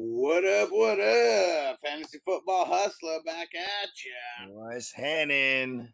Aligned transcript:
What 0.00 0.44
up? 0.44 0.68
What 0.70 1.00
up? 1.00 1.80
Fantasy 1.84 2.20
football 2.24 2.64
hustler 2.66 3.18
back 3.26 3.48
at 3.52 3.88
ya. 4.04 4.46
What's 4.48 4.92
happening? 4.92 5.92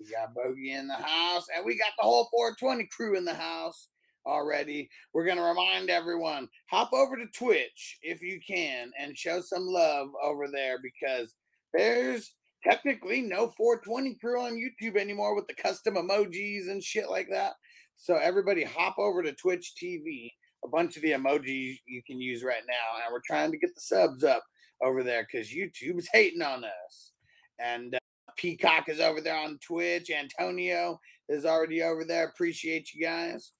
We 0.00 0.06
got 0.10 0.34
Bogey 0.34 0.72
in 0.72 0.88
the 0.88 0.94
house, 0.94 1.44
and 1.54 1.66
we 1.66 1.76
got 1.76 1.92
the 1.98 2.04
whole 2.06 2.26
420 2.30 2.86
crew 2.86 3.18
in 3.18 3.26
the 3.26 3.34
house 3.34 3.88
already. 4.24 4.88
We're 5.12 5.26
gonna 5.26 5.42
remind 5.42 5.90
everyone: 5.90 6.48
hop 6.70 6.94
over 6.94 7.16
to 7.16 7.26
Twitch 7.36 7.98
if 8.00 8.22
you 8.22 8.40
can, 8.40 8.92
and 8.98 9.18
show 9.18 9.42
some 9.42 9.66
love 9.66 10.08
over 10.22 10.48
there 10.50 10.78
because 10.82 11.34
there's 11.74 12.34
technically 12.62 13.20
no 13.20 13.52
420 13.58 14.14
crew 14.14 14.40
on 14.40 14.54
YouTube 14.54 14.96
anymore 14.96 15.36
with 15.36 15.46
the 15.48 15.62
custom 15.62 15.96
emojis 15.96 16.70
and 16.70 16.82
shit 16.82 17.10
like 17.10 17.28
that. 17.30 17.52
So 17.96 18.16
everybody, 18.16 18.64
hop 18.64 18.98
over 18.98 19.22
to 19.22 19.34
Twitch 19.34 19.74
TV 19.78 20.30
a 20.64 20.68
bunch 20.68 20.96
of 20.96 21.02
the 21.02 21.12
emojis 21.12 21.78
you 21.86 22.02
can 22.06 22.20
use 22.20 22.42
right 22.42 22.62
now, 22.66 23.04
and 23.04 23.12
we're 23.12 23.20
trying 23.24 23.50
to 23.52 23.58
get 23.58 23.74
the 23.74 23.80
subs 23.80 24.24
up 24.24 24.42
over 24.82 25.02
there 25.02 25.26
because 25.30 25.52
YouTube's 25.52 26.08
hating 26.12 26.42
on 26.42 26.64
us. 26.64 27.12
And 27.58 27.94
uh, 27.94 27.98
Peacock 28.36 28.88
is 28.88 29.00
over 29.00 29.20
there 29.20 29.36
on 29.36 29.58
Twitch. 29.64 30.10
Antonio 30.10 30.98
is 31.28 31.44
already 31.44 31.82
over 31.82 32.04
there. 32.04 32.26
Appreciate 32.26 32.92
you 32.92 33.04
guys. 33.04 33.52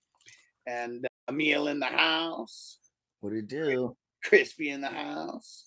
And 0.67 1.05
uh, 1.05 1.33
Emil 1.33 1.69
in 1.69 1.79
the 1.79 1.87
house. 1.87 2.79
What 3.21 3.31
do 3.31 3.37
you 3.37 3.43
do? 3.43 3.97
Crispy 4.25 4.71
in 4.71 4.81
the 4.81 4.89
house. 4.89 5.67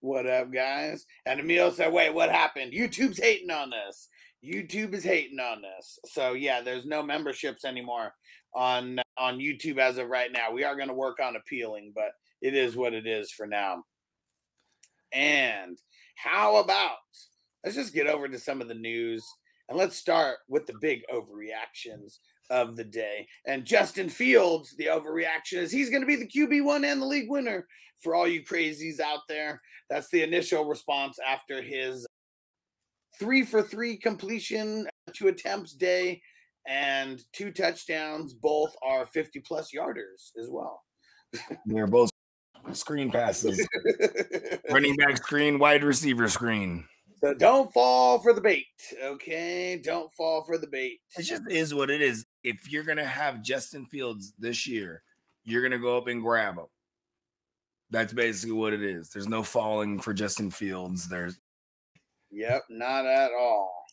What 0.00 0.26
up, 0.26 0.52
guys? 0.52 1.04
And 1.24 1.40
Emil 1.40 1.72
said, 1.72 1.92
"Wait, 1.92 2.14
what 2.14 2.30
happened? 2.30 2.72
YouTube's 2.72 3.18
hating 3.18 3.50
on 3.50 3.72
us. 3.88 4.08
YouTube 4.44 4.94
is 4.94 5.02
hating 5.02 5.40
on 5.40 5.62
us. 5.78 5.98
So 6.06 6.34
yeah, 6.34 6.60
there's 6.60 6.86
no 6.86 7.02
memberships 7.02 7.64
anymore 7.64 8.12
on 8.54 9.00
on 9.18 9.38
YouTube 9.38 9.78
as 9.78 9.98
of 9.98 10.08
right 10.08 10.32
now. 10.32 10.52
We 10.52 10.64
are 10.64 10.76
going 10.76 10.88
to 10.88 10.94
work 10.94 11.18
on 11.20 11.36
appealing, 11.36 11.92
but 11.94 12.12
it 12.42 12.54
is 12.54 12.76
what 12.76 12.94
it 12.94 13.06
is 13.06 13.30
for 13.30 13.46
now. 13.46 13.84
And 15.12 15.78
how 16.16 16.56
about 16.56 16.98
let's 17.64 17.76
just 17.76 17.94
get 17.94 18.06
over 18.06 18.28
to 18.28 18.38
some 18.38 18.60
of 18.60 18.68
the 18.68 18.74
news 18.74 19.26
and 19.68 19.78
let's 19.78 19.96
start 19.96 20.38
with 20.48 20.66
the 20.66 20.78
big 20.80 21.02
overreactions 21.12 22.18
of 22.50 22.76
the 22.76 22.84
day. 22.84 23.26
And 23.46 23.64
Justin 23.64 24.08
Fields, 24.08 24.74
the 24.76 24.86
overreaction 24.86 25.58
is 25.58 25.72
he's 25.72 25.90
going 25.90 26.02
to 26.02 26.06
be 26.06 26.16
the 26.16 26.28
QB1 26.28 26.84
and 26.84 27.02
the 27.02 27.06
league 27.06 27.30
winner 27.30 27.66
for 28.00 28.14
all 28.14 28.28
you 28.28 28.44
crazies 28.44 29.00
out 29.00 29.20
there. 29.28 29.60
That's 29.90 30.08
the 30.10 30.22
initial 30.22 30.64
response 30.64 31.18
after 31.26 31.62
his 31.62 32.06
three 33.18 33.44
for 33.44 33.62
three 33.62 33.96
completion 33.96 34.86
to 35.14 35.28
attempts 35.28 35.72
day 35.72 36.20
and 36.66 37.22
two 37.32 37.50
touchdowns. 37.50 38.34
Both 38.34 38.74
are 38.82 39.06
50 39.06 39.40
plus 39.40 39.70
yarders 39.72 40.32
as 40.40 40.48
well. 40.50 40.82
They're 41.66 41.86
both 41.86 42.10
screen 42.72 43.10
passes, 43.10 43.66
running 44.70 44.96
back 44.96 45.18
screen, 45.18 45.58
wide 45.58 45.84
receiver 45.84 46.28
screen. 46.28 46.84
So 47.20 47.32
don't 47.32 47.72
fall 47.72 48.18
for 48.18 48.32
the 48.32 48.40
bait, 48.40 48.66
okay? 49.02 49.80
Don't 49.82 50.12
fall 50.12 50.44
for 50.44 50.58
the 50.58 50.66
bait. 50.66 51.00
It 51.16 51.22
just 51.22 51.42
is 51.50 51.74
what 51.74 51.90
it 51.90 52.02
is. 52.02 52.26
If 52.44 52.70
you're 52.70 52.84
gonna 52.84 53.06
have 53.06 53.42
Justin 53.42 53.86
Fields 53.86 54.34
this 54.38 54.66
year, 54.66 55.02
you're 55.44 55.62
gonna 55.62 55.78
go 55.78 55.96
up 55.96 56.08
and 56.08 56.22
grab 56.22 56.58
him. 56.58 56.66
That's 57.90 58.12
basically 58.12 58.56
what 58.56 58.72
it 58.72 58.82
is. 58.82 59.10
There's 59.10 59.28
no 59.28 59.42
falling 59.42 60.00
for 60.00 60.12
Justin 60.12 60.50
Fields. 60.50 61.08
There's 61.08 61.38
Yep, 62.30 62.64
not 62.68 63.06
at 63.06 63.30
all. 63.32 63.86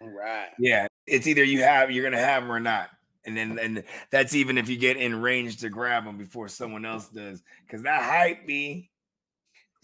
Right. 0.00 0.48
Yeah, 0.58 0.86
it's 1.06 1.26
either 1.26 1.44
you 1.44 1.62
have 1.62 1.90
you're 1.90 2.04
gonna 2.04 2.22
have 2.22 2.42
them 2.42 2.52
or 2.52 2.60
not, 2.60 2.90
and 3.24 3.36
then 3.36 3.58
and 3.58 3.84
that's 4.10 4.34
even 4.34 4.58
if 4.58 4.68
you 4.68 4.76
get 4.76 4.96
in 4.96 5.20
range 5.20 5.58
to 5.58 5.68
grab 5.68 6.04
them 6.04 6.18
before 6.18 6.48
someone 6.48 6.84
else 6.84 7.08
does, 7.08 7.42
because 7.66 7.82
that 7.84 8.02
hype 8.02 8.46
be 8.46 8.90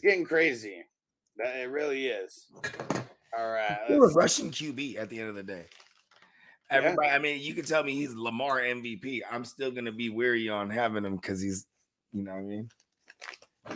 getting 0.03 0.25
crazy. 0.25 0.85
That 1.39 1.57
it 1.57 1.71
really 1.71 2.09
is. 2.09 2.47
All 3.37 3.51
right. 3.51 3.79
You're 3.89 4.11
a 4.11 4.13
Russian 4.13 4.51
QB 4.51 4.99
at 4.99 5.09
the 5.09 5.19
end 5.19 5.31
of 5.31 5.35
the 5.35 5.43
day. 5.43 5.65
Everybody, 6.71 7.09
yeah. 7.09 7.15
I 7.15 7.19
mean, 7.19 7.41
you 7.41 7.55
can 7.55 7.65
tell 7.65 7.83
me 7.83 7.95
he's 7.95 8.15
Lamar 8.15 8.61
MVP. 8.61 9.21
I'm 9.31 9.45
still 9.45 9.71
gonna 9.71 9.93
be 9.93 10.11
weary 10.11 10.49
on 10.49 10.69
having 10.69 11.05
him 11.05 11.17
because 11.17 11.41
he's, 11.41 11.67
you 12.13 12.23
know 12.23 12.33
what 12.33 12.41
I 12.41 12.43
mean. 12.43 12.69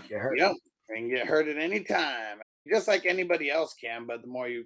Get 0.09 0.21
hurt. 0.21 0.39
Yep. 0.39 0.53
And 0.91 1.11
get 1.11 1.27
hurt 1.27 1.49
at 1.49 1.57
any 1.57 1.81
time. 1.81 2.41
Just 2.69 2.89
like 2.89 3.07
anybody 3.07 3.51
else 3.51 3.75
can, 3.75 4.07
but 4.07 4.23
the 4.23 4.29
more 4.29 4.49
you 4.49 4.65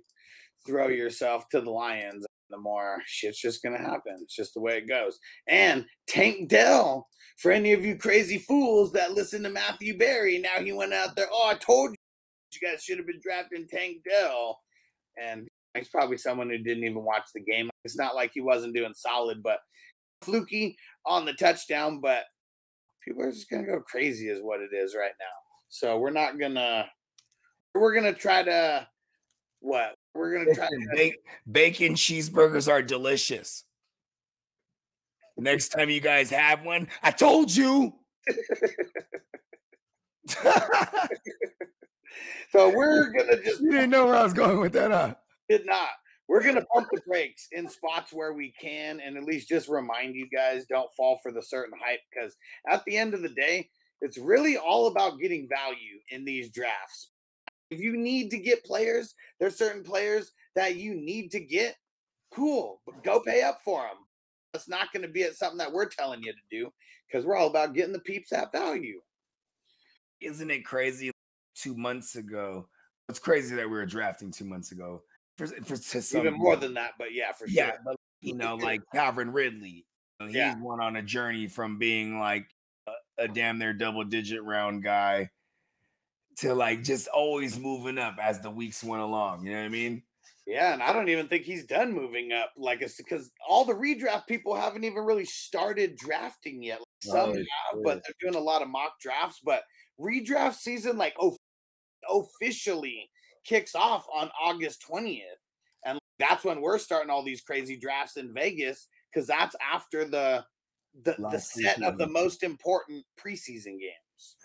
throw 0.66 0.88
yourself 0.88 1.48
to 1.50 1.60
the 1.60 1.70
lions, 1.70 2.26
the 2.50 2.58
more 2.58 2.98
shit's 3.06 3.40
just 3.40 3.62
gonna 3.62 3.78
happen. 3.78 4.16
It's 4.22 4.34
just 4.34 4.54
the 4.54 4.60
way 4.60 4.78
it 4.78 4.88
goes. 4.88 5.18
And 5.48 5.86
Tank 6.06 6.48
Dell, 6.48 7.06
for 7.38 7.50
any 7.52 7.72
of 7.72 7.84
you 7.84 7.96
crazy 7.96 8.38
fools 8.38 8.92
that 8.92 9.12
listen 9.12 9.42
to 9.44 9.50
Matthew 9.50 9.96
Berry, 9.96 10.38
now 10.38 10.62
he 10.62 10.72
went 10.72 10.92
out 10.92 11.16
there. 11.16 11.28
Oh, 11.32 11.48
I 11.48 11.54
told 11.54 11.90
you, 11.90 11.96
you 12.60 12.68
guys 12.68 12.82
should 12.82 12.98
have 12.98 13.06
been 13.06 13.20
drafting 13.22 13.66
Tank 13.68 13.98
Dell. 14.08 14.58
And 15.20 15.48
he's 15.76 15.88
probably 15.88 16.16
someone 16.16 16.50
who 16.50 16.58
didn't 16.58 16.84
even 16.84 17.04
watch 17.04 17.24
the 17.34 17.40
game. 17.40 17.70
It's 17.84 17.96
not 17.96 18.14
like 18.14 18.32
he 18.34 18.40
wasn't 18.40 18.74
doing 18.74 18.92
solid, 18.94 19.42
but 19.42 19.60
fluky 20.22 20.76
on 21.06 21.24
the 21.24 21.32
touchdown. 21.34 22.00
But 22.00 22.24
people 23.04 23.22
are 23.22 23.32
just 23.32 23.48
gonna 23.48 23.66
go 23.66 23.80
crazy, 23.80 24.28
is 24.28 24.42
what 24.42 24.60
it 24.60 24.70
is 24.74 24.94
right 24.94 25.14
now. 25.18 25.26
So 25.68 25.98
we're 25.98 26.10
not 26.10 26.38
gonna. 26.38 26.90
We're 27.74 27.94
gonna 27.94 28.12
try 28.12 28.42
to 28.42 28.88
what 29.60 29.94
we're 30.14 30.38
gonna 30.38 30.54
try. 30.54 30.68
Bacon, 30.94 31.18
bacon 31.50 31.94
cheeseburgers 31.94 32.70
are 32.70 32.82
delicious. 32.82 33.64
Next 35.36 35.68
time 35.68 35.88
you 35.90 36.00
guys 36.00 36.30
have 36.30 36.64
one, 36.64 36.88
I 37.02 37.10
told 37.10 37.54
you. 37.54 37.94
so 42.52 42.74
we're 42.74 43.10
gonna 43.10 43.42
just. 43.44 43.60
You 43.60 43.70
didn't 43.70 43.90
know 43.90 44.06
where 44.06 44.16
I 44.16 44.24
was 44.24 44.32
going 44.32 44.60
with 44.60 44.72
that, 44.72 44.90
huh? 44.90 45.14
Did 45.48 45.66
not. 45.66 45.90
We're 46.28 46.42
gonna 46.44 46.64
pump 46.66 46.88
the 46.92 47.00
brakes 47.06 47.48
in 47.52 47.68
spots 47.68 48.12
where 48.12 48.32
we 48.32 48.52
can, 48.60 49.00
and 49.00 49.16
at 49.16 49.24
least 49.24 49.48
just 49.48 49.68
remind 49.68 50.14
you 50.14 50.28
guys 50.28 50.66
don't 50.66 50.92
fall 50.96 51.18
for 51.22 51.32
the 51.32 51.42
certain 51.42 51.74
hype 51.84 52.00
because 52.12 52.36
at 52.68 52.84
the 52.84 52.96
end 52.96 53.14
of 53.14 53.22
the 53.22 53.30
day, 53.30 53.68
it's 54.00 54.18
really 54.18 54.56
all 54.56 54.86
about 54.86 55.18
getting 55.18 55.48
value 55.48 55.98
in 56.10 56.24
these 56.24 56.50
drafts. 56.50 57.10
If 57.70 57.80
you 57.80 57.96
need 57.96 58.30
to 58.30 58.38
get 58.38 58.64
players, 58.64 59.14
there's 59.38 59.56
certain 59.56 59.82
players 59.82 60.32
that 60.56 60.76
you 60.76 60.94
need 60.94 61.30
to 61.32 61.40
get. 61.40 61.76
Cool, 62.32 62.80
but 62.84 63.02
go 63.02 63.20
pay 63.20 63.42
up 63.42 63.60
for 63.64 63.82
them. 63.82 64.06
It's 64.54 64.68
not 64.68 64.92
going 64.92 65.02
to 65.02 65.08
be 65.08 65.22
at 65.22 65.36
something 65.36 65.58
that 65.58 65.72
we're 65.72 65.88
telling 65.88 66.22
you 66.22 66.32
to 66.32 66.38
do 66.50 66.72
because 67.06 67.24
we're 67.24 67.36
all 67.36 67.48
about 67.48 67.74
getting 67.74 67.92
the 67.92 68.00
peeps 68.00 68.32
at 68.32 68.52
value. 68.52 69.00
Isn't 70.20 70.50
it 70.50 70.64
crazy? 70.64 71.10
Two 71.56 71.76
months 71.76 72.16
ago, 72.16 72.68
it's 73.08 73.18
crazy 73.18 73.54
that 73.56 73.66
we 73.66 73.72
were 73.72 73.86
drafting 73.86 74.30
two 74.30 74.44
months 74.44 74.72
ago. 74.72 75.02
For, 75.36 75.46
for 75.46 75.76
some, 75.76 76.20
even 76.20 76.38
more 76.38 76.56
than 76.56 76.74
that, 76.74 76.92
but 76.98 77.12
yeah, 77.12 77.32
for 77.32 77.48
sure. 77.48 77.64
Yeah, 77.64 77.72
but, 77.84 77.96
you 78.20 78.34
know, 78.34 78.54
like 78.62 78.80
Calvin 78.94 79.32
Ridley, 79.32 79.86
he's 80.20 80.34
yeah. 80.34 80.54
went 80.60 80.82
on 80.82 80.96
a 80.96 81.02
journey 81.02 81.46
from 81.46 81.78
being 81.78 82.18
like 82.18 82.46
a, 82.86 83.24
a 83.24 83.28
damn 83.28 83.58
near 83.58 83.72
double 83.72 84.04
digit 84.04 84.42
round 84.42 84.82
guy 84.82 85.30
to 86.40 86.54
like 86.54 86.82
just 86.82 87.08
always 87.08 87.58
moving 87.58 87.98
up 87.98 88.16
as 88.20 88.40
the 88.40 88.50
weeks 88.50 88.82
went 88.82 89.02
along. 89.02 89.44
You 89.44 89.52
know 89.52 89.58
what 89.58 89.66
I 89.66 89.68
mean? 89.68 90.02
Yeah, 90.46 90.72
and 90.72 90.82
I 90.82 90.92
don't 90.92 91.08
even 91.08 91.28
think 91.28 91.44
he's 91.44 91.64
done 91.64 91.92
moving 91.92 92.32
up. 92.32 92.52
Like 92.56 92.82
it's 92.82 92.96
because 92.96 93.30
all 93.48 93.64
the 93.64 93.74
redraft 93.74 94.26
people 94.26 94.54
haven't 94.54 94.84
even 94.84 95.04
really 95.04 95.24
started 95.24 95.96
drafting 95.96 96.62
yet. 96.62 96.80
Like 96.80 96.86
some 97.02 97.34
have, 97.34 97.82
but 97.84 98.02
they're 98.02 98.30
doing 98.30 98.40
a 98.40 98.44
lot 98.44 98.62
of 98.62 98.68
mock 98.68 98.94
drafts. 99.00 99.40
But 99.44 99.62
redraft 100.00 100.54
season, 100.54 100.96
like 100.96 101.14
oh, 101.20 101.36
officially 102.10 103.10
kicks 103.44 103.74
off 103.74 104.06
on 104.14 104.30
August 104.42 104.82
twentieth, 104.82 105.38
and 105.84 105.98
that's 106.18 106.44
when 106.44 106.60
we're 106.60 106.78
starting 106.78 107.10
all 107.10 107.22
these 107.22 107.42
crazy 107.42 107.76
drafts 107.76 108.16
in 108.16 108.34
Vegas 108.34 108.88
because 109.12 109.26
that's 109.26 109.54
after 109.72 110.04
the 110.04 110.44
the, 111.04 111.14
the 111.30 111.38
set 111.38 111.82
of 111.82 111.98
the 111.98 112.08
most 112.08 112.42
important 112.42 113.04
preseason 113.16 113.78
games. 113.78 114.36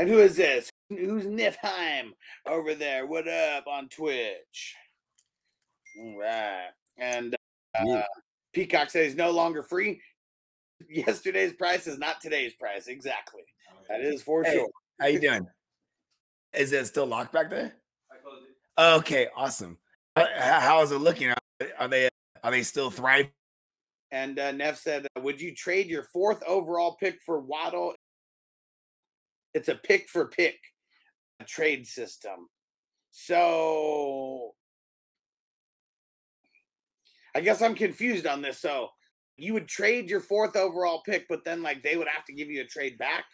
And 0.00 0.08
who 0.08 0.20
is 0.20 0.34
this? 0.34 0.70
Who's 0.88 1.26
Nifheim 1.26 2.12
over 2.46 2.74
there? 2.74 3.04
What 3.04 3.28
up 3.28 3.66
on 3.66 3.90
Twitch? 3.90 4.74
All 5.98 6.18
right. 6.18 6.70
And 6.96 7.36
uh, 7.78 8.00
Peacock 8.54 8.88
says 8.88 9.14
no 9.14 9.30
longer 9.30 9.62
free. 9.62 10.00
Yesterday's 10.88 11.52
price 11.52 11.86
is 11.86 11.98
not 11.98 12.22
today's 12.22 12.54
price. 12.54 12.86
Exactly. 12.86 13.42
That 13.90 14.00
is 14.00 14.22
for 14.22 14.42
hey, 14.42 14.54
sure. 14.54 14.70
How 14.98 15.08
you 15.08 15.20
doing? 15.20 15.46
Is 16.54 16.72
it 16.72 16.86
still 16.86 17.06
locked 17.06 17.34
back 17.34 17.50
there? 17.50 17.74
I 18.10 18.16
closed 18.22 18.46
it. 18.46 18.82
Okay, 19.00 19.28
awesome. 19.36 19.76
How 20.16 20.80
is 20.80 20.92
it 20.92 20.98
looking? 20.98 21.30
Are 21.78 21.88
they 21.88 22.08
are 22.42 22.50
they 22.50 22.62
still 22.62 22.90
thriving? 22.90 23.32
And 24.12 24.38
uh, 24.38 24.52
Neff 24.52 24.78
said, 24.78 25.06
"Would 25.18 25.42
you 25.42 25.54
trade 25.54 25.88
your 25.88 26.04
fourth 26.04 26.42
overall 26.46 26.96
pick 26.98 27.18
for 27.26 27.38
Waddle 27.38 27.92
it's 29.54 29.68
a 29.68 29.74
pick 29.74 30.08
for 30.08 30.26
pick 30.28 30.58
trade 31.46 31.86
system. 31.86 32.48
So 33.10 34.54
I 37.34 37.40
guess 37.40 37.62
I'm 37.62 37.74
confused 37.74 38.26
on 38.26 38.42
this. 38.42 38.58
So 38.58 38.88
you 39.36 39.52
would 39.54 39.68
trade 39.68 40.10
your 40.10 40.20
fourth 40.20 40.56
overall 40.56 41.02
pick, 41.04 41.26
but 41.28 41.44
then 41.44 41.62
like 41.62 41.82
they 41.82 41.96
would 41.96 42.08
have 42.08 42.24
to 42.26 42.32
give 42.32 42.48
you 42.48 42.62
a 42.62 42.66
trade 42.66 42.98
back, 42.98 43.24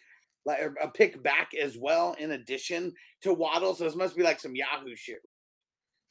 like 0.45 0.61
a 0.81 0.89
pick 0.89 1.23
back 1.23 1.51
as 1.61 1.77
well, 1.77 2.15
in 2.19 2.33
addition 2.33 2.95
to 3.23 3.33
Waddle. 3.33 3.75
So 3.75 3.85
this 3.85 3.97
must 3.97 4.17
be 4.17 4.23
like 4.23 4.41
some 4.41 4.55
Yahoo 4.55 4.97
shit. 4.97 5.21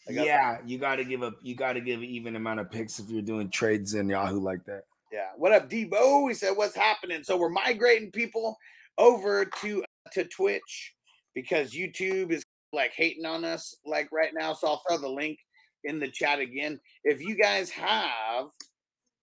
yeah, 0.09 0.57
you 0.65 0.77
got 0.77 0.97
to 0.97 1.03
give 1.03 1.23
a 1.23 1.31
you 1.41 1.55
got 1.55 1.73
to 1.73 1.81
give 1.81 1.99
an 1.99 2.05
even 2.05 2.35
amount 2.35 2.59
of 2.59 2.69
picks 2.69 2.99
if 2.99 3.09
you're 3.09 3.21
doing 3.21 3.49
trades 3.49 3.95
in 3.95 4.09
Yahoo 4.09 4.39
like 4.39 4.63
that. 4.65 4.83
Yeah. 5.11 5.29
What 5.37 5.53
up, 5.53 5.69
Debo? 5.69 6.27
He 6.27 6.35
said, 6.35 6.51
"What's 6.51 6.75
happening?" 6.75 7.23
So 7.23 7.37
we're 7.37 7.49
migrating 7.49 8.11
people 8.11 8.57
over 8.97 9.45
to 9.45 9.84
to 10.13 10.23
Twitch 10.25 10.93
because 11.33 11.71
YouTube 11.71 12.31
is 12.31 12.43
like 12.73 12.91
hating 12.95 13.25
on 13.25 13.45
us 13.45 13.75
like 13.85 14.09
right 14.11 14.31
now. 14.33 14.53
So 14.53 14.67
I'll 14.67 14.81
throw 14.87 14.97
the 14.97 15.09
link 15.09 15.39
in 15.83 15.99
the 15.99 16.09
chat 16.09 16.39
again. 16.39 16.79
If 17.03 17.21
you 17.21 17.35
guys 17.35 17.69
have 17.69 18.47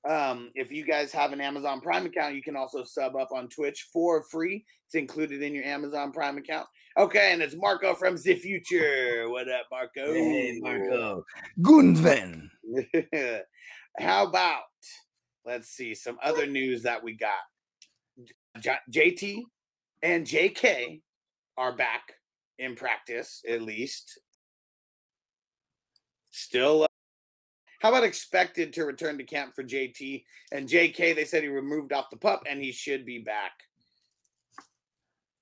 um, 0.08 0.50
if 0.55 0.73
you 0.73 0.84
guys 0.84 1.12
have 1.12 1.32
an 1.32 1.40
Amazon 1.40 1.81
Prime 1.81 2.06
account, 2.06 2.34
you 2.34 2.43
can 2.43 2.56
also 2.56 2.82
sub 2.82 3.14
up 3.14 3.31
on 3.32 3.49
Twitch 3.49 3.87
for 3.93 4.25
free. 4.25 4.64
It's 4.87 4.96
included 4.96 5.43
in 5.43 5.55
your 5.55 5.64
Amazon 5.64 6.11
Prime 6.11 6.38
account. 6.38 6.67
Okay, 6.99 7.32
and 7.32 7.40
it's 7.40 7.55
Marco 7.55 7.94
from 7.94 8.17
the 8.17 8.34
future. 8.34 9.26
What 9.29 9.49
up, 9.49 9.67
Marco? 9.70 10.12
Hey, 10.12 10.58
Marco. 10.61 11.25
Gunven. 11.61 12.49
How 13.99 14.26
about 14.26 14.62
let's 15.44 15.69
see 15.69 15.94
some 15.94 16.19
other 16.23 16.46
news 16.46 16.82
that 16.82 17.02
we 17.02 17.17
got. 17.17 17.38
J- 18.61 18.76
JT 18.90 19.43
and 20.02 20.26
JK 20.26 21.00
are 21.56 21.72
back 21.72 22.14
in 22.58 22.75
practice, 22.75 23.43
at 23.49 23.62
least. 23.62 24.19
Still, 26.31 26.84
uh, 26.84 26.87
how 27.81 27.90
about 27.90 28.04
expected 28.04 28.72
to 28.75 28.84
return 28.84 29.19
to 29.19 29.25
camp 29.25 29.54
for 29.54 29.64
JT 29.64 30.25
and 30.52 30.69
JK? 30.69 31.14
They 31.14 31.25
said 31.25 31.43
he 31.43 31.49
removed 31.49 31.93
off 31.93 32.10
the 32.10 32.16
pup 32.16 32.44
and 32.49 32.62
he 32.62 32.72
should 32.72 33.04
be 33.04 33.19
back. 33.19 33.52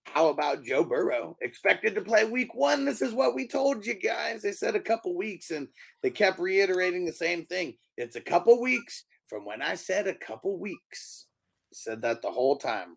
How 0.04 0.28
about 0.28 0.64
Joe 0.64 0.82
Burrow? 0.82 1.36
Expected 1.40 1.94
to 1.94 2.00
play 2.00 2.24
week 2.24 2.54
one. 2.54 2.84
This 2.84 3.00
is 3.00 3.12
what 3.12 3.34
we 3.34 3.46
told 3.46 3.86
you 3.86 3.94
guys. 3.94 4.42
They 4.42 4.50
said 4.52 4.74
a 4.74 4.80
couple 4.80 5.14
weeks 5.14 5.52
and 5.52 5.68
they 6.02 6.10
kept 6.10 6.40
reiterating 6.40 7.04
the 7.04 7.12
same 7.12 7.46
thing. 7.46 7.74
It's 7.96 8.16
a 8.16 8.20
couple 8.20 8.60
weeks 8.60 9.04
from 9.28 9.44
when 9.44 9.62
I 9.62 9.76
said 9.76 10.08
a 10.08 10.14
couple 10.14 10.58
weeks. 10.58 11.26
said 11.72 12.02
that 12.02 12.22
the 12.22 12.30
whole 12.30 12.56
time. 12.56 12.96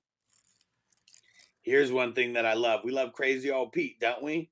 Here's 1.63 1.91
one 1.91 2.13
thing 2.13 2.33
that 2.33 2.45
I 2.45 2.53
love. 2.53 2.81
We 2.83 2.91
love 2.91 3.13
crazy 3.13 3.49
old 3.49 3.71
Pete, 3.71 3.99
don't 3.99 4.21
we? 4.21 4.49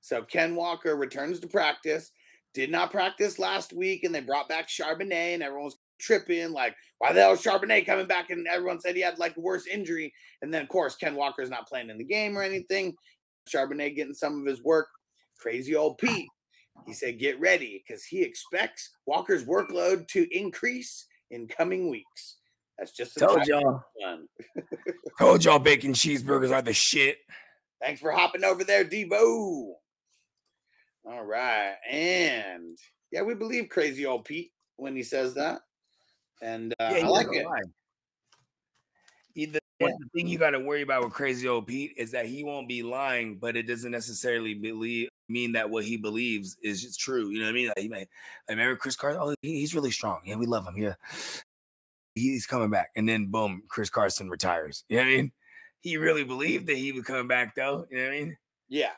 So 0.00 0.22
Ken 0.22 0.54
Walker 0.54 0.96
returns 0.96 1.38
to 1.40 1.48
practice. 1.48 2.10
Did 2.54 2.70
not 2.70 2.90
practice 2.90 3.38
last 3.38 3.72
week, 3.72 4.04
and 4.04 4.14
they 4.14 4.20
brought 4.20 4.48
back 4.48 4.68
Charbonnet, 4.68 5.34
and 5.34 5.42
everyone 5.42 5.66
was 5.66 5.78
tripping, 6.00 6.52
like, 6.52 6.74
why 6.98 7.12
the 7.12 7.20
hell 7.20 7.32
is 7.32 7.40
Charbonnet 7.40 7.86
coming 7.86 8.06
back? 8.06 8.30
And 8.30 8.46
everyone 8.46 8.80
said 8.80 8.94
he 8.94 9.02
had 9.02 9.18
like 9.18 9.36
a 9.36 9.40
worse 9.40 9.66
injury. 9.66 10.12
And 10.42 10.52
then, 10.52 10.62
of 10.62 10.68
course, 10.68 10.96
Ken 10.96 11.14
Walker's 11.14 11.50
not 11.50 11.68
playing 11.68 11.90
in 11.90 11.98
the 11.98 12.04
game 12.04 12.36
or 12.36 12.42
anything. 12.42 12.94
Charbonnet 13.48 13.96
getting 13.96 14.14
some 14.14 14.40
of 14.40 14.46
his 14.46 14.62
work. 14.62 14.88
Crazy 15.38 15.74
old 15.74 15.98
Pete. 15.98 16.28
He 16.86 16.92
said, 16.92 17.18
get 17.18 17.40
ready 17.40 17.82
because 17.86 18.04
he 18.04 18.22
expects 18.22 18.90
Walker's 19.06 19.44
workload 19.44 20.06
to 20.08 20.26
increase 20.36 21.06
in 21.30 21.48
coming 21.48 21.90
weeks. 21.90 22.36
That's 22.82 22.90
just 22.90 23.16
told 23.16 23.46
y'all. 23.46 23.84
told 25.20 25.44
y'all 25.44 25.60
bacon 25.60 25.92
cheeseburgers 25.92 26.52
are 26.52 26.62
the 26.62 26.72
shit. 26.72 27.18
Thanks 27.80 28.00
for 28.00 28.10
hopping 28.10 28.42
over 28.42 28.64
there, 28.64 28.84
Debo. 28.84 29.74
All 31.04 31.24
right, 31.24 31.76
and 31.88 32.76
yeah, 33.12 33.22
we 33.22 33.34
believe 33.34 33.68
crazy 33.68 34.04
old 34.04 34.24
Pete 34.24 34.50
when 34.74 34.96
he 34.96 35.04
says 35.04 35.34
that, 35.34 35.60
and 36.42 36.74
uh, 36.80 36.94
yeah, 36.96 37.06
I 37.06 37.08
like 37.08 37.28
it. 37.30 37.46
Either 39.36 39.60
yeah. 39.78 39.86
the 39.86 40.08
thing 40.12 40.26
you 40.26 40.38
got 40.38 40.50
to 40.50 40.58
worry 40.58 40.82
about 40.82 41.04
with 41.04 41.12
crazy 41.12 41.46
old 41.46 41.68
Pete 41.68 41.92
is 41.96 42.10
that 42.10 42.26
he 42.26 42.42
won't 42.42 42.66
be 42.66 42.82
lying, 42.82 43.38
but 43.38 43.56
it 43.56 43.68
doesn't 43.68 43.92
necessarily 43.92 44.54
believe 44.54 45.08
mean 45.28 45.52
that 45.52 45.70
what 45.70 45.84
he 45.84 45.96
believes 45.96 46.56
is 46.64 46.82
just 46.82 46.98
true. 46.98 47.30
You 47.30 47.38
know 47.38 47.44
what 47.44 47.50
I 47.50 47.54
mean? 47.54 47.68
Like 47.68 47.78
he 47.78 47.88
may, 47.88 47.98
like 47.98 48.08
remember 48.48 48.74
Chris 48.74 48.96
Carson? 48.96 49.22
Oh, 49.22 49.34
he, 49.40 49.60
he's 49.60 49.72
really 49.72 49.92
strong. 49.92 50.20
Yeah, 50.24 50.34
we 50.34 50.46
love 50.46 50.66
him. 50.66 50.76
Yeah, 50.76 50.94
he's 52.14 52.46
coming 52.46 52.70
back. 52.70 52.90
And 52.96 53.08
then 53.08 53.26
boom, 53.26 53.62
Chris 53.68 53.90
Carson 53.90 54.28
retires. 54.28 54.84
You 54.88 54.98
know 54.98 55.04
what 55.04 55.12
I 55.12 55.16
mean? 55.16 55.32
He 55.80 55.96
really 55.96 56.24
believed 56.24 56.66
that 56.68 56.76
he 56.76 56.92
would 56.92 57.04
come 57.04 57.28
back 57.28 57.54
though. 57.54 57.86
You 57.90 57.98
know 57.98 58.04
what 58.04 58.12
I 58.12 58.18
mean? 58.18 58.36
Yeah. 58.68 58.92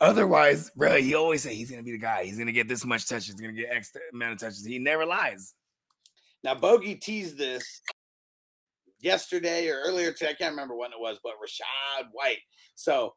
Otherwise, 0.00 0.70
bro, 0.76 0.96
he 0.96 1.14
always 1.14 1.42
say 1.42 1.54
he's 1.54 1.70
gonna 1.70 1.82
be 1.82 1.92
the 1.92 1.98
guy. 1.98 2.24
He's 2.24 2.38
gonna 2.38 2.52
get 2.52 2.68
this 2.68 2.84
much 2.84 3.06
touches. 3.08 3.28
He's 3.28 3.40
gonna 3.40 3.52
get 3.52 3.70
extra 3.70 4.00
amount 4.12 4.34
of 4.34 4.38
touches. 4.40 4.64
He 4.64 4.78
never 4.78 5.06
lies. 5.06 5.54
Now, 6.44 6.54
Bogey 6.54 6.94
teased 6.94 7.38
this 7.38 7.80
yesterday 9.00 9.68
or 9.68 9.80
earlier 9.80 10.12
today. 10.12 10.30
I 10.30 10.34
can't 10.34 10.52
remember 10.52 10.76
when 10.76 10.92
it 10.92 11.00
was, 11.00 11.18
but 11.22 11.32
Rachaad 11.34 12.08
White. 12.12 12.40
So 12.74 13.14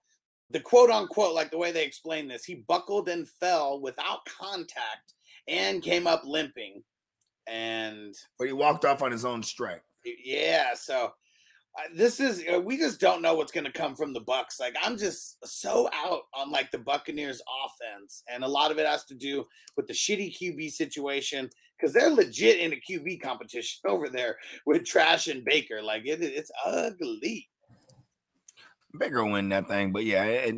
the 0.50 0.60
quote 0.60 0.90
unquote, 0.90 1.36
like 1.36 1.52
the 1.52 1.58
way 1.58 1.72
they 1.72 1.86
explain 1.86 2.28
this, 2.28 2.46
he 2.46 2.64
buckled 2.68 3.10
and 3.10 3.30
fell 3.30 3.82
without 3.82 4.26
contact 4.26 5.14
and 5.48 5.84
came 5.84 6.08
up 6.08 6.24
limping. 6.26 6.84
And 7.52 8.14
but 8.38 8.48
he 8.48 8.54
walked 8.54 8.86
off 8.86 9.02
on 9.02 9.12
his 9.12 9.26
own 9.26 9.42
strength. 9.44 9.84
Yeah, 10.24 10.74
so 10.76 11.14
uh, 11.78 11.84
this 11.94 12.20
is 12.20 12.44
uh, 12.52 12.60
we 12.60 12.78
just 12.78 13.00
don't 13.00 13.22
know 13.22 13.36
what's 13.36 13.52
going 13.52 13.66
to 13.66 13.72
come 13.72 13.96
from 13.96 14.12
the 14.12 14.20
bucks 14.20 14.60
like 14.60 14.76
i'm 14.82 14.98
just 14.98 15.38
so 15.46 15.88
out 15.94 16.22
on 16.34 16.50
like 16.50 16.72
the 16.72 16.78
buccaneers 16.78 17.42
offense 17.64 18.24
and 18.32 18.44
a 18.44 18.48
lot 18.48 18.72
of 18.72 18.80
it 18.80 18.88
has 18.88 19.06
to 19.06 19.14
do 19.14 19.46
with 19.78 19.86
the 19.86 19.94
shitty 19.94 20.36
qb 20.36 20.72
situation 20.72 21.48
because 21.78 21.94
they're 21.94 22.10
legit 22.10 22.60
in 22.60 22.74
a 22.74 22.82
qb 22.90 23.22
competition 23.22 23.80
over 23.88 24.10
there 24.10 24.36
with 24.66 24.84
Trask 24.84 25.28
and 25.28 25.46
baker 25.46 25.82
like 25.82 26.04
it, 26.06 26.22
it's 26.22 26.52
ugly. 26.66 27.48
Baker 28.98 29.24
win 29.24 29.50
that 29.50 29.68
thing 29.68 29.92
but 29.92 30.06
yeah 30.06 30.24
it, 30.24 30.56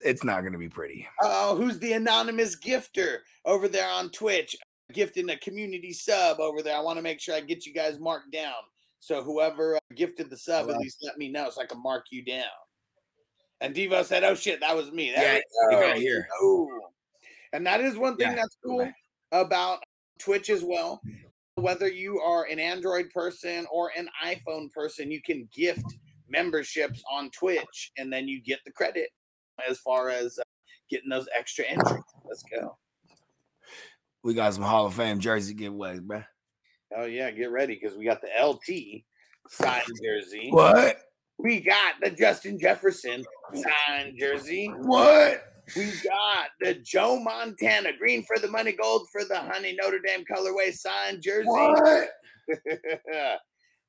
it's 0.00 0.22
not 0.22 0.42
going 0.42 0.52
to 0.52 0.58
be 0.58 0.68
pretty. 0.68 1.08
Oh 1.20 1.56
who's 1.56 1.80
the 1.80 1.94
anonymous 1.94 2.56
gifter 2.56 3.18
over 3.44 3.66
there 3.66 3.90
on 3.90 4.10
twitch 4.10 4.56
gifting 4.92 5.30
a 5.30 5.36
community 5.38 5.92
sub 5.92 6.38
over 6.38 6.62
there 6.62 6.76
i 6.76 6.80
want 6.80 6.96
to 6.96 7.02
make 7.02 7.20
sure 7.20 7.34
i 7.34 7.40
get 7.40 7.66
you 7.66 7.72
guys 7.72 7.98
marked 7.98 8.30
down 8.30 8.54
so 9.06 9.22
whoever 9.22 9.76
uh, 9.76 9.78
gifted 9.94 10.30
the 10.30 10.36
sub, 10.36 10.68
at 10.70 10.78
least 10.78 10.98
let 11.02 11.18
me 11.18 11.28
know 11.28 11.50
so 11.50 11.62
I 11.62 11.66
can 11.66 11.82
mark 11.82 12.06
you 12.10 12.24
down. 12.24 12.44
And 13.60 13.74
Debo 13.74 14.04
said, 14.04 14.24
"Oh 14.24 14.34
shit, 14.34 14.60
that 14.60 14.76
was 14.76 14.90
me." 14.90 15.12
That 15.14 15.22
yeah, 15.22 15.76
was, 15.78 15.92
oh, 15.94 16.00
here. 16.00 16.26
Oh. 16.40 16.68
And 17.52 17.64
that 17.66 17.80
is 17.80 17.96
one 17.96 18.16
thing 18.16 18.30
yeah. 18.30 18.34
that's 18.34 18.56
cool 18.64 18.90
about 19.32 19.78
Twitch 20.18 20.50
as 20.50 20.64
well. 20.64 21.00
Whether 21.54 21.88
you 21.88 22.18
are 22.20 22.44
an 22.50 22.58
Android 22.58 23.08
person 23.14 23.64
or 23.72 23.92
an 23.96 24.08
iPhone 24.24 24.70
person, 24.72 25.10
you 25.10 25.22
can 25.22 25.48
gift 25.54 25.84
memberships 26.28 27.02
on 27.10 27.30
Twitch, 27.30 27.92
and 27.96 28.12
then 28.12 28.28
you 28.28 28.42
get 28.42 28.58
the 28.66 28.72
credit 28.72 29.08
as 29.68 29.78
far 29.78 30.10
as 30.10 30.38
uh, 30.38 30.42
getting 30.90 31.08
those 31.08 31.28
extra 31.38 31.64
entries. 31.64 32.02
Let's 32.28 32.42
go. 32.42 32.76
We 34.26 34.34
got 34.34 34.54
some 34.54 34.64
Hall 34.64 34.86
of 34.86 34.94
Fame 34.94 35.20
jersey 35.20 35.54
giveaways, 35.54 36.02
bro. 36.02 36.20
Oh 36.96 37.04
yeah, 37.04 37.30
get 37.30 37.52
ready 37.52 37.78
because 37.80 37.96
we 37.96 38.04
got 38.04 38.20
the 38.20 38.44
LT 38.44 39.04
signed 39.48 39.86
jersey. 40.02 40.48
What? 40.50 40.98
We 41.38 41.60
got 41.60 41.94
the 42.02 42.10
Justin 42.10 42.58
Jefferson 42.58 43.24
signed 43.54 44.16
jersey. 44.18 44.66
What? 44.66 45.44
We 45.76 45.92
got 46.02 46.48
the 46.60 46.74
Joe 46.74 47.20
Montana 47.20 47.90
green 47.96 48.24
for 48.24 48.40
the 48.40 48.48
money, 48.48 48.72
gold 48.72 49.06
for 49.12 49.22
the 49.22 49.38
honey 49.38 49.76
Notre 49.80 50.00
Dame 50.04 50.24
colorway 50.24 50.74
signed 50.74 51.22
jersey. 51.22 51.46
What? 51.46 52.08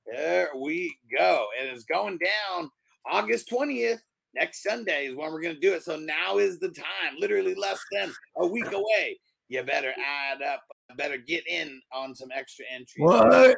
there 0.05 0.49
we 0.55 0.95
go. 1.17 1.47
And 1.59 1.67
it's 1.67 1.85
going 1.85 2.19
down 2.19 2.69
August 3.09 3.49
20th. 3.49 4.01
Next 4.35 4.61
Sunday 4.61 5.07
is 5.07 5.15
when 5.15 5.31
we're 5.31 5.41
going 5.41 5.55
to 5.55 5.61
do 5.61 5.73
it. 5.73 5.81
So 5.81 5.97
now 5.97 6.37
is 6.37 6.59
the 6.59 6.69
time, 6.69 7.15
literally 7.17 7.55
less 7.55 7.79
than 7.91 8.13
a 8.37 8.45
week 8.45 8.71
away. 8.71 9.17
You 9.49 9.63
better 9.63 9.93
add 9.97 10.41
up 10.41 10.63
better 10.97 11.17
get 11.17 11.47
in 11.47 11.81
on 11.93 12.15
some 12.15 12.29
extra 12.35 12.65
entries. 12.73 12.97
What? 12.99 13.57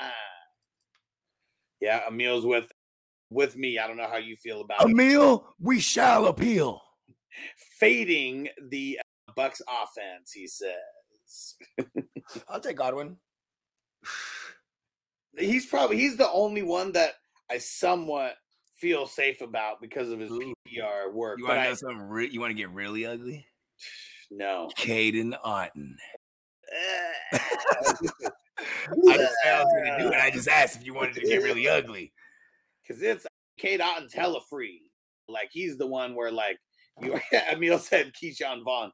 Ah. 0.00 0.12
Yeah, 1.80 2.00
Emil's 2.08 2.44
with 2.44 2.70
with 3.30 3.56
me. 3.56 3.78
I 3.78 3.86
don't 3.86 3.96
know 3.96 4.08
how 4.08 4.18
you 4.18 4.36
feel 4.36 4.60
about 4.60 4.82
Emil, 4.88 5.34
it. 5.34 5.42
we 5.60 5.80
shall 5.80 6.26
appeal. 6.26 6.80
Fading 7.78 8.48
the 8.70 9.00
uh, 9.00 9.32
Bucks 9.34 9.60
offense, 9.68 10.32
he 10.32 10.46
says. 10.46 11.56
I'll 12.48 12.60
take 12.60 12.76
Godwin. 12.76 13.16
He's 15.36 15.66
probably 15.66 15.96
he's 15.96 16.16
the 16.16 16.30
only 16.30 16.62
one 16.62 16.92
that 16.92 17.14
I 17.50 17.58
somewhat 17.58 18.34
feel 18.76 19.06
safe 19.06 19.40
about 19.40 19.80
because 19.80 20.10
of 20.10 20.20
his 20.20 20.30
PPR 20.30 21.12
work. 21.12 21.38
You 21.38 21.46
want 21.46 21.58
to 21.58 21.64
know 21.64 21.74
something? 21.74 22.02
Re- 22.02 22.30
you 22.30 22.40
want 22.40 22.50
to 22.50 22.54
get 22.54 22.70
really 22.70 23.04
ugly? 23.04 23.46
No. 24.30 24.70
Caden 24.78 25.34
Otton. 25.44 25.94
I 27.32 29.16
just 29.16 29.34
said 29.42 29.54
I 29.54 29.64
was 29.64 29.72
gonna 29.76 29.98
do 29.98 30.08
it. 30.08 30.20
I 30.20 30.30
just 30.30 30.48
asked 30.48 30.76
if 30.76 30.86
you 30.86 30.94
wanted 30.94 31.14
to 31.14 31.20
get 31.22 31.42
really 31.42 31.68
ugly. 31.68 32.12
Cause 32.86 33.00
it's 33.00 33.26
Cade 33.58 33.80
Otton's 33.80 34.12
hella 34.12 34.40
free. 34.48 34.82
Like 35.28 35.48
he's 35.52 35.78
the 35.78 35.86
one 35.86 36.14
where 36.14 36.30
like 36.30 36.58
you 37.00 37.18
Emil 37.50 37.78
said 37.78 38.12
Ke'Shawn 38.12 38.62
Vaughn. 38.62 38.92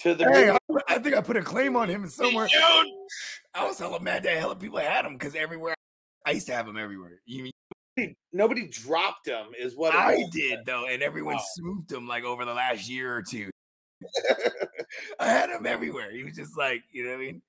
to 0.00 0.14
the. 0.14 0.24
Hey, 0.24 0.50
I, 0.50 0.58
I, 0.88 0.98
think 0.98 1.16
I 1.16 1.20
put 1.20 1.36
a 1.36 1.42
claim 1.42 1.76
on 1.76 1.88
him 1.88 2.08
somewhere. 2.08 2.48
I 3.54 3.66
was 3.66 3.78
hella 3.78 4.00
mad 4.00 4.22
that 4.22 4.38
hella 4.38 4.56
people 4.56 4.78
had 4.78 5.04
him 5.04 5.14
because 5.14 5.34
everywhere 5.34 5.74
I 6.24 6.32
used 6.32 6.46
to 6.46 6.54
have 6.54 6.66
him 6.66 6.76
everywhere. 6.76 7.20
You 7.26 7.50
mean 7.96 8.14
nobody 8.32 8.68
dropped 8.68 9.26
him 9.26 9.48
is 9.58 9.76
what 9.76 9.94
I 9.94 10.24
did 10.30 10.60
though, 10.64 10.86
and 10.86 11.02
everyone 11.02 11.34
oh. 11.34 11.38
wow. 11.38 11.44
swooped 11.56 11.92
him 11.92 12.06
like 12.06 12.24
over 12.24 12.44
the 12.44 12.54
last 12.54 12.88
year 12.88 13.14
or 13.14 13.22
two. 13.22 13.50
I 15.20 15.28
had 15.28 15.50
him 15.50 15.66
everywhere. 15.66 16.10
He 16.10 16.24
was 16.24 16.34
just 16.34 16.56
like, 16.56 16.82
you 16.90 17.04
know 17.04 17.10
what 17.10 17.16
I 17.16 17.24
mean? 17.26 17.42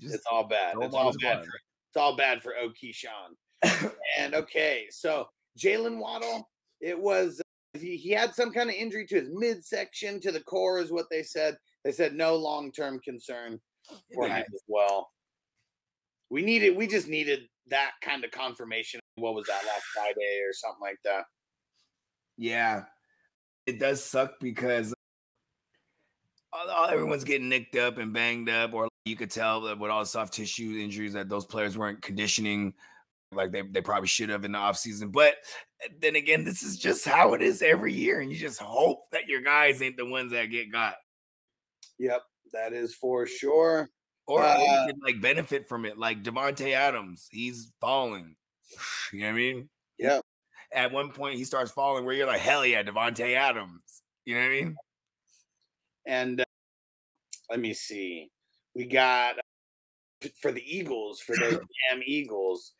It's 0.00 0.24
all 0.30 0.44
bad. 0.44 0.74
It's 0.80 0.94
all 0.94 1.12
bad. 1.20 1.44
For, 1.44 1.50
it's 1.88 1.96
all 1.96 2.16
bad 2.16 2.42
for 2.42 2.54
O'Keyshawn. 2.56 3.92
and 4.18 4.34
okay, 4.34 4.86
so 4.90 5.28
Jalen 5.58 5.98
Waddle, 5.98 6.48
it 6.80 6.98
was 6.98 7.40
he, 7.74 7.96
he 7.96 8.10
had 8.10 8.34
some 8.34 8.52
kind 8.52 8.68
of 8.70 8.76
injury 8.76 9.06
to 9.06 9.16
his 9.16 9.30
midsection 9.32 10.20
to 10.20 10.32
the 10.32 10.40
core, 10.40 10.78
is 10.78 10.92
what 10.92 11.06
they 11.10 11.22
said. 11.22 11.56
They 11.84 11.92
said 11.92 12.14
no 12.14 12.36
long 12.36 12.72
term 12.72 13.00
concern 13.00 13.60
for 14.14 14.26
him 14.26 14.44
as 14.54 14.62
well. 14.66 15.10
We 16.30 16.42
needed, 16.42 16.76
we 16.76 16.86
just 16.86 17.08
needed 17.08 17.40
that 17.68 17.92
kind 18.02 18.24
of 18.24 18.30
confirmation. 18.30 19.00
What 19.16 19.34
was 19.34 19.46
that 19.46 19.64
last 19.66 19.84
Friday 19.94 20.40
or 20.46 20.52
something 20.52 20.80
like 20.80 20.98
that? 21.04 21.24
Yeah, 22.38 22.84
it 23.66 23.78
does 23.78 24.02
suck 24.02 24.40
because 24.40 24.94
everyone's 26.92 27.24
getting 27.24 27.48
nicked 27.48 27.76
up 27.76 27.98
and 27.98 28.12
banged 28.12 28.48
up, 28.48 28.72
or 28.74 28.88
you 29.04 29.16
could 29.16 29.30
tell 29.30 29.62
that 29.62 29.78
with 29.78 29.90
all 29.90 30.00
the 30.00 30.06
soft 30.06 30.34
tissue 30.34 30.78
injuries 30.80 31.14
that 31.14 31.28
those 31.28 31.46
players 31.46 31.76
weren't 31.76 32.02
conditioning 32.02 32.74
like 33.34 33.50
they, 33.50 33.62
they 33.62 33.80
probably 33.80 34.08
should 34.08 34.28
have 34.28 34.44
in 34.44 34.52
the 34.52 34.58
offseason. 34.58 35.10
But 35.10 35.34
eh, 35.82 35.88
then 36.00 36.16
again, 36.16 36.44
this 36.44 36.62
is 36.62 36.78
just 36.78 37.06
how 37.06 37.34
it 37.34 37.42
is 37.42 37.62
every 37.62 37.92
year. 37.92 38.20
And 38.20 38.30
you 38.30 38.36
just 38.36 38.60
hope 38.60 39.10
that 39.10 39.28
your 39.28 39.40
guys 39.40 39.80
ain't 39.82 39.96
the 39.96 40.06
ones 40.06 40.32
that 40.32 40.46
get 40.46 40.70
got. 40.70 40.94
Yep, 41.98 42.22
that 42.52 42.72
is 42.72 42.94
for 42.94 43.26
sure. 43.26 43.88
Or, 44.26 44.42
uh, 44.42 44.58
you 44.58 44.92
can 44.92 45.00
like 45.04 45.20
benefit 45.20 45.68
from 45.68 45.84
it, 45.84 45.98
like 45.98 46.22
Davante 46.22 46.72
Adams. 46.72 47.28
He's 47.30 47.72
falling. 47.80 48.36
You 49.12 49.20
know 49.20 49.26
what 49.26 49.32
I 49.32 49.36
mean? 49.36 49.68
Yeah. 49.98 50.20
At 50.72 50.90
one 50.90 51.10
point, 51.10 51.36
he 51.36 51.44
starts 51.44 51.70
falling 51.70 52.06
where 52.06 52.14
you're 52.14 52.26
like, 52.26 52.40
hell 52.40 52.64
yeah, 52.64 52.82
Davante 52.82 53.34
Adams. 53.34 53.82
You 54.24 54.36
know 54.36 54.40
what 54.40 54.46
I 54.46 54.50
mean? 54.50 54.76
And 56.06 56.40
uh, 56.40 56.44
let 57.50 57.60
me 57.60 57.74
see. 57.74 58.30
We 58.74 58.86
got 58.86 59.38
uh, 59.38 60.28
for 60.40 60.52
the 60.52 60.62
Eagles, 60.64 61.20
for 61.20 61.34
the 61.36 61.60
damn 61.90 62.02
Eagles, 62.04 62.72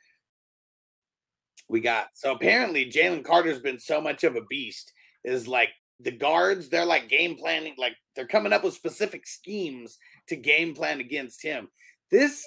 we 1.68 1.80
got. 1.80 2.08
So 2.14 2.32
apparently, 2.32 2.90
Jalen 2.90 3.24
Carter's 3.24 3.60
been 3.60 3.78
so 3.78 4.00
much 4.00 4.24
of 4.24 4.36
a 4.36 4.44
beast. 4.48 4.92
Is 5.24 5.46
like 5.46 5.70
the 6.00 6.10
guards, 6.10 6.68
they're 6.68 6.84
like 6.84 7.08
game 7.08 7.36
planning, 7.36 7.74
like 7.78 7.94
they're 8.16 8.26
coming 8.26 8.52
up 8.52 8.64
with 8.64 8.74
specific 8.74 9.26
schemes 9.26 9.98
to 10.28 10.36
game 10.36 10.74
plan 10.74 11.00
against 11.00 11.42
him. 11.42 11.68
This 12.10 12.44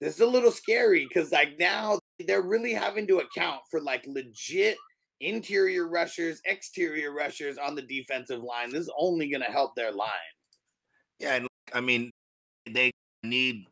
this 0.00 0.14
is 0.14 0.20
a 0.20 0.26
little 0.26 0.50
scary 0.50 1.06
because 1.06 1.32
like 1.32 1.58
now 1.58 1.98
they're 2.26 2.42
really 2.42 2.72
having 2.72 3.06
to 3.08 3.18
account 3.18 3.60
for 3.70 3.80
like 3.80 4.04
legit 4.06 4.76
interior 5.20 5.88
rushers, 5.88 6.40
exterior 6.44 7.12
rushers 7.12 7.58
on 7.58 7.74
the 7.74 7.82
defensive 7.82 8.42
line. 8.42 8.70
This 8.70 8.82
is 8.82 8.92
only 8.98 9.28
going 9.28 9.42
to 9.42 9.50
help 9.50 9.74
their 9.74 9.92
line. 9.92 10.08
Yeah, 11.18 11.34
and 11.34 11.47
I 11.74 11.80
mean, 11.80 12.10
they 12.66 12.90
need. 13.22 13.66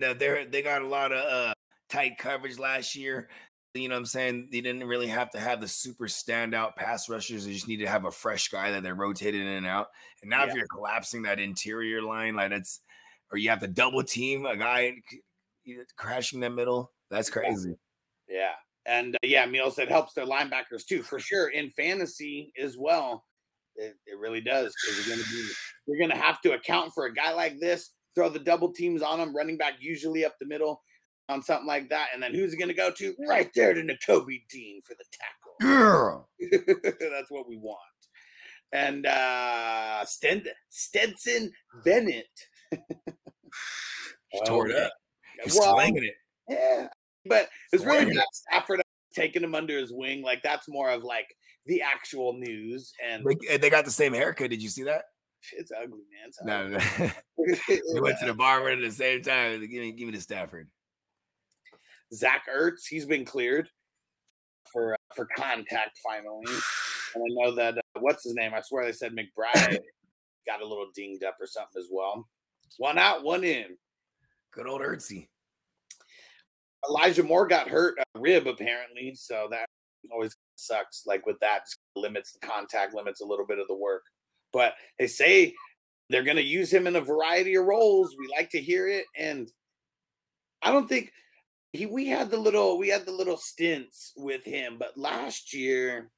now 0.00 0.14
they're 0.14 0.44
they 0.46 0.62
got 0.62 0.82
a 0.82 0.86
lot 0.86 1.12
of 1.12 1.18
uh, 1.18 1.54
tight 1.88 2.18
coverage 2.18 2.58
last 2.58 2.94
year. 2.94 3.28
You 3.74 3.88
know 3.88 3.94
what 3.94 4.00
I'm 4.00 4.06
saying? 4.06 4.48
They 4.50 4.60
didn't 4.60 4.88
really 4.88 5.06
have 5.06 5.30
to 5.30 5.40
have 5.40 5.60
the 5.60 5.68
super 5.68 6.06
standout 6.06 6.74
pass 6.74 7.08
rushers. 7.08 7.44
They 7.44 7.52
just 7.52 7.68
need 7.68 7.76
to 7.78 7.86
have 7.86 8.06
a 8.06 8.10
fresh 8.10 8.48
guy 8.48 8.72
that 8.72 8.82
they're 8.82 8.94
rotating 8.94 9.42
in 9.42 9.46
and 9.46 9.66
out. 9.66 9.88
And 10.22 10.30
now, 10.30 10.44
yeah. 10.44 10.50
if 10.50 10.54
you're 10.56 10.66
collapsing 10.66 11.22
that 11.22 11.38
interior 11.38 12.02
line, 12.02 12.34
like 12.34 12.50
that's, 12.50 12.80
or 13.30 13.38
you 13.38 13.50
have 13.50 13.60
to 13.60 13.68
double 13.68 14.02
team 14.02 14.46
a 14.46 14.56
guy 14.56 14.94
crashing 15.96 16.40
that 16.40 16.50
middle, 16.50 16.90
that's 17.10 17.30
crazy. 17.30 17.76
Yeah. 18.28 18.52
And 18.86 19.14
uh, 19.16 19.18
yeah, 19.22 19.46
Meals 19.46 19.78
it 19.78 19.90
helps 19.90 20.14
their 20.14 20.26
linebackers 20.26 20.84
too, 20.88 21.02
for 21.02 21.20
sure. 21.20 21.48
In 21.50 21.70
fantasy 21.70 22.52
as 22.60 22.76
well, 22.78 23.26
it, 23.76 23.96
it 24.06 24.18
really 24.18 24.40
does 24.40 24.74
because 24.82 25.06
you're 25.06 25.16
gonna 25.16 25.28
be 25.30 25.48
you're 25.88 25.98
gonna 25.98 26.20
have 26.20 26.40
to 26.42 26.52
account 26.52 26.92
for 26.94 27.06
a 27.06 27.14
guy 27.14 27.32
like 27.32 27.58
this. 27.58 27.90
Throw 28.14 28.28
the 28.28 28.38
double 28.38 28.72
teams 28.72 29.02
on 29.02 29.20
him, 29.20 29.34
running 29.34 29.56
back 29.56 29.74
usually 29.80 30.24
up 30.24 30.34
the 30.38 30.46
middle 30.46 30.82
on 31.28 31.42
something 31.42 31.66
like 31.66 31.88
that. 31.90 32.08
And 32.12 32.22
then 32.22 32.34
who's 32.34 32.54
going 32.54 32.68
to 32.68 32.74
go 32.74 32.90
to? 32.90 33.14
Right 33.28 33.50
there 33.54 33.74
to 33.74 33.82
Nakobe 33.82 34.42
Dean 34.50 34.80
for 34.82 34.94
the 34.94 35.04
tackle. 35.12 36.26
Yeah. 36.40 37.00
That's 37.10 37.30
what 37.30 37.48
we 37.48 37.56
want. 37.56 37.78
And 38.72 39.06
uh 39.06 40.04
Sten- 40.04 40.44
Stetson 40.68 41.52
Bennett. 41.84 42.26
he 44.28 44.40
tore 44.44 44.68
it 44.68 44.76
up. 44.76 44.92
He's 45.42 45.56
well, 45.56 45.74
slanging 45.74 46.04
it. 46.04 46.14
Yeah. 46.48 46.88
But 47.24 47.48
it's 47.72 47.84
really 47.84 48.12
not 48.14 48.26
Stafford 48.32 48.82
taking 49.14 49.42
him 49.42 49.54
under 49.54 49.78
his 49.78 49.92
wing. 49.92 50.22
Like 50.22 50.42
that's 50.42 50.68
more 50.68 50.90
of 50.90 51.02
like 51.02 51.34
the 51.66 51.82
actual 51.82 52.34
news. 52.34 52.92
And 53.06 53.24
they, 53.48 53.56
they 53.56 53.70
got 53.70 53.84
the 53.84 53.90
same 53.90 54.12
haircut. 54.12 54.50
Did 54.50 54.62
you 54.62 54.68
see 54.68 54.82
that? 54.84 55.04
It's 55.52 55.72
ugly, 55.72 56.02
man. 56.10 56.28
It's 56.28 56.38
ugly. 56.40 56.50
No, 56.98 57.06
no. 57.68 57.94
we 57.94 58.00
went 58.00 58.18
to 58.20 58.26
the 58.26 58.34
barber 58.34 58.70
at 58.70 58.80
the 58.80 58.90
same 58.90 59.22
time. 59.22 59.60
Give 59.60 59.70
me, 59.70 59.92
give 59.92 60.06
me 60.06 60.14
the 60.14 60.20
Stafford. 60.20 60.68
Zach 62.12 62.44
Ertz, 62.52 62.86
he's 62.88 63.06
been 63.06 63.24
cleared 63.24 63.68
for 64.72 64.94
uh, 64.94 65.14
for 65.14 65.28
contact 65.36 65.98
finally. 66.02 66.44
And 67.14 67.24
I 67.24 67.28
know 67.28 67.54
that 67.54 67.78
uh, 67.78 68.00
what's 68.00 68.24
his 68.24 68.34
name? 68.34 68.52
I 68.54 68.60
swear 68.60 68.84
they 68.84 68.92
said 68.92 69.12
McBride 69.12 69.78
got 70.46 70.62
a 70.62 70.66
little 70.66 70.88
dinged 70.94 71.24
up 71.24 71.36
or 71.40 71.46
something 71.46 71.80
as 71.80 71.88
well. 71.90 72.26
One 72.78 72.98
out, 72.98 73.24
one 73.24 73.44
in. 73.44 73.76
Good 74.52 74.66
old 74.66 74.80
Ertzy. 74.80 75.28
Elijah 76.88 77.22
Moore 77.22 77.46
got 77.46 77.68
hurt 77.68 77.98
a 77.98 78.20
rib 78.20 78.46
apparently, 78.46 79.14
so 79.14 79.48
that 79.50 79.66
always 80.12 80.36
sucks. 80.56 81.04
Like 81.06 81.26
with 81.26 81.38
that, 81.40 81.62
limits 81.96 82.32
the 82.32 82.46
contact, 82.46 82.94
limits 82.94 83.20
a 83.20 83.26
little 83.26 83.46
bit 83.46 83.58
of 83.58 83.66
the 83.68 83.74
work. 83.74 84.02
But 84.52 84.74
they 84.98 85.06
say 85.06 85.54
they're 86.08 86.22
going 86.22 86.36
to 86.36 86.42
use 86.42 86.72
him 86.72 86.86
in 86.86 86.96
a 86.96 87.00
variety 87.00 87.54
of 87.54 87.64
roles. 87.64 88.14
We 88.18 88.28
like 88.28 88.50
to 88.50 88.60
hear 88.60 88.88
it, 88.88 89.04
and 89.16 89.50
I 90.62 90.72
don't 90.72 90.88
think 90.88 91.12
he 91.72 91.86
we 91.86 92.06
had 92.06 92.30
the 92.30 92.38
little 92.38 92.78
we 92.78 92.88
had 92.88 93.04
the 93.04 93.12
little 93.12 93.36
stints 93.36 94.12
with 94.16 94.44
him, 94.44 94.76
but 94.78 94.96
last 94.96 95.54
year 95.54 96.10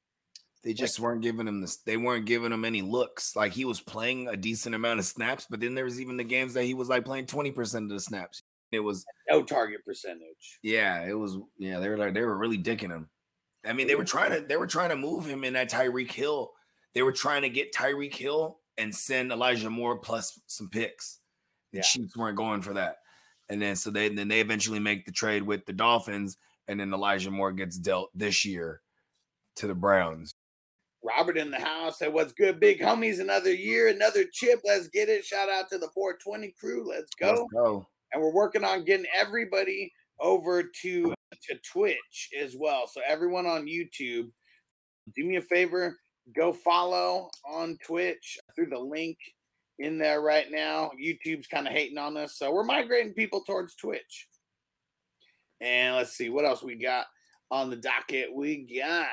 they 0.63 0.73
just 0.73 0.99
like, 0.99 1.03
weren't 1.05 1.21
giving 1.21 1.47
him 1.47 1.61
this. 1.61 1.77
They 1.77 1.97
weren't 1.97 2.25
giving 2.25 2.51
him 2.51 2.65
any 2.65 2.81
looks. 2.81 3.35
Like 3.35 3.51
he 3.51 3.65
was 3.65 3.81
playing 3.81 4.27
a 4.27 4.37
decent 4.37 4.75
amount 4.75 4.99
of 4.99 5.05
snaps, 5.05 5.47
but 5.49 5.59
then 5.59 5.75
there 5.75 5.85
was 5.85 5.99
even 5.99 6.17
the 6.17 6.23
games 6.23 6.53
that 6.53 6.63
he 6.63 6.73
was 6.73 6.89
like 6.89 7.05
playing 7.05 7.25
twenty 7.25 7.51
percent 7.51 7.85
of 7.85 7.91
the 7.91 7.99
snaps. 7.99 8.43
It 8.71 8.79
was 8.79 9.05
no 9.29 9.43
target 9.43 9.83
percentage. 9.85 10.59
Yeah, 10.63 11.03
it 11.05 11.13
was. 11.13 11.37
Yeah, 11.57 11.79
they 11.79 11.89
were 11.89 11.97
like 11.97 12.13
they 12.13 12.21
were 12.21 12.37
really 12.37 12.57
dicking 12.57 12.91
him. 12.91 13.09
I 13.65 13.73
mean, 13.73 13.87
they 13.87 13.95
were 13.95 14.05
trying 14.05 14.31
to 14.31 14.47
they 14.47 14.57
were 14.57 14.67
trying 14.67 14.89
to 14.89 14.95
move 14.95 15.25
him 15.25 15.43
in 15.43 15.53
that 15.53 15.69
Tyreek 15.69 16.11
Hill. 16.11 16.51
They 16.93 17.03
were 17.03 17.11
trying 17.11 17.43
to 17.43 17.49
get 17.49 17.73
Tyreek 17.73 18.13
Hill 18.13 18.59
and 18.77 18.93
send 18.93 19.31
Elijah 19.31 19.69
Moore 19.69 19.97
plus 19.97 20.39
some 20.47 20.69
picks. 20.69 21.19
The 21.71 21.77
yeah. 21.77 21.83
Chiefs 21.83 22.17
weren't 22.17 22.37
going 22.37 22.61
for 22.61 22.73
that. 22.73 22.97
And 23.49 23.61
then 23.61 23.75
so 23.75 23.89
they 23.91 24.09
then 24.09 24.27
they 24.27 24.39
eventually 24.39 24.79
make 24.79 25.05
the 25.05 25.11
trade 25.11 25.43
with 25.43 25.65
the 25.65 25.73
Dolphins, 25.73 26.37
and 26.67 26.79
then 26.79 26.93
Elijah 26.93 27.31
Moore 27.31 27.51
gets 27.51 27.77
dealt 27.77 28.09
this 28.15 28.45
year 28.45 28.81
to 29.57 29.67
the 29.67 29.75
Browns. 29.75 30.33
Robert 31.03 31.37
in 31.37 31.51
the 31.51 31.59
house 31.59 31.99
said, 31.99 32.13
What's 32.13 32.33
good, 32.33 32.59
big 32.59 32.79
homies? 32.79 33.19
Another 33.19 33.53
year, 33.53 33.87
another 33.87 34.23
chip. 34.31 34.61
Let's 34.63 34.87
get 34.87 35.09
it. 35.09 35.25
Shout 35.25 35.49
out 35.49 35.69
to 35.69 35.77
the 35.77 35.89
420 35.93 36.53
crew. 36.59 36.87
Let's 36.87 37.13
go. 37.15 37.29
Let's 37.29 37.53
go. 37.53 37.87
And 38.13 38.21
we're 38.21 38.33
working 38.33 38.63
on 38.63 38.85
getting 38.85 39.07
everybody 39.19 39.91
over 40.19 40.63
to, 40.63 41.13
to 41.49 41.55
Twitch 41.71 42.29
as 42.39 42.55
well. 42.57 42.87
So, 42.87 43.01
everyone 43.07 43.45
on 43.47 43.65
YouTube, 43.65 44.29
do 45.15 45.25
me 45.25 45.37
a 45.37 45.41
favor, 45.41 45.97
go 46.35 46.53
follow 46.53 47.29
on 47.47 47.77
Twitch 47.85 48.37
through 48.55 48.67
the 48.67 48.79
link 48.79 49.17
in 49.79 49.97
there 49.97 50.21
right 50.21 50.47
now. 50.49 50.91
YouTube's 51.01 51.47
kind 51.47 51.67
of 51.67 51.73
hating 51.73 51.97
on 51.97 52.17
us, 52.17 52.37
so 52.37 52.51
we're 52.51 52.63
migrating 52.63 53.13
people 53.13 53.41
towards 53.41 53.75
Twitch. 53.75 54.27
And 55.59 55.95
let's 55.95 56.13
see 56.13 56.29
what 56.29 56.45
else 56.45 56.63
we 56.63 56.75
got 56.75 57.05
on 57.49 57.69
the 57.69 57.75
docket. 57.75 58.33
We 58.33 58.67
got 58.79 59.07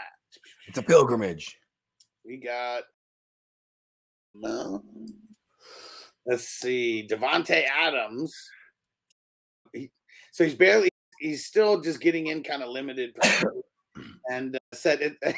it's 0.66 0.78
a 0.78 0.82
pilgrimage. 0.82 1.58
We 2.24 2.38
got 2.38 2.82
um, 4.44 4.82
let's 6.26 6.48
see, 6.48 7.08
Davante 7.10 7.64
Adams. 7.64 8.34
He, 9.72 9.90
so 10.32 10.44
he's 10.44 10.54
barely 10.54 10.90
he's 11.18 11.44
still 11.44 11.80
just 11.80 12.00
getting 12.00 12.28
in 12.28 12.42
kind 12.42 12.62
of 12.62 12.68
limited 12.68 13.16
and 14.30 14.56
uh, 14.56 14.58
said 14.72 15.00
it 15.00 15.36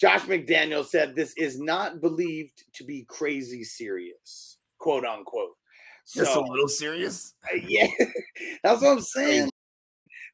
Josh 0.00 0.22
McDaniel 0.22 0.84
said 0.84 1.14
this 1.14 1.34
is 1.36 1.58
not 1.60 2.00
believed 2.00 2.64
to 2.74 2.84
be 2.84 3.04
crazy 3.08 3.64
serious 3.64 4.54
quote 4.84 5.04
unquote. 5.06 5.56
Just 6.14 6.34
so, 6.34 6.40
a 6.40 6.44
little 6.44 6.68
serious. 6.68 7.32
Yeah, 7.66 7.86
that's 8.62 8.82
what 8.82 8.90
I'm 8.90 9.00
saying. 9.00 9.50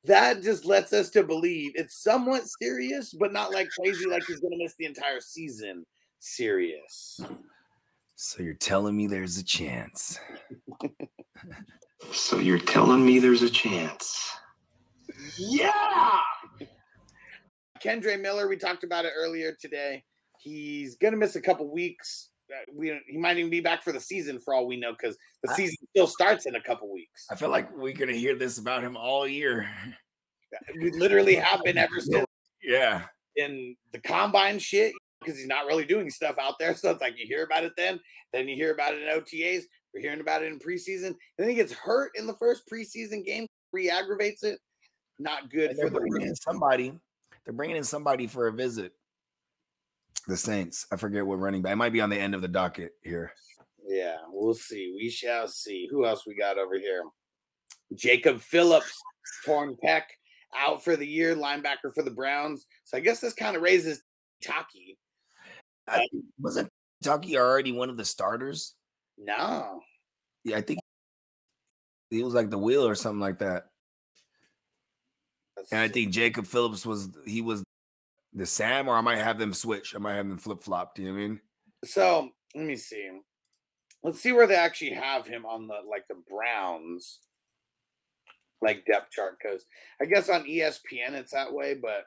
That 0.04 0.42
just 0.42 0.64
lets 0.64 0.92
us 0.92 1.10
to 1.10 1.22
believe 1.22 1.72
it's 1.76 2.02
somewhat 2.02 2.42
serious, 2.60 3.12
but 3.12 3.32
not 3.32 3.52
like 3.52 3.68
crazy, 3.78 4.06
like 4.06 4.24
he's 4.26 4.40
going 4.40 4.52
to 4.52 4.58
miss 4.58 4.74
the 4.78 4.86
entire 4.86 5.20
season. 5.20 5.86
Serious. 6.18 7.20
So 8.16 8.42
you're 8.42 8.54
telling 8.54 8.96
me 8.96 9.06
there's 9.06 9.38
a 9.38 9.44
chance. 9.44 10.18
so 12.12 12.38
you're 12.38 12.58
telling 12.58 13.06
me 13.06 13.20
there's 13.20 13.42
a 13.42 13.50
chance. 13.50 14.30
Yeah. 15.36 16.20
Kendre 17.84 18.20
Miller, 18.20 18.48
we 18.48 18.56
talked 18.56 18.84
about 18.84 19.04
it 19.04 19.12
earlier 19.16 19.56
today. 19.60 20.04
He's 20.38 20.96
gonna 20.96 21.16
miss 21.16 21.36
a 21.36 21.40
couple 21.40 21.70
weeks. 21.70 22.30
Uh, 22.50 22.64
we 22.74 22.98
he 23.08 23.18
might 23.18 23.38
even 23.38 23.50
be 23.50 23.60
back 23.60 23.82
for 23.82 23.92
the 23.92 24.00
season 24.00 24.38
for 24.38 24.54
all 24.54 24.66
we 24.66 24.76
know 24.76 24.92
because 24.92 25.16
the 25.42 25.54
season 25.54 25.76
still 25.90 26.06
starts 26.06 26.46
in 26.46 26.56
a 26.56 26.62
couple 26.62 26.92
weeks. 26.92 27.26
I 27.30 27.36
feel 27.36 27.50
like 27.50 27.74
we're 27.76 27.94
gonna 27.94 28.12
hear 28.12 28.34
this 28.34 28.58
about 28.58 28.82
him 28.82 28.96
all 28.96 29.26
year. 29.26 29.68
We 30.80 30.90
literally 30.92 31.34
have 31.36 31.62
been 31.62 31.78
ever 31.78 32.00
since. 32.00 32.26
Yeah. 32.62 33.02
In 33.36 33.76
the 33.92 34.00
combine 34.00 34.58
shit, 34.58 34.92
because 35.20 35.38
he's 35.38 35.46
not 35.46 35.66
really 35.66 35.84
doing 35.84 36.10
stuff 36.10 36.36
out 36.38 36.58
there. 36.58 36.74
So 36.80 36.90
it's 36.90 37.00
like 37.00 37.18
you 37.18 37.26
hear 37.26 37.44
about 37.44 37.64
it 37.64 37.72
then, 37.76 38.00
then 38.32 38.48
you 38.48 38.56
hear 38.56 38.72
about 38.72 38.94
it 38.94 39.02
in 39.02 39.08
OTAs. 39.08 39.62
We're 39.94 40.00
hearing 40.00 40.20
about 40.20 40.42
it 40.42 40.52
in 40.52 40.58
preseason. 40.58 41.06
And 41.08 41.16
then 41.38 41.48
he 41.48 41.54
gets 41.54 41.72
hurt 41.72 42.12
in 42.14 42.26
the 42.26 42.34
first 42.34 42.62
preseason 42.70 43.24
game, 43.24 43.46
re-aggravates 43.72 44.44
it. 44.44 44.58
Not 45.18 45.50
good 45.50 45.76
for 45.76 45.90
the 45.90 46.36
somebody. 46.42 46.94
They're 47.44 47.54
bringing 47.54 47.76
in 47.76 47.84
somebody 47.84 48.26
for 48.26 48.48
a 48.48 48.52
visit. 48.52 48.92
The 50.26 50.36
Saints. 50.36 50.86
I 50.92 50.96
forget 50.96 51.26
what 51.26 51.38
running 51.38 51.62
back. 51.62 51.72
It 51.72 51.76
might 51.76 51.92
be 51.92 52.00
on 52.00 52.10
the 52.10 52.18
end 52.18 52.34
of 52.34 52.42
the 52.42 52.48
docket 52.48 52.92
here. 53.02 53.32
Yeah, 53.86 54.16
we'll 54.30 54.54
see. 54.54 54.92
We 54.94 55.10
shall 55.10 55.48
see. 55.48 55.88
Who 55.90 56.04
else 56.04 56.26
we 56.26 56.36
got 56.36 56.58
over 56.58 56.78
here? 56.78 57.02
Jacob 57.94 58.40
Phillips, 58.40 58.92
torn 59.44 59.76
peck, 59.82 60.10
out 60.54 60.84
for 60.84 60.96
the 60.96 61.06
year, 61.06 61.34
linebacker 61.34 61.92
for 61.94 62.02
the 62.02 62.10
Browns. 62.10 62.66
So 62.84 62.96
I 62.96 63.00
guess 63.00 63.20
this 63.20 63.32
kind 63.32 63.56
of 63.56 63.62
raises 63.62 64.02
Taki. 64.42 64.98
Uh, 65.88 65.98
wasn't 66.38 66.70
Taki 67.02 67.38
already 67.38 67.72
one 67.72 67.90
of 67.90 67.96
the 67.96 68.04
starters? 68.04 68.74
No. 69.18 69.80
Yeah, 70.44 70.58
I 70.58 70.60
think 70.60 70.80
he 72.10 72.22
was 72.22 72.34
like 72.34 72.50
the 72.50 72.58
wheel 72.58 72.86
or 72.86 72.94
something 72.94 73.20
like 73.20 73.38
that. 73.40 73.66
That's 75.60 75.72
and 75.72 75.80
I 75.80 75.88
think 75.88 76.10
Jacob 76.10 76.46
Phillips 76.46 76.86
was 76.86 77.10
he 77.26 77.42
was 77.42 77.62
the 78.32 78.46
Sam, 78.46 78.88
or 78.88 78.96
I 78.96 79.00
might 79.00 79.18
have 79.18 79.38
them 79.38 79.52
switch. 79.52 79.94
I 79.94 79.98
might 79.98 80.14
have 80.14 80.28
them 80.28 80.38
flip 80.38 80.60
flop. 80.62 80.94
Do 80.94 81.02
you 81.02 81.08
know 81.08 81.14
I 81.14 81.18
mean? 81.18 81.40
So 81.84 82.30
let 82.54 82.64
me 82.64 82.76
see. 82.76 83.10
Let's 84.02 84.20
see 84.20 84.32
where 84.32 84.46
they 84.46 84.54
actually 84.54 84.92
have 84.92 85.26
him 85.26 85.44
on 85.44 85.66
the 85.66 85.76
like 85.88 86.08
the 86.08 86.16
Browns 86.30 87.20
like 88.62 88.84
depth 88.86 89.10
chart 89.10 89.36
because 89.42 89.64
I 90.00 90.06
guess 90.06 90.28
on 90.28 90.44
ESPN 90.44 91.12
it's 91.12 91.32
that 91.32 91.52
way, 91.52 91.74
but 91.74 92.04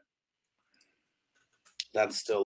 that's 1.94 2.18
still 2.18 2.44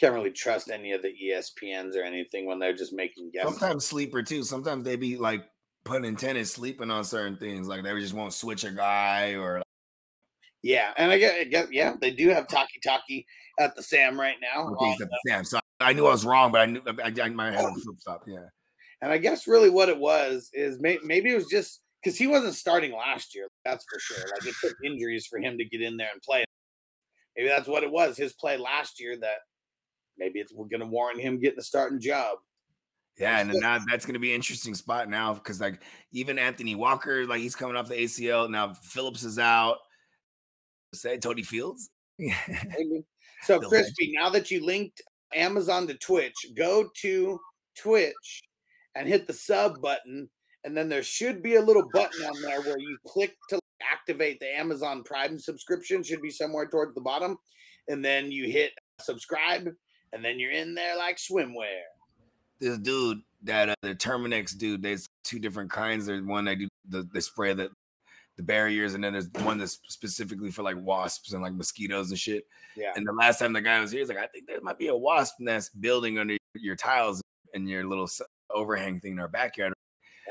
can't 0.00 0.14
really 0.14 0.30
trust 0.30 0.70
any 0.70 0.92
of 0.92 1.02
the 1.02 1.14
ESPNs 1.22 1.96
or 1.96 2.02
anything 2.02 2.46
when 2.46 2.58
they're 2.58 2.74
just 2.74 2.92
making 2.92 3.30
guesses. 3.30 3.58
Sometimes 3.58 3.84
sleeper 3.84 4.22
too. 4.22 4.42
Sometimes 4.42 4.84
they 4.84 4.96
be 4.96 5.16
like 5.16 5.44
putting 5.84 6.04
intended 6.04 6.46
sleeping 6.48 6.90
on 6.90 7.04
certain 7.04 7.36
things, 7.36 7.68
like 7.68 7.82
they 7.82 7.98
just 8.00 8.14
won't 8.14 8.32
switch 8.32 8.64
a 8.64 8.70
guy 8.70 9.34
or 9.34 9.61
yeah, 10.62 10.92
and 10.96 11.10
I 11.10 11.18
get, 11.18 11.40
I 11.40 11.44
get, 11.44 11.72
yeah, 11.72 11.94
they 12.00 12.12
do 12.12 12.28
have 12.28 12.46
Takitaki 12.46 13.24
at 13.58 13.74
the 13.74 13.82
Sam 13.82 14.18
right 14.18 14.36
now. 14.40 14.68
Okay, 14.68 14.92
at 14.92 14.98
the 14.98 15.18
Sam. 15.26 15.44
So 15.44 15.58
I 15.80 15.92
knew 15.92 16.06
I 16.06 16.10
was 16.10 16.24
wrong, 16.24 16.52
but 16.52 16.60
I 16.60 16.66
knew 16.66 16.80
I, 16.86 17.12
I 17.20 17.28
might 17.30 17.52
have 17.52 17.64
oh. 17.64 17.74
a 17.76 17.80
flip 17.80 17.96
flop. 18.04 18.22
Yeah, 18.26 18.46
and 19.00 19.10
I 19.10 19.18
guess 19.18 19.48
really 19.48 19.70
what 19.70 19.88
it 19.88 19.98
was 19.98 20.50
is 20.52 20.80
may, 20.80 20.98
maybe 21.04 21.30
it 21.30 21.34
was 21.34 21.48
just 21.48 21.80
because 22.02 22.16
he 22.16 22.28
wasn't 22.28 22.54
starting 22.54 22.92
last 22.92 23.34
year. 23.34 23.48
That's 23.64 23.84
for 23.84 23.98
sure. 23.98 24.24
Like 24.32 24.46
it 24.46 24.54
took 24.60 24.76
injuries 24.84 25.26
for 25.26 25.38
him 25.38 25.58
to 25.58 25.64
get 25.64 25.82
in 25.82 25.96
there 25.96 26.10
and 26.12 26.22
play. 26.22 26.44
Maybe 27.36 27.48
that's 27.48 27.68
what 27.68 27.82
it 27.82 27.90
was. 27.90 28.16
His 28.16 28.32
play 28.32 28.56
last 28.56 29.00
year 29.00 29.16
that 29.16 29.38
maybe 30.16 30.38
it's 30.38 30.52
going 30.52 30.80
to 30.80 30.86
warrant 30.86 31.20
him 31.20 31.40
getting 31.40 31.58
a 31.58 31.62
starting 31.62 32.00
job. 32.00 32.38
Yeah, 33.18 33.40
and 33.40 33.52
now 33.52 33.78
that's 33.90 34.06
going 34.06 34.14
to 34.14 34.20
be 34.20 34.30
an 34.30 34.36
interesting 34.36 34.74
spot 34.74 35.10
now 35.10 35.34
because 35.34 35.60
like 35.60 35.82
even 36.12 36.38
Anthony 36.38 36.74
Walker, 36.74 37.26
like 37.26 37.40
he's 37.40 37.56
coming 37.56 37.76
off 37.76 37.88
the 37.88 37.94
ACL 37.94 38.48
now. 38.48 38.72
Phillips 38.74 39.22
is 39.22 39.38
out 39.38 39.78
say 40.94 41.18
Tony 41.18 41.42
Fields. 41.42 41.90
so, 43.42 43.60
Crispy, 43.60 44.12
now 44.14 44.30
that 44.30 44.50
you 44.50 44.64
linked 44.64 45.02
Amazon 45.34 45.86
to 45.88 45.94
Twitch, 45.94 46.34
go 46.56 46.88
to 47.00 47.40
Twitch 47.76 48.42
and 48.94 49.08
hit 49.08 49.26
the 49.26 49.32
sub 49.32 49.80
button. 49.80 50.28
And 50.64 50.76
then 50.76 50.88
there 50.88 51.02
should 51.02 51.42
be 51.42 51.56
a 51.56 51.62
little 51.62 51.88
button 51.92 52.24
on 52.24 52.40
there 52.42 52.60
where 52.62 52.78
you 52.78 52.96
click 53.06 53.34
to 53.50 53.58
activate 53.82 54.38
the 54.38 54.56
Amazon 54.56 55.02
Prime 55.02 55.38
subscription, 55.38 56.02
should 56.02 56.22
be 56.22 56.30
somewhere 56.30 56.68
towards 56.68 56.94
the 56.94 57.00
bottom. 57.00 57.36
And 57.88 58.04
then 58.04 58.30
you 58.30 58.48
hit 58.48 58.72
subscribe, 59.00 59.68
and 60.12 60.24
then 60.24 60.38
you're 60.38 60.52
in 60.52 60.74
there 60.74 60.96
like 60.96 61.16
swimwear. 61.16 61.80
This 62.60 62.78
dude, 62.78 63.22
that 63.42 63.70
uh, 63.70 63.74
the 63.82 63.94
Terminix 63.94 64.56
dude, 64.56 64.82
there's 64.82 65.08
two 65.24 65.40
different 65.40 65.70
kinds. 65.70 66.06
There's 66.06 66.22
one 66.22 66.46
I 66.46 66.54
do 66.54 66.68
the, 66.88 67.08
the 67.12 67.20
spray 67.20 67.54
that 67.54 67.70
the 68.36 68.42
barriers, 68.42 68.94
and 68.94 69.04
then 69.04 69.12
there's 69.12 69.30
one 69.42 69.58
that's 69.58 69.78
specifically 69.88 70.50
for 70.50 70.62
like 70.62 70.76
wasps 70.78 71.32
and 71.32 71.42
like 71.42 71.52
mosquitoes 71.52 72.10
and 72.10 72.18
shit. 72.18 72.44
Yeah. 72.76 72.92
And 72.96 73.06
the 73.06 73.12
last 73.12 73.38
time 73.38 73.52
the 73.52 73.60
guy 73.60 73.80
was 73.80 73.90
here, 73.90 74.00
he's 74.00 74.08
like, 74.08 74.18
I 74.18 74.26
think 74.26 74.46
there 74.46 74.60
might 74.62 74.78
be 74.78 74.88
a 74.88 74.96
wasp 74.96 75.36
nest 75.38 75.78
building 75.80 76.18
under 76.18 76.36
your 76.54 76.76
tiles 76.76 77.20
and 77.54 77.68
your 77.68 77.84
little 77.84 78.08
overhang 78.50 79.00
thing 79.00 79.12
in 79.12 79.18
our 79.20 79.28
backyard. 79.28 79.72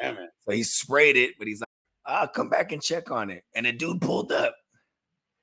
Damn 0.02 0.18
it. 0.18 0.30
So 0.46 0.52
he 0.52 0.64
sprayed 0.64 1.18
it, 1.18 1.32
but 1.38 1.48
he's 1.48 1.62
like, 1.62 1.68
I'll 2.06 2.28
come 2.28 2.50
back 2.50 2.72
and 2.72 2.82
check 2.82 3.12
on 3.12 3.30
it. 3.30 3.44
And 3.56 3.66
the 3.66 3.72
dude 3.72 4.02
pulled 4.02 4.32
up. 4.32 4.56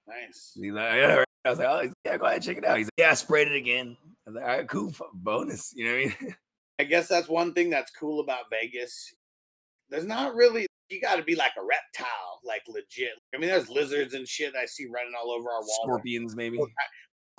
Nice. 0.09 0.53
He's 0.55 0.73
like, 0.73 0.95
yeah. 0.95 1.25
I 1.45 1.51
was 1.51 1.59
like, 1.59 1.69
oh, 1.69 1.93
yeah, 2.05 2.17
go 2.17 2.27
ahead, 2.27 2.43
check 2.43 2.59
it 2.59 2.65
out. 2.65 2.77
He's 2.77 2.87
like, 2.87 2.93
yeah, 2.99 3.11
I 3.11 3.15
sprayed 3.15 3.49
it 3.49 3.57
again. 3.57 3.97
I 4.27 4.31
was 4.31 4.35
like, 4.35 4.45
all 4.45 4.51
right, 4.51 4.69
cool, 4.69 4.93
bonus. 5.15 5.73
You 5.75 5.85
know 5.85 5.93
what 5.93 6.01
I 6.01 6.25
mean? 6.25 6.37
I 6.81 6.85
guess 6.85 7.09
that's 7.09 7.29
one 7.29 7.55
thing 7.55 7.71
that's 7.71 7.91
cool 7.91 8.21
about 8.21 8.51
Vegas. 8.51 9.15
There's 9.89 10.05
not 10.05 10.35
really 10.35 10.67
you 10.91 11.01
got 11.01 11.17
to 11.17 11.23
be 11.23 11.35
like 11.35 11.53
a 11.59 11.63
reptile, 11.63 12.41
like 12.45 12.63
legit. 12.69 13.13
I 13.35 13.39
mean, 13.39 13.49
there's 13.51 13.69
lizards 13.69 14.15
and 14.15 14.27
shit 14.27 14.55
I 14.57 14.67
see 14.67 14.87
running 14.87 15.13
all 15.21 15.31
over 15.31 15.51
our 15.51 15.61
walls. 15.61 15.81
Scorpions, 15.83 16.35
maybe. 16.35 16.59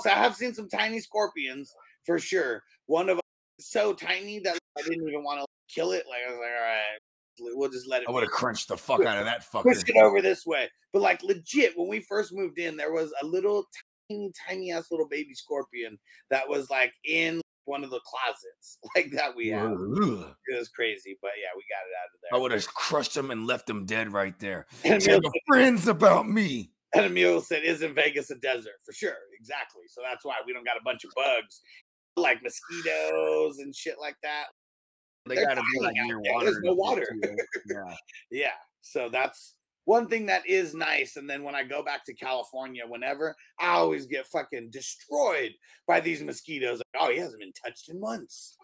So 0.02 0.10
I 0.10 0.14
have 0.14 0.36
seen 0.36 0.54
some 0.54 0.70
tiny 0.70 1.00
scorpions 1.00 1.74
for 2.06 2.20
sure. 2.20 2.64
One 2.86 3.10
of 3.10 3.18
them 3.18 3.22
so 3.60 3.94
tiny 3.94 4.40
that 4.40 4.58
I 4.78 4.82
didn't 4.82 5.08
even 5.08 5.24
want 5.24 5.42
to 5.42 5.46
kill 5.74 5.92
it. 5.92 6.06
Like 6.08 6.20
I 6.28 6.32
was 6.32 6.40
like, 6.40 6.50
all 6.50 6.66
right, 6.66 7.58
we'll 7.58 7.70
just 7.70 7.88
let 7.88 8.02
it. 8.02 8.10
I 8.10 8.12
would 8.12 8.24
have 8.24 8.32
crunched 8.32 8.68
the 8.68 8.78
fuck 8.78 9.04
out 9.04 9.18
of 9.18 9.26
that 9.26 9.44
fucker. 9.54 9.64
Push 9.64 9.84
it 9.88 9.98
over 9.98 10.22
this 10.22 10.46
way. 10.46 10.70
But 10.94 11.02
like 11.02 11.22
legit, 11.24 11.78
when 11.78 11.88
we 11.88 12.02
first 12.02 12.34
moved 12.34 12.60
in, 12.60 12.78
there 12.78 12.94
was 12.94 13.14
a 13.22 13.26
little 13.26 13.66
tiny, 14.10 14.32
tiny 14.48 14.72
ass 14.72 14.88
little 14.92 15.08
baby 15.08 15.34
scorpion 15.34 15.98
that 16.30 16.48
was 16.48 16.70
like 16.70 16.94
in 17.04 17.42
one 17.70 17.84
of 17.84 17.92
the 17.92 18.02
closets 18.04 18.80
like 18.96 19.12
that 19.12 19.36
we 19.36 19.50
have. 19.50 19.72
It 19.72 20.58
was 20.58 20.70
crazy, 20.70 21.18
but 21.22 21.32
yeah, 21.40 21.54
we 21.56 21.64
got 21.70 21.86
it 21.86 21.96
out 22.02 22.10
of 22.14 22.20
there. 22.22 22.38
I 22.38 22.42
would 22.42 22.52
have 22.52 22.68
crushed 22.74 23.16
him 23.16 23.32
and 23.32 23.48
left 23.48 23.70
him 23.70 23.86
dead 23.86 24.12
right 24.12 24.38
there. 24.40 24.66
Tell 24.84 25.22
the 25.22 25.40
friends 25.48 25.88
about 25.88 26.28
me. 26.28 26.72
And 26.94 27.06
Emil 27.06 27.42
said, 27.42 27.64
"Isn't 27.64 27.94
Vegas 27.94 28.32
a 28.32 28.36
desert 28.36 28.82
for 28.84 28.94
sure?" 28.94 29.16
Exactly. 29.40 29.84
So 29.90 30.02
that's 30.04 30.26
why 30.26 30.36
we 30.46 30.54
don't 30.54 30.66
got 30.66 30.78
a 30.78 30.84
bunch 30.84 31.04
of 31.04 31.12
bugs 31.16 31.62
like 32.18 32.42
mosquitoes 32.42 33.60
and 33.60 33.76
shit 33.76 33.96
like 34.02 34.16
that. 34.24 34.46
They 35.28 35.36
got 35.36 35.54
to 35.54 35.62
be 35.74 35.80
like 35.80 35.94
near 36.04 36.20
water. 36.20 36.46
There's 36.46 36.64
no 36.64 36.74
water. 36.74 37.08
yeah. 37.68 37.96
yeah. 38.32 38.48
So 38.82 39.10
that's 39.10 39.56
one 39.90 40.08
thing 40.08 40.28
that 40.28 40.48
is 40.48 40.76
nice, 40.76 41.16
and 41.16 41.28
then 41.28 41.42
when 41.42 41.56
I 41.56 41.64
go 41.64 41.84
back 41.84 42.06
to 42.06 42.14
California, 42.14 42.84
whenever 42.88 43.36
I 43.60 43.70
always 43.70 44.06
get 44.06 44.28
fucking 44.28 44.70
destroyed 44.70 45.54
by 45.88 46.00
these 46.00 46.22
mosquitoes. 46.22 46.78
Like, 46.78 47.02
oh, 47.02 47.12
he 47.12 47.18
hasn't 47.18 47.40
been 47.40 47.54
touched 47.66 47.90
in 47.90 48.00
months. 48.00 48.56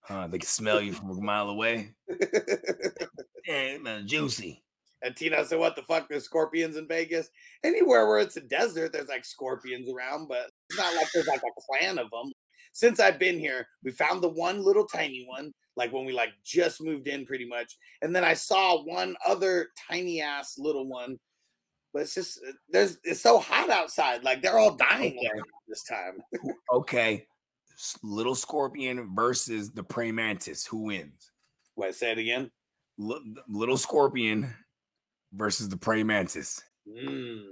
Huh, 0.00 0.28
they 0.28 0.38
can 0.38 0.48
smell 0.48 0.80
you 0.80 0.94
from 0.94 1.10
a 1.10 1.20
mile 1.20 1.50
away. 1.50 1.90
hey, 3.44 3.76
man, 3.82 4.08
juicy. 4.08 4.62
And 5.02 5.14
Tina 5.14 5.44
said, 5.44 5.58
"What 5.58 5.76
the 5.76 5.82
fuck? 5.82 6.08
There's 6.08 6.24
scorpions 6.24 6.78
in 6.78 6.88
Vegas. 6.88 7.28
Anywhere 7.62 8.06
where 8.06 8.20
it's 8.20 8.38
a 8.38 8.40
desert, 8.40 8.94
there's 8.94 9.08
like 9.08 9.26
scorpions 9.26 9.90
around, 9.90 10.26
but 10.26 10.48
it's 10.70 10.78
not 10.78 10.94
like 10.94 11.08
there's 11.12 11.26
like 11.26 11.42
a 11.42 11.60
clan 11.68 11.98
of 11.98 12.08
them. 12.10 12.32
Since 12.72 13.00
I've 13.00 13.18
been 13.18 13.38
here, 13.38 13.66
we 13.84 13.90
found 13.90 14.22
the 14.22 14.28
one 14.28 14.64
little 14.64 14.86
tiny 14.86 15.26
one 15.28 15.52
like 15.76 15.92
when 15.92 16.04
we 16.04 16.12
like 16.12 16.32
just 16.44 16.82
moved 16.82 17.06
in 17.06 17.24
pretty 17.24 17.46
much. 17.46 17.76
And 18.02 18.14
then 18.14 18.24
I 18.24 18.34
saw 18.34 18.82
one 18.82 19.16
other 19.26 19.68
tiny 19.88 20.20
ass 20.20 20.58
little 20.58 20.86
one. 20.86 21.18
But 21.92 22.02
it's 22.02 22.14
just 22.14 22.40
uh, 22.46 22.52
there's 22.70 22.98
it's 23.04 23.20
so 23.20 23.38
hot 23.38 23.70
outside. 23.70 24.24
Like 24.24 24.42
they're 24.42 24.58
all 24.58 24.74
dying 24.74 25.18
okay. 25.18 25.40
this 25.68 25.84
time. 25.84 26.22
okay. 26.72 27.26
Little 28.02 28.34
scorpion 28.34 29.10
versus 29.14 29.70
the 29.70 29.82
praying 29.82 30.14
mantis. 30.14 30.66
Who 30.66 30.84
wins? 30.84 31.30
What 31.74 31.94
say 31.94 32.12
it 32.12 32.18
again? 32.18 32.50
L- 33.00 33.22
little 33.48 33.76
scorpion 33.76 34.54
versus 35.32 35.68
the 35.68 35.76
praying 35.76 36.06
mantis. 36.06 36.62
Mm, 36.88 37.42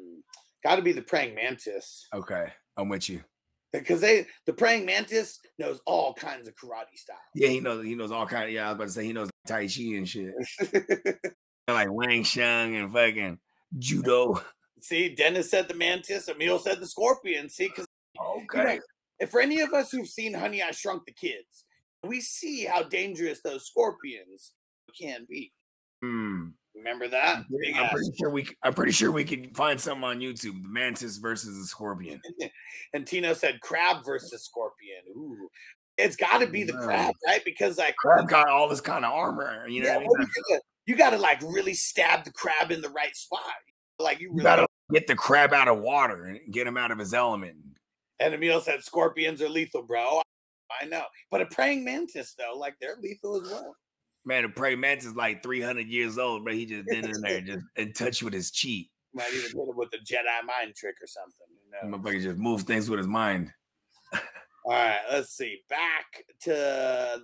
gotta 0.63 0.83
be 0.83 0.93
the 0.93 1.03
praying 1.03 1.35
mantis. 1.35 2.07
Okay. 2.15 2.53
I'm 2.77 2.89
with 2.89 3.09
you 3.09 3.23
because 3.73 4.01
they 4.01 4.27
the 4.47 4.53
praying 4.53 4.87
mantis 4.87 5.41
knows 5.59 5.81
all 5.87 6.15
kinds 6.15 6.49
of 6.49 6.55
karate 6.55 6.97
style. 6.97 7.17
Yeah, 7.35 7.49
he 7.49 7.61
knows 7.61 7.85
he 7.85 7.95
knows 7.95 8.11
all 8.11 8.27
kind 8.27 8.45
of 8.45 8.51
yeah. 8.51 8.67
I 8.67 8.73
was 8.73 8.75
about 8.75 8.85
to 8.85 8.91
say 8.91 9.05
he 9.05 9.13
knows 9.13 9.31
Tai 9.47 9.67
Chi 9.67 9.83
and 9.97 10.09
shit. 10.09 10.35
like 11.69 11.91
Wang 11.91 12.25
Sheng 12.25 12.77
and 12.77 12.93
fucking 12.93 13.39
judo. 13.79 14.43
See, 14.83 15.15
Dennis 15.15 15.51
said 15.51 15.69
the 15.69 15.75
mantis, 15.75 16.29
Emil 16.29 16.59
said 16.59 16.81
the 16.81 16.87
scorpion. 16.87 17.51
See, 17.51 17.69
because 17.69 17.87
okay. 18.19 18.59
You 18.59 18.65
know, 18.65 18.79
if 19.19 19.31
for 19.31 19.41
any 19.41 19.61
of 19.61 19.75
us 19.75 19.93
who've 19.93 20.09
seen 20.09 20.33
Honey, 20.33 20.63
I 20.63 20.71
Shrunk 20.71 21.05
the 21.05 21.13
Kids, 21.13 21.65
we 22.03 22.21
see 22.21 22.65
how 22.65 22.85
dangerous 22.85 23.41
those 23.43 23.67
scorpions 23.67 24.53
can 24.99 25.27
be. 25.29 25.53
Hmm. 26.03 26.49
Remember 26.81 27.09
that? 27.09 27.45
I'm 27.77 27.85
ass 27.85 27.93
pretty 27.93 28.11
sure 28.19 28.31
we. 28.31 28.47
I'm 28.63 28.75
pretty 28.75 28.93
sure 28.93 29.13
we 29.13 29.25
could 29.25 29.55
find 29.57 29.81
something 29.81 30.05
on 30.05 30.21
YouTube. 30.21 30.63
The 30.63 30.69
mantis 30.69 31.19
versus 31.19 31.59
the 31.59 31.65
scorpion. 31.65 32.21
and 32.95 33.07
Tino 33.07 33.35
said 33.35 33.61
crab 33.61 34.05
versus 34.05 34.43
scorpion. 34.45 35.03
Ooh, 35.17 35.49
it's 35.99 36.17
got 36.17 36.39
to 36.39 36.47
be 36.47 36.63
the 36.65 36.73
Wow. 36.73 36.85
crab, 36.85 37.15
right? 37.27 37.45
Because 37.45 37.77
like, 37.79 37.95
Crab 37.97 38.29
got 38.29 38.49
all 38.49 38.69
this 38.69 38.81
kind 38.81 39.05
of 39.05 39.13
armor. 39.13 39.69
You 39.69 39.83
know, 39.83 39.89
yeah, 39.89 39.97
what 39.99 40.21
I 40.21 40.25
mean? 40.25 40.29
you 40.49 40.61
you 40.87 40.97
got 40.97 41.11
to 41.11 41.19
like 41.19 41.41
really 41.43 41.75
stab 41.75 42.25
the 42.25 42.33
crab 42.33 42.71
in 42.71 42.81
the 42.81 42.89
right 42.91 43.15
spot. 43.15 43.43
Like 43.99 44.19
you 44.21 44.29
you 44.29 44.33
really. 44.37 44.45
gotta 44.45 44.67
get 44.93 45.07
the 45.07 45.15
crab 45.15 45.53
out 45.53 45.69
of 45.69 45.81
water 45.81 46.25
and 46.25 46.41
get 46.51 46.67
him 46.67 46.79
out 46.79 46.91
of 46.91 46.99
his 46.99 47.13
element. 47.13 47.57
And 48.19 48.35
Emil 48.35 48.61
said 48.61 48.83
scorpions 48.83 49.43
are 49.43 49.49
lethal, 49.49 49.83
bro. 49.83 50.23
I 50.81 50.87
know, 50.87 51.05
but 51.31 51.43
a 51.43 51.47
praying 51.47 51.85
mantis 51.85 52.35
though, 52.39 52.57
like 52.57 52.77
they're 52.81 52.97
lethal 53.03 53.43
as 53.43 53.51
well. 53.51 53.77
Man, 54.31 54.45
the 54.45 54.49
prey 54.49 54.77
mantis 54.77 55.07
is 55.07 55.17
like 55.17 55.43
300 55.43 55.89
years 55.89 56.17
old, 56.17 56.45
but 56.45 56.55
he 56.55 56.65
just 56.65 56.87
been 56.87 57.05
in 57.05 57.21
there 57.21 57.41
just 57.41 57.65
in 57.77 57.93
touch 57.93 58.23
with 58.23 58.33
his 58.33 58.53
cheat. 58.53 58.89
Might 59.13 59.27
even 59.35 59.41
hit 59.41 59.55
him 59.55 59.77
with 59.77 59.91
the 59.91 59.99
Jedi 59.99 60.47
mind 60.47 60.77
trick 60.77 60.95
or 61.03 61.09
something. 61.09 61.49
You 61.83 61.91
know? 61.91 61.99
Motherfucker 61.99 62.23
just 62.23 62.39
moves 62.39 62.63
things 62.63 62.89
with 62.89 62.99
his 62.99 63.09
mind. 63.09 63.53
All 64.65 64.73
right, 64.73 65.01
let's 65.11 65.31
see. 65.31 65.63
Back 65.69 66.25
to 66.43 66.51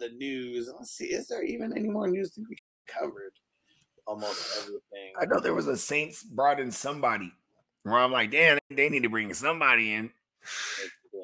the 0.00 0.10
news. 0.16 0.68
Let's 0.76 0.90
see. 0.90 1.04
Is 1.04 1.28
there 1.28 1.44
even 1.44 1.72
any 1.78 1.88
more 1.88 2.08
news 2.08 2.32
that 2.32 2.44
we 2.48 2.56
covered? 2.88 3.34
Almost 4.08 4.58
everything. 4.62 5.12
I 5.16 5.26
know 5.26 5.38
there 5.38 5.54
was 5.54 5.68
a 5.68 5.76
Saints 5.76 6.24
brought 6.24 6.58
in 6.58 6.72
somebody 6.72 7.32
where 7.84 8.00
I'm 8.00 8.10
like, 8.10 8.32
damn, 8.32 8.58
they 8.68 8.88
need 8.88 9.04
to 9.04 9.08
bring 9.08 9.32
somebody 9.32 9.92
in. 9.92 10.10
Yeah. 11.14 11.20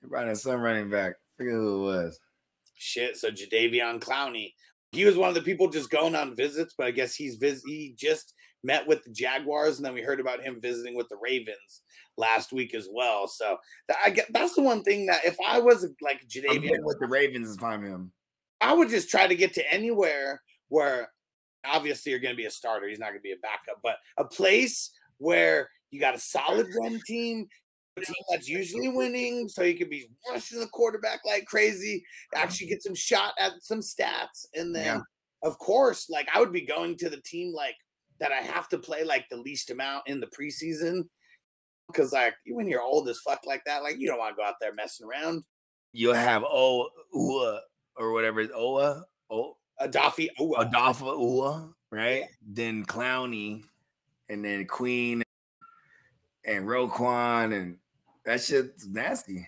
They 0.00 0.08
brought 0.08 0.28
in 0.28 0.36
some 0.36 0.60
running 0.60 0.90
back. 0.90 1.14
Forget 1.36 1.54
who 1.54 1.88
it 1.88 1.92
was. 1.92 2.20
Shit. 2.76 3.16
So 3.16 3.32
Jadeveon 3.32 3.98
Clowney, 3.98 4.52
he 4.92 5.06
was 5.06 5.16
one 5.16 5.30
of 5.30 5.34
the 5.34 5.42
people 5.42 5.68
just 5.68 5.90
going 5.90 6.14
on 6.14 6.36
visits, 6.36 6.74
but 6.76 6.86
I 6.86 6.90
guess 6.90 7.14
he's 7.14 7.36
vis- 7.36 7.64
he 7.64 7.94
just 7.96 8.34
met 8.62 8.86
with 8.86 9.02
the 9.04 9.10
Jaguars, 9.10 9.78
and 9.78 9.86
then 9.86 9.94
we 9.94 10.02
heard 10.02 10.20
about 10.20 10.42
him 10.42 10.60
visiting 10.60 10.94
with 10.94 11.08
the 11.08 11.16
Ravens 11.20 11.80
last 12.16 12.52
week 12.52 12.74
as 12.74 12.88
well. 12.92 13.26
So 13.26 13.56
that, 13.88 13.96
I 14.04 14.10
get 14.10 14.32
that's 14.32 14.54
the 14.54 14.62
one 14.62 14.82
thing 14.82 15.06
that 15.06 15.24
if 15.24 15.36
I 15.44 15.58
was 15.58 15.88
like 16.02 16.20
I'm 16.48 16.60
getting 16.60 16.84
with 16.84 16.98
the 17.00 17.08
Ravens 17.08 17.48
is 17.48 17.56
fine 17.56 17.82
with 17.82 17.90
him. 17.90 18.12
I 18.60 18.72
would 18.74 18.90
just 18.90 19.10
try 19.10 19.26
to 19.26 19.34
get 19.34 19.54
to 19.54 19.74
anywhere 19.74 20.42
where 20.68 21.10
obviously 21.64 22.12
you're 22.12 22.20
going 22.20 22.34
to 22.34 22.40
be 22.40 22.46
a 22.46 22.50
starter. 22.50 22.88
He's 22.88 22.98
not 22.98 23.08
going 23.08 23.18
to 23.18 23.22
be 23.22 23.32
a 23.32 23.36
backup, 23.36 23.80
but 23.82 23.96
a 24.18 24.24
place 24.24 24.92
where 25.18 25.68
you 25.90 26.00
got 26.00 26.14
a 26.14 26.18
solid 26.18 26.68
run 26.80 27.00
team, 27.06 27.48
team 28.00 28.14
that's 28.30 28.48
usually 28.48 28.88
winning, 28.88 29.48
so 29.48 29.62
you 29.62 29.76
can 29.76 29.88
be 29.88 30.08
rushing 30.30 30.60
the 30.60 30.66
quarterback 30.68 31.20
like 31.26 31.44
crazy, 31.46 32.04
actually 32.34 32.68
get 32.68 32.82
some 32.82 32.94
shot 32.94 33.34
at 33.38 33.52
some 33.60 33.80
stats, 33.80 34.46
and 34.54 34.74
then 34.74 34.84
Yeah. 34.84 35.00
of 35.42 35.58
course, 35.58 36.08
like 36.08 36.28
I 36.34 36.40
would 36.40 36.52
be 36.52 36.64
going 36.64 36.96
to 36.98 37.10
the 37.10 37.20
team 37.20 37.52
like 37.54 37.76
that 38.20 38.32
I 38.32 38.36
have 38.36 38.68
to 38.70 38.78
play 38.78 39.04
like 39.04 39.28
the 39.28 39.36
least 39.36 39.70
amount 39.70 40.08
in 40.08 40.20
the 40.20 40.28
preseason. 40.28 41.08
Cause 41.94 42.12
like 42.12 42.34
you 42.46 42.54
when 42.54 42.68
you're 42.68 42.80
old 42.80 43.08
as 43.08 43.18
fuck 43.18 43.40
like 43.44 43.62
that, 43.66 43.82
like 43.82 43.98
you 43.98 44.08
don't 44.08 44.18
want 44.18 44.34
to 44.34 44.40
go 44.40 44.46
out 44.46 44.54
there 44.60 44.72
messing 44.72 45.06
around. 45.06 45.44
You'll 45.92 46.14
have 46.14 46.42
O 46.44 46.88
Ua 47.12 47.60
or 47.96 48.12
whatever 48.12 48.40
it's 48.40 48.52
Oa. 48.54 49.04
O 49.30 49.58
Adafi, 49.80 50.28
oh, 50.38 50.54
Adolpha 50.58 51.04
Ua, 51.18 51.68
right? 51.90 52.24
Then 52.40 52.86
Clowney, 52.86 53.64
and 54.30 54.42
then 54.44 54.66
Queen 54.66 55.22
and 56.46 56.64
Roquan, 56.66 57.52
and 57.54 57.76
that 58.24 58.40
shit's 58.40 58.86
nasty. 58.86 59.46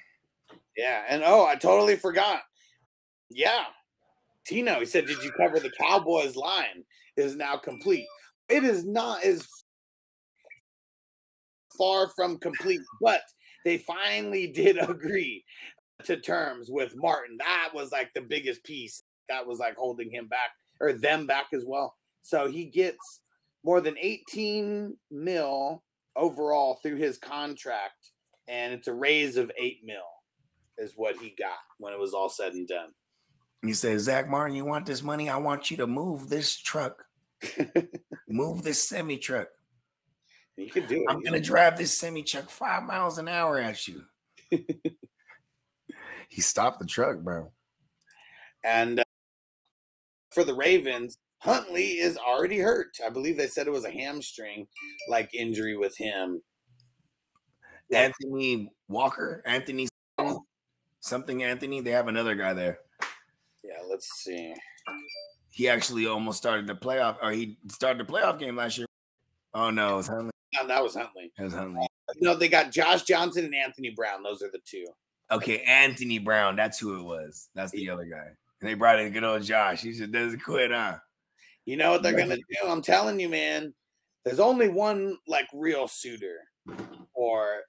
Yeah, 0.77 1.03
and 1.09 1.23
oh, 1.25 1.47
I 1.47 1.55
totally 1.55 1.97
forgot. 1.97 2.43
Yeah, 3.31 3.65
Tino. 4.47 4.81
He 4.81 4.87
said, 4.87 5.07
"Did 5.07 5.23
you 5.23 5.31
cover 5.33 5.61
the 5.61 5.73
Cowboys 5.81 6.37
line? 6.37 6.85
Is 7.17 7.37
now 7.37 7.57
complete. 7.57 8.07
It 8.49 8.65
is 8.65 8.85
not 8.85 9.23
as 9.23 9.47
far 11.79 12.09
from 12.09 12.39
complete, 12.39 12.81
but 13.01 13.23
they 13.65 13.79
finally 13.79 14.49
did 14.49 14.79
agree 14.89 15.45
to 16.05 16.17
terms 16.17 16.69
with 16.71 16.95
Martin. 16.97 17.37
That 17.39 17.71
was 17.73 17.93
like 17.93 18.13
the 18.15 18.21
biggest 18.21 18.65
piece. 18.65 19.03
That 19.29 19.47
was 19.47 19.59
like 19.59 19.77
holding 19.77 20.11
him 20.11 20.27
back 20.27 20.51
or 20.81 20.93
them 20.93 21.27
back 21.27 21.47
as 21.53 21.65
well. 21.67 21.95
So 22.23 22.49
he 22.49 22.67
gets 22.67 23.21
more 23.65 23.81
than 23.81 23.97
18 23.99 24.97
mil 25.11 25.83
overall 26.17 26.79
through 26.83 26.97
his 26.97 27.19
contract, 27.19 28.11
and 28.49 28.73
it's 28.73 28.89
a 28.89 28.93
raise 28.93 29.37
of 29.37 29.51
eight 29.59 29.81
mil 29.85 29.97
is 30.79 30.93
what 30.97 31.17
he 31.17 31.35
got 31.39 31.59
when 31.79 31.93
it 31.93 31.99
was 31.99 32.15
all 32.15 32.29
said 32.29 32.53
and 32.55 32.69
done. 32.69 32.91
He 33.63 33.73
says, 33.73 34.03
Zack 34.03 34.29
Martin, 34.29 34.57
you 34.57 34.65
want 34.65 34.87
this 34.87 35.03
money? 35.03 35.31
I 35.31 35.37
want 35.37 35.71
you 35.71 35.77
to 35.79 35.87
move 35.87 36.29
this 36.29 36.57
truck, 36.57 37.05
move 38.29 38.63
this 38.63 38.87
semi 38.87 39.17
truck. 39.17 39.49
You 40.57 40.71
can 40.71 40.87
do 40.87 40.97
it. 40.97 41.07
I'm 41.09 41.23
gonna 41.23 41.41
drive 41.41 41.79
this 41.79 41.99
semi 41.99 42.23
truck 42.23 42.51
five 42.51 42.83
miles 42.85 43.19
an 43.19 43.29
hour 43.29 43.59
at 43.59 43.89
you. 43.89 44.05
he 46.29 46.41
stopped 46.41 46.79
the 46.79 46.87
truck, 46.87 47.19
bro. 47.19 47.51
And 48.63 49.01
uh, 49.01 49.05
for 50.31 50.45
the 50.45 50.55
Ravens, 50.55 51.17
Huntley 51.39 51.99
is 51.99 52.17
already 52.17 52.59
hurt. 52.59 52.97
I 53.05 53.11
believe 53.11 53.37
they 53.37 53.49
said 53.49 53.67
it 53.67 53.73
was 53.73 53.85
a 53.85 53.91
hamstring 53.91 54.67
like 55.09 55.35
injury 55.35 55.77
with 55.77 55.97
him. 55.97 56.41
Anthony 57.93 58.71
Walker, 58.89 59.43
Anthony 59.47 59.89
something 61.01 61.43
Anthony. 61.43 61.81
They 61.81 61.91
have 61.91 62.09
another 62.09 62.35
guy 62.35 62.53
there. 62.55 62.79
yeah, 63.63 63.79
let's 63.89 64.09
see. 64.23 64.55
He 65.51 65.69
actually 65.69 66.07
almost 66.07 66.39
started 66.39 66.67
the 66.67 66.75
playoff, 66.75 67.17
or 67.23 67.31
he 67.31 67.59
started 67.71 68.05
the 68.05 68.11
playoff 68.11 68.39
game 68.39 68.57
last 68.57 68.79
year. 68.79 68.87
Oh 69.55 69.71
no, 69.71 69.95
it 69.95 69.97
was 69.97 70.09
Huntley. 70.09 70.31
No, 70.55 70.67
that 70.67 70.83
was 70.83 70.95
Huntley. 70.95 71.33
It 71.39 71.43
was 71.43 71.55
Huntley. 71.55 71.87
Uh, 72.09 72.13
no, 72.21 72.35
they 72.35 72.49
got 72.49 72.73
Josh 72.73 73.03
Johnson 73.03 73.45
and 73.45 73.55
Anthony 73.55 73.91
Brown. 73.91 74.23
Those 74.23 74.43
are 74.43 74.51
the 74.51 74.61
two. 74.65 74.87
Okay, 75.31 75.61
Anthony 75.63 76.19
Brown. 76.19 76.57
That's 76.57 76.79
who 76.79 76.99
it 76.99 77.05
was. 77.05 77.49
That's 77.55 77.73
the 77.73 77.89
other 77.91 78.05
guy. 78.05 78.27
And 78.61 78.71
they 78.71 78.75
brought 78.75 78.99
in 78.99 79.13
good 79.13 79.25
old 79.25 79.43
Josh. 79.43 79.83
He 79.83 79.93
just 79.93 80.11
doesn't 80.11 80.43
quit, 80.43 80.71
huh? 80.71 80.97
You 81.67 81.77
know 81.77 81.93
what 81.93 82.03
they're 82.03 82.17
gonna 82.17 82.37
do? 82.37 82.69
I'm 82.69 82.83
telling 82.83 83.21
you, 83.21 83.29
man. 83.29 83.73
There's 84.25 84.41
only 84.41 84.69
one 84.71 85.19
like 85.29 85.47
real 85.53 85.87
suitor 85.87 86.39
for 87.15 87.61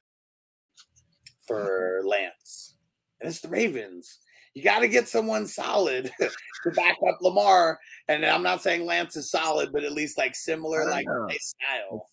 for 1.47 2.01
Lance, 2.05 2.75
and 3.19 3.29
it's 3.29 3.41
the 3.41 3.49
Ravens. 3.49 4.19
You 4.53 4.63
got 4.63 4.79
to 4.79 4.87
get 4.87 5.09
someone 5.09 5.47
solid 5.47 6.11
to 6.63 6.71
back 6.71 6.95
up 7.07 7.17
Lamar. 7.21 7.77
And 8.07 8.25
I'm 8.25 8.41
not 8.41 8.63
saying 8.63 8.85
Lance 8.85 9.17
is 9.17 9.29
solid, 9.29 9.73
but 9.73 9.83
at 9.83 9.91
least 9.91 10.17
like 10.17 10.33
similar, 10.33 10.89
like 10.89 11.05
know. 11.05 11.27
style. 11.37 12.09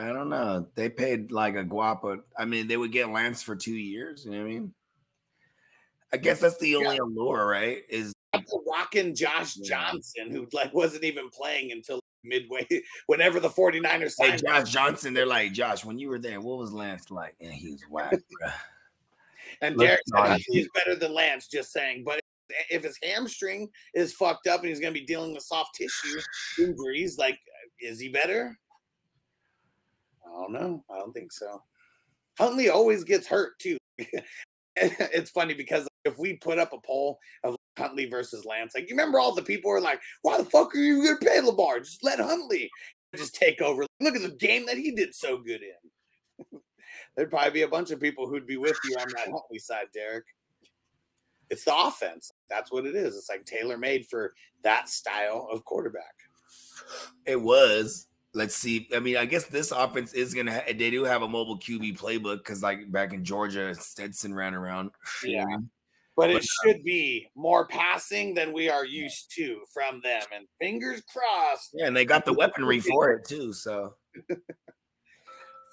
I 0.00 0.12
don't 0.12 0.28
know. 0.28 0.68
They 0.76 0.88
paid 0.88 1.32
like 1.32 1.56
a 1.56 1.64
guapa. 1.64 2.20
I 2.38 2.44
mean, 2.44 2.68
they 2.68 2.76
would 2.76 2.92
get 2.92 3.10
Lance 3.10 3.42
for 3.42 3.56
two 3.56 3.74
years. 3.74 4.24
You 4.24 4.30
know 4.30 4.38
what 4.38 4.44
I 4.44 4.48
mean? 4.48 4.74
I 6.12 6.16
guess 6.16 6.40
that's 6.40 6.58
the 6.58 6.76
only 6.76 6.98
allure, 6.98 7.44
right? 7.44 7.82
Is 7.88 8.12
rocking 8.70 9.16
Josh 9.16 9.54
Johnson, 9.54 10.30
who 10.30 10.46
like 10.52 10.72
wasn't 10.72 11.02
even 11.02 11.28
playing 11.30 11.72
until 11.72 12.00
midway, 12.24 12.66
whenever 13.06 13.40
the 13.40 13.50
49ers 13.50 14.00
hey 14.00 14.08
signed 14.08 14.32
him. 14.42 14.46
Josh 14.46 14.70
Johnson. 14.70 15.14
They're 15.14 15.26
like, 15.26 15.52
Josh, 15.52 15.84
when 15.84 15.98
you 15.98 16.08
were 16.08 16.18
there, 16.18 16.40
what 16.40 16.58
was 16.58 16.72
Lance 16.72 17.10
like? 17.10 17.34
And 17.40 17.52
he 17.52 17.72
was 17.72 17.82
whack. 17.90 18.14
And 19.60 19.78
Derek 19.78 20.00
said 20.06 20.40
is 20.48 20.68
better 20.74 20.96
than 20.96 21.14
Lance, 21.14 21.46
just 21.46 21.72
saying. 21.72 22.02
But 22.04 22.20
if 22.70 22.82
his 22.82 22.98
hamstring 23.02 23.68
is 23.94 24.12
fucked 24.12 24.46
up 24.46 24.60
and 24.60 24.68
he's 24.68 24.80
going 24.80 24.92
to 24.92 25.00
be 25.00 25.06
dealing 25.06 25.32
with 25.32 25.42
soft 25.42 25.76
tissue 25.76 26.20
injuries, 26.58 27.18
like, 27.18 27.38
is 27.80 28.00
he 28.00 28.08
better? 28.08 28.58
I 30.26 30.30
don't 30.30 30.52
know. 30.52 30.84
I 30.90 30.98
don't 30.98 31.12
think 31.12 31.32
so. 31.32 31.62
Huntley 32.38 32.68
always 32.68 33.04
gets 33.04 33.26
hurt 33.26 33.58
too. 33.58 33.78
it's 34.76 35.30
funny 35.30 35.54
because 35.54 35.86
if 36.04 36.18
we 36.18 36.36
put 36.36 36.58
up 36.58 36.72
a 36.72 36.78
poll 36.84 37.18
of 37.44 37.56
Huntley 37.78 38.06
versus 38.06 38.44
Lance, 38.44 38.74
like 38.74 38.88
you 38.88 38.96
remember 38.96 39.18
all 39.18 39.34
the 39.34 39.42
people 39.42 39.70
were 39.70 39.80
like, 39.80 40.00
"Why 40.22 40.38
the 40.38 40.44
fuck 40.44 40.74
are 40.74 40.78
you 40.78 41.02
going 41.02 41.18
to 41.18 41.24
pay 41.24 41.40
Lamar? 41.40 41.80
Just 41.80 42.04
let 42.04 42.20
Huntley 42.20 42.70
just 43.16 43.34
take 43.34 43.60
over. 43.60 43.84
Look 44.00 44.16
at 44.16 44.22
the 44.22 44.36
game 44.36 44.66
that 44.66 44.76
he 44.76 44.92
did 44.92 45.14
so 45.14 45.38
good 45.38 45.60
in." 45.62 46.60
There'd 47.16 47.30
probably 47.30 47.50
be 47.50 47.62
a 47.62 47.68
bunch 47.68 47.90
of 47.90 48.00
people 48.00 48.28
who'd 48.28 48.46
be 48.46 48.56
with 48.56 48.78
you 48.84 48.96
on 48.96 49.08
that 49.16 49.30
Huntley 49.30 49.58
side, 49.58 49.86
Derek. 49.92 50.24
It's 51.50 51.64
the 51.64 51.76
offense. 51.76 52.32
That's 52.48 52.72
what 52.72 52.86
it 52.86 52.96
is. 52.96 53.16
It's 53.16 53.28
like 53.28 53.44
tailor 53.44 53.76
made 53.76 54.06
for 54.06 54.34
that 54.62 54.88
style 54.88 55.48
of 55.52 55.64
quarterback. 55.64 56.14
It 57.26 57.40
was. 57.40 58.08
Let's 58.36 58.56
see. 58.56 58.88
I 58.94 58.98
mean, 58.98 59.16
I 59.16 59.26
guess 59.26 59.44
this 59.46 59.70
offense 59.70 60.12
is 60.12 60.34
gonna. 60.34 60.54
Ha- 60.54 60.64
they 60.66 60.90
do 60.90 61.04
have 61.04 61.22
a 61.22 61.28
mobile 61.28 61.56
QB 61.56 61.96
playbook 61.96 62.38
because, 62.38 62.62
like 62.62 62.90
back 62.90 63.12
in 63.12 63.24
Georgia, 63.24 63.74
Stetson 63.76 64.34
ran 64.34 64.54
around. 64.54 64.90
You 65.22 65.36
know 65.36 65.44
what 65.44 65.48
I 65.48 65.50
Yeah. 65.52 65.58
But 66.16 66.28
But, 66.28 66.36
it 66.36 66.42
uh, 66.42 66.46
should 66.62 66.84
be 66.84 67.28
more 67.34 67.66
passing 67.66 68.34
than 68.34 68.52
we 68.52 68.68
are 68.68 68.84
used 68.84 69.32
to 69.36 69.62
from 69.72 70.00
them. 70.02 70.22
And 70.34 70.46
fingers 70.60 71.02
crossed. 71.12 71.70
Yeah, 71.74 71.86
and 71.86 71.96
they 71.96 72.04
got 72.04 72.24
the 72.24 72.32
weaponry 72.38 72.80
for 72.80 73.12
it 73.12 73.26
too. 73.26 73.52
So 73.52 73.94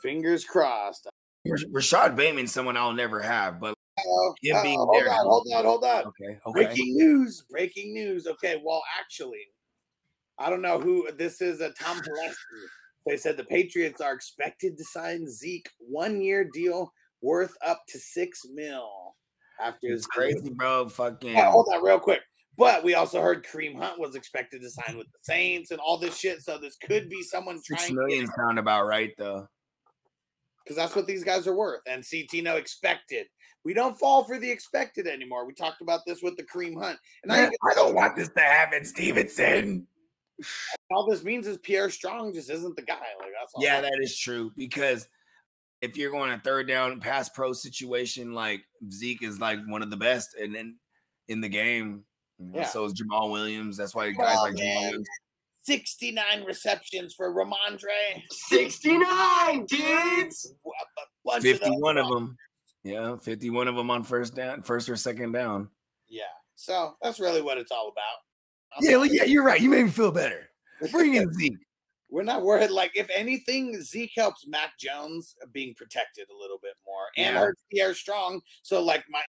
Fingers 0.02 0.44
crossed. 0.44 1.08
Rash- 1.46 1.66
Rashod 1.72 2.16
Bateman's 2.16 2.52
someone 2.52 2.78
I'll 2.78 2.94
never 2.94 3.20
have, 3.20 3.60
but 3.60 3.74
Uh-oh, 3.98 4.36
him 4.42 4.62
being 4.64 4.80
oh, 4.80 4.86
hold 4.86 4.96
there. 4.96 5.12
on, 5.12 5.26
hold 5.26 5.48
on, 5.54 5.66
hold 5.66 5.84
on. 5.84 6.04
Okay. 6.06 6.40
Okay. 6.46 6.66
Breaking 6.66 6.96
news! 6.96 7.44
Breaking 7.50 7.94
news. 7.94 8.28
Okay, 8.28 8.62
well, 8.64 8.82
actually, 9.00 9.48
I 10.40 10.50
don't 10.50 10.62
know 10.62 10.80
who 10.80 11.08
this 11.18 11.42
is. 11.42 11.62
A 11.62 11.72
Tom 11.72 11.98
Pelesky. 11.98 12.36
They 13.08 13.18
said 13.18 13.38
the 13.38 13.44
Patriots 13.44 14.02
are 14.02 14.14
expected 14.14 14.78
to 14.78 14.84
sign 14.84 15.28
Zeke 15.28 15.70
one-year 15.80 16.50
deal 16.54 16.94
worth 17.22 17.56
up 17.66 17.82
to 17.90 18.00
six 18.00 18.42
mil 18.54 19.16
after 19.62 19.88
his 19.90 20.00
It's 20.00 20.08
crazy, 20.08 20.50
bro. 20.50 20.90
Fucking. 20.90 21.34
Yeah, 21.34 21.52
hold 21.52 21.68
on, 21.74 21.84
real 21.84 22.00
quick. 22.00 22.22
But 22.58 22.84
we 22.84 22.94
also 22.96 23.22
heard 23.22 23.46
Kareem 23.46 23.76
Hunt 23.78 24.00
was 24.00 24.16
expected 24.16 24.62
to 24.62 24.70
sign 24.70 24.98
with 24.98 25.08
the 25.08 25.20
Saints 25.22 25.72
and 25.72 25.80
all 25.80 25.98
this 25.98 26.18
shit. 26.18 26.42
So 26.42 26.58
this 26.58 26.76
could 26.76 27.10
be 27.10 27.24
someone 27.24 27.60
Six 27.62 27.86
trying 27.86 27.96
million 27.96 28.28
sound 28.38 28.60
about 28.60 28.86
right 28.88 29.12
though. 29.18 29.48
because 30.64 30.76
that's 30.76 30.96
what 30.96 31.08
these 31.08 31.24
guys 31.24 31.48
are 31.48 31.56
worth. 31.56 31.82
And 31.88 32.06
see, 32.06 32.28
Tino 32.28 32.58
expected. 32.58 33.28
We 33.64 33.74
don't 33.74 33.98
fall 33.98 34.24
for 34.26 34.38
the 34.40 34.50
expected 34.50 35.08
anymore. 35.08 35.46
We 35.46 35.54
talked 35.54 35.82
about 35.82 36.02
this 36.06 36.22
with 36.22 36.36
the 36.36 36.44
Kareem 36.44 36.82
Hunt. 36.82 37.00
And 37.24 37.32
I, 37.32 37.46
I 37.46 37.74
don't 37.74 37.96
want 37.96 38.16
this 38.16 38.30
to 38.30 38.42
happen, 38.42 38.84
Stevenson. 38.86 39.88
all 40.92 41.08
this 41.10 41.24
means 41.24 41.48
is 41.48 41.58
Pierre 41.60 41.90
Strong 41.90 42.34
just 42.34 42.50
isn't 42.50 42.76
the 42.76 42.82
guy. 42.82 42.96
Like 43.20 43.32
that's 43.40 43.54
all. 43.54 43.64
Yeah, 43.64 43.82
that 43.82 43.98
is 44.02 44.18
true 44.18 44.52
because 44.58 45.08
if 45.82 45.98
you're 45.98 46.12
going 46.12 46.32
a 46.32 46.40
third 46.40 46.68
down 46.68 47.00
pass 47.00 47.30
pro 47.30 47.54
situation, 47.54 48.34
like 48.34 48.62
Zeke 48.92 49.24
is 49.24 49.40
like 49.40 49.60
one 49.68 49.82
of 49.82 49.90
the 49.90 49.98
best, 49.98 50.36
and 50.40 50.54
then 50.54 50.78
in 51.28 51.42
the 51.42 51.50
game, 51.50 52.04
Yeah. 52.40 52.66
so 52.66 52.86
is 52.86 52.94
Jamaal 52.94 53.32
Williams. 53.32 53.78
That's 53.78 53.94
why 53.96 54.08
Come 54.14 54.26
guys 54.26 54.38
on, 54.38 54.44
like 54.52 54.56
Jamal. 54.58 54.82
Williams. 54.84 55.08
69 55.64 56.44
receptions 56.46 57.14
for 57.14 57.32
Rhamondre. 57.34 58.24
69 58.32 59.66
dudes. 59.66 60.54
A 60.66 60.70
bunch 61.24 61.38
of 61.38 61.44
those 61.44 61.60
51 61.60 61.98
of 61.98 62.08
them. 62.10 62.38
Yeah, 62.84 63.16
51 63.18 63.68
of 63.68 63.76
them 63.76 63.92
on 63.92 64.04
first 64.04 64.36
down, 64.36 64.64
first 64.64 64.90
or 64.90 64.96
second 64.96 65.34
down. 65.34 65.70
Yeah. 66.10 66.24
So 66.56 66.96
that's 67.02 67.20
really 67.20 67.42
what 67.44 67.58
it's 67.60 67.72
all 67.72 67.90
about. 67.90 68.76
I'm 68.76 68.84
Yeah, 68.90 68.98
not- 68.98 69.14
yeah, 69.14 69.24
you're 69.26 69.44
right. 69.44 69.62
You 69.62 69.70
made 69.70 69.84
me 69.86 69.92
feel 69.92 70.12
better. 70.12 70.50
Bring 70.92 71.14
in 71.16 71.32
Zeke. 71.40 71.58
We're 72.12 72.24
not 72.24 72.44
worried. 72.44 72.70
Like, 72.70 72.92
if 72.96 73.10
anything, 73.16 73.82
Zeke 73.82 74.12
helps 74.16 74.46
Mac 74.46 74.78
Jones 74.78 75.36
being 75.54 75.74
protected 75.76 76.28
a 76.30 76.38
little 76.38 76.60
bit 76.62 76.74
more 76.86 77.08
and 77.18 77.34
Yeah. 77.36 77.40
hurts 77.40 77.64
Pierre 77.72 77.94
Strong. 77.96 78.42
So, 78.62 78.84
like, 78.84 79.04
my 79.10 79.24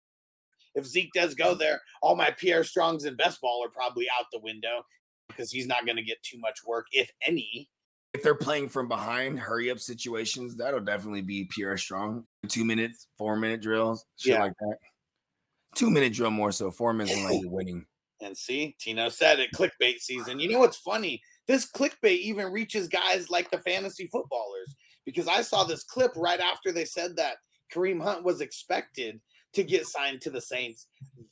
if 0.73 0.85
Zeke 0.85 1.11
does 1.13 1.35
go 1.35 1.53
there, 1.53 1.81
all 2.01 2.15
my 2.15 2.31
Pierre 2.31 2.63
Strongs 2.63 3.03
and 3.03 3.17
best 3.17 3.41
ball 3.41 3.61
are 3.63 3.69
probably 3.69 4.07
out 4.17 4.25
the 4.31 4.39
window 4.39 4.85
because 5.27 5.51
he's 5.51 5.67
not 5.67 5.85
going 5.85 5.97
to 5.97 6.01
get 6.03 6.23
too 6.23 6.37
much 6.39 6.59
work, 6.65 6.87
if 6.93 7.11
any. 7.21 7.69
If 8.13 8.23
they're 8.23 8.35
playing 8.35 8.69
from 8.69 8.87
behind, 8.87 9.37
hurry 9.37 9.69
up 9.69 9.79
situations, 9.79 10.55
that'll 10.55 10.79
definitely 10.79 11.21
be 11.23 11.43
Pierre 11.45 11.77
Strong. 11.77 12.25
Two 12.47 12.63
minutes, 12.65 13.07
four 13.17 13.35
minute 13.35 13.61
drills, 13.61 14.05
shit 14.17 14.33
Yeah. 14.33 14.39
like 14.43 14.53
that. 14.59 14.77
Two 15.75 15.89
minute 15.89 16.13
drill 16.13 16.31
more 16.31 16.51
so. 16.53 16.71
Four 16.71 16.93
minutes 16.93 17.15
and 17.17 17.25
like 17.25 17.41
you're 17.41 17.51
winning. 17.51 17.85
And 18.21 18.37
see, 18.37 18.75
Tino 18.79 19.09
said 19.09 19.39
it 19.39 19.51
clickbait 19.51 19.99
season. 19.99 20.39
You 20.39 20.49
know 20.49 20.59
what's 20.59 20.77
funny? 20.77 21.21
This 21.47 21.69
clickbait 21.69 22.19
even 22.19 22.51
reaches 22.51 22.87
guys 22.87 23.29
like 23.29 23.49
the 23.51 23.59
fantasy 23.59 24.07
footballers 24.07 24.75
because 25.05 25.27
I 25.27 25.41
saw 25.41 25.63
this 25.63 25.83
clip 25.83 26.11
right 26.15 26.39
after 26.39 26.71
they 26.71 26.85
said 26.85 27.15
that 27.17 27.37
Kareem 27.73 28.01
Hunt 28.01 28.23
was 28.23 28.41
expected 28.41 29.19
to 29.53 29.63
get 29.63 29.87
signed 29.87 30.21
to 30.21 30.29
the 30.29 30.41
Saints. 30.41 30.87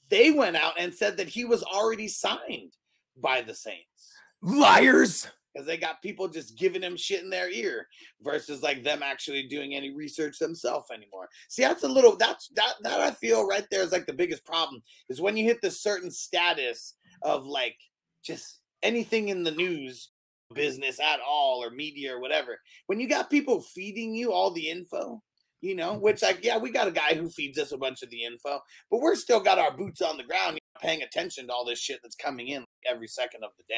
They 0.10 0.32
went 0.32 0.56
out 0.56 0.74
and 0.78 0.94
said 0.94 1.18
that 1.18 1.30
he 1.30 1.46
was 1.46 1.64
already 1.64 2.08
signed 2.08 2.74
by 3.22 3.42
the 3.42 3.54
Saints 3.54 4.14
Liars. 4.42 5.28
because 5.54 5.68
they 5.68 5.78
got 5.78 6.02
people 6.02 6.28
just 6.28 6.58
giving 6.58 6.82
him 6.82 6.96
shit 6.96 7.24
in 7.24 7.30
their 7.30 7.50
ear 7.50 7.88
versus 8.22 8.62
like 8.62 8.84
them 8.84 9.02
actually 9.04 9.48
doing 9.48 9.76
any 9.76 9.94
research 9.94 10.40
themselves 10.40 10.90
anymore. 10.92 11.30
See, 11.50 11.64
that's 11.64 11.84
a 11.84 11.88
little 11.88 12.16
that's 12.16 12.50
that 12.56 12.74
that 12.84 13.00
I 13.00 13.12
feel 13.12 13.48
right 13.48 13.66
there 13.72 13.84
is 13.84 13.92
like 13.92 14.06
the 14.06 14.14
biggest 14.14 14.46
problem 14.46 14.82
is 15.10 15.22
when 15.22 15.38
you 15.38 15.46
hit 15.46 15.62
the 15.62 15.72
certain 15.72 16.12
status 16.12 16.96
of 17.22 17.46
like 17.46 17.76
just 18.24 18.62
anything 18.84 19.30
in 19.30 19.44
the 19.44 19.52
news 19.52 20.10
business 20.54 21.00
at 21.00 21.20
all 21.20 21.64
or 21.64 21.70
media 21.70 22.16
or 22.16 22.20
whatever. 22.20 22.60
When 22.88 23.00
you 23.00 23.08
got 23.08 23.30
people 23.30 23.62
feeding 23.62 24.16
you 24.16 24.32
all 24.32 24.52
the 24.52 24.70
info, 24.70 25.22
you 25.62 25.76
know, 25.76 25.94
which 25.94 26.22
like 26.22 26.40
yeah, 26.44 26.58
we 26.58 26.72
got 26.72 26.88
a 26.88 26.92
guy 26.92 27.14
who 27.16 27.30
feeds 27.30 27.60
us 27.60 27.72
a 27.72 27.78
bunch 27.78 28.02
of 28.02 28.10
the 28.10 28.24
info, 28.24 28.60
but 28.90 29.02
we're 29.02 29.16
still 29.16 29.40
got 29.40 29.60
our 29.60 29.76
boots 29.76 30.02
on 30.02 30.18
the 30.18 30.24
ground 30.24 30.58
paying 30.82 31.02
attention 31.02 31.48
to 31.48 31.54
all 31.54 31.66
this 31.66 31.80
shit 31.80 32.00
that's 32.02 32.16
coming 32.16 32.48
in 32.48 32.64
every 32.90 33.08
second 33.08 33.44
of 33.44 33.52
the 33.58 33.64
day. 33.68 33.76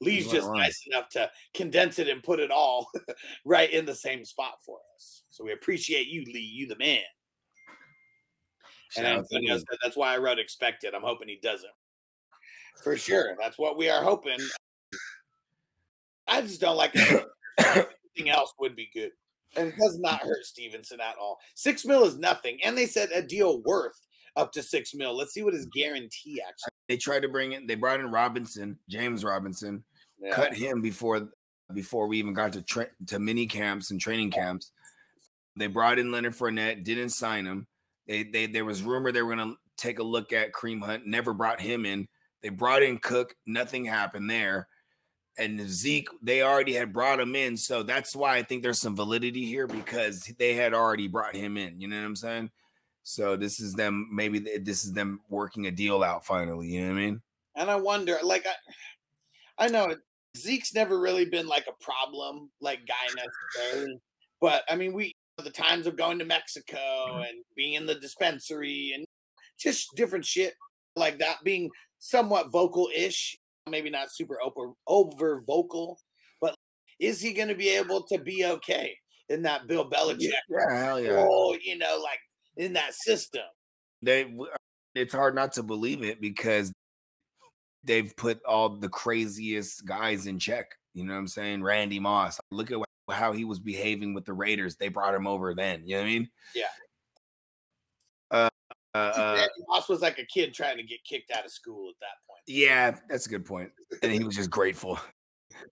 Lee's 0.00 0.30
just 0.30 0.48
right. 0.48 0.62
nice 0.62 0.82
enough 0.86 1.08
to 1.10 1.30
condense 1.54 1.98
it 1.98 2.08
and 2.08 2.22
put 2.22 2.40
it 2.40 2.50
all 2.50 2.88
right 3.44 3.70
in 3.70 3.86
the 3.86 3.94
same 3.94 4.24
spot 4.24 4.54
for 4.66 4.78
us. 4.96 5.22
So 5.30 5.44
we 5.44 5.52
appreciate 5.52 6.08
you, 6.08 6.24
Lee. 6.32 6.40
You 6.40 6.66
the 6.66 6.76
man. 6.76 6.98
And 8.96 9.06
Shout 9.06 9.18
Antonio 9.18 9.56
said 9.56 9.78
that's 9.82 9.96
why 9.96 10.14
I 10.14 10.18
wrote 10.18 10.38
expected. 10.38 10.94
I'm 10.94 11.02
hoping 11.02 11.28
he 11.28 11.38
doesn't. 11.40 11.70
For 12.82 12.96
sure. 12.96 13.36
That's 13.40 13.58
what 13.58 13.76
we 13.76 13.88
are 13.88 14.02
hoping. 14.02 14.38
I 16.28 16.42
just 16.42 16.60
don't 16.60 16.76
like 16.76 16.92
it. 16.94 17.24
Anything 17.58 18.30
else 18.30 18.52
would 18.58 18.76
be 18.76 18.88
good. 18.92 19.10
And 19.56 19.68
it 19.68 19.74
does 19.76 19.98
not 19.98 20.22
hurt 20.22 20.44
Stevenson 20.44 21.00
at 21.00 21.16
all. 21.20 21.38
Six 21.54 21.84
mil 21.84 22.04
is 22.04 22.16
nothing. 22.18 22.58
And 22.64 22.76
they 22.76 22.86
said 22.86 23.10
a 23.12 23.20
deal 23.22 23.60
worth 23.64 24.00
up 24.36 24.50
to 24.52 24.62
six 24.62 24.94
mil. 24.94 25.14
Let's 25.16 25.34
see 25.34 25.42
what 25.42 25.52
his 25.54 25.66
guarantee 25.66 26.40
actually. 26.46 26.72
They 26.88 26.96
tried 26.96 27.20
to 27.20 27.28
bring 27.28 27.52
in. 27.52 27.66
They 27.66 27.74
brought 27.74 28.00
in 28.00 28.10
Robinson, 28.10 28.78
James 28.88 29.24
Robinson, 29.24 29.84
Yeah. 30.18 30.34
cut 30.34 30.54
him 30.54 30.80
before 30.80 31.28
before 31.74 32.06
we 32.06 32.18
even 32.18 32.34
got 32.34 32.52
to 32.54 32.62
tra- 32.62 32.90
to 33.08 33.18
mini 33.18 33.46
camps 33.46 33.90
and 33.90 34.00
training 34.00 34.30
camps. 34.30 34.72
They 35.56 35.66
brought 35.66 35.98
in 35.98 36.10
Leonard 36.10 36.34
Fournette, 36.34 36.82
didn't 36.84 37.10
sign 37.10 37.44
him. 37.44 37.66
They 38.06 38.22
they 38.22 38.46
there 38.46 38.64
was 38.64 38.82
rumor 38.82 39.12
they 39.12 39.22
were 39.22 39.34
gonna 39.36 39.54
take 39.76 39.98
a 39.98 40.02
look 40.02 40.32
at 40.32 40.52
Kareem 40.52 40.82
Hunt, 40.82 41.06
never 41.06 41.34
brought 41.34 41.60
him 41.60 41.84
in. 41.84 42.08
They 42.42 42.48
brought 42.48 42.82
in 42.82 42.98
Cook, 42.98 43.34
nothing 43.46 43.84
happened 43.84 44.30
there. 44.30 44.68
And 45.38 45.60
Zeke, 45.60 46.08
they 46.22 46.42
already 46.42 46.74
had 46.74 46.92
brought 46.92 47.18
him 47.18 47.34
in, 47.34 47.56
so 47.56 47.82
that's 47.82 48.14
why 48.14 48.36
I 48.36 48.42
think 48.42 48.62
there's 48.62 48.80
some 48.80 48.94
validity 48.94 49.46
here 49.46 49.66
because 49.66 50.30
they 50.38 50.52
had 50.52 50.74
already 50.74 51.08
brought 51.08 51.34
him 51.34 51.56
in. 51.56 51.80
You 51.80 51.88
know 51.88 51.96
what 51.96 52.04
I'm 52.04 52.16
saying? 52.16 52.50
So 53.02 53.36
this 53.36 53.58
is 53.58 53.72
them. 53.72 54.08
Maybe 54.12 54.38
this 54.60 54.84
is 54.84 54.92
them 54.92 55.20
working 55.30 55.66
a 55.66 55.70
deal 55.70 56.02
out 56.02 56.26
finally. 56.26 56.68
You 56.68 56.82
know 56.82 56.88
what 56.88 57.00
I 57.00 57.04
mean? 57.04 57.22
And 57.56 57.70
I 57.70 57.76
wonder, 57.76 58.18
like, 58.22 58.46
I, 58.46 59.64
I 59.64 59.68
know 59.68 59.96
Zeke's 60.36 60.74
never 60.74 61.00
really 61.00 61.24
been 61.24 61.46
like 61.46 61.66
a 61.66 61.82
problem, 61.82 62.50
like 62.60 62.86
guy 62.86 63.22
necessarily. 63.56 63.98
But 64.40 64.64
I 64.68 64.76
mean, 64.76 64.92
we 64.92 65.14
the 65.42 65.50
times 65.50 65.86
of 65.86 65.96
going 65.96 66.18
to 66.18 66.24
Mexico 66.24 66.76
mm-hmm. 66.76 67.22
and 67.22 67.44
being 67.56 67.74
in 67.74 67.86
the 67.86 67.94
dispensary 67.96 68.92
and 68.94 69.04
just 69.58 69.94
different 69.96 70.24
shit 70.24 70.54
like 70.96 71.18
that, 71.18 71.38
being 71.44 71.70
somewhat 72.02 72.50
vocal-ish, 72.50 73.38
maybe 73.70 73.88
not 73.88 74.08
super 74.10 74.36
over 74.42 74.72
over 74.88 75.40
vocal, 75.46 75.98
but 76.40 76.54
is 77.00 77.20
he 77.20 77.32
going 77.32 77.48
to 77.48 77.54
be 77.54 77.68
able 77.68 78.02
to 78.02 78.18
be 78.18 78.44
okay 78.44 78.94
in 79.28 79.42
that 79.42 79.68
Bill 79.68 79.88
Belichick 79.88 80.30
Yeah, 80.48 80.84
hell 80.84 81.00
yeah. 81.00 81.12
role? 81.12 81.56
You 81.62 81.78
know, 81.78 82.00
like 82.02 82.18
in 82.56 82.72
that 82.74 82.92
system. 82.92 83.42
They, 84.02 84.24
uh, 84.24 84.56
it's 84.96 85.14
hard 85.14 85.36
not 85.36 85.52
to 85.52 85.62
believe 85.62 86.02
it 86.02 86.20
because 86.20 86.72
they've 87.84 88.14
put 88.16 88.44
all 88.44 88.68
the 88.68 88.88
craziest 88.88 89.86
guys 89.86 90.26
in 90.26 90.40
check. 90.40 90.72
You 90.94 91.04
know 91.04 91.12
what 91.14 91.20
I'm 91.20 91.28
saying? 91.28 91.62
Randy 91.62 92.00
Moss. 92.00 92.40
Look 92.50 92.72
at 92.72 92.78
how 93.10 93.32
he 93.32 93.44
was 93.44 93.60
behaving 93.60 94.12
with 94.12 94.24
the 94.24 94.32
Raiders. 94.32 94.74
They 94.74 94.88
brought 94.88 95.14
him 95.14 95.28
over 95.28 95.54
then. 95.54 95.82
You 95.86 95.94
know 95.96 96.02
what 96.02 96.08
I 96.08 96.10
mean? 96.10 96.28
Yeah. 96.54 96.64
Uh, 98.94 98.98
uh, 98.98 99.20
uh, 99.20 99.46
Moss 99.68 99.88
was 99.88 100.02
like 100.02 100.18
a 100.18 100.26
kid 100.26 100.52
trying 100.52 100.76
to 100.76 100.82
get 100.82 101.02
kicked 101.04 101.30
out 101.30 101.44
of 101.44 101.50
school 101.50 101.88
at 101.88 101.94
that 102.00 102.26
point. 102.28 102.42
yeah, 102.46 102.94
that's 103.08 103.26
a 103.26 103.30
good 103.30 103.44
point. 103.44 103.70
And 104.02 104.12
he 104.12 104.22
was 104.22 104.36
just 104.36 104.50
grateful. 104.50 104.98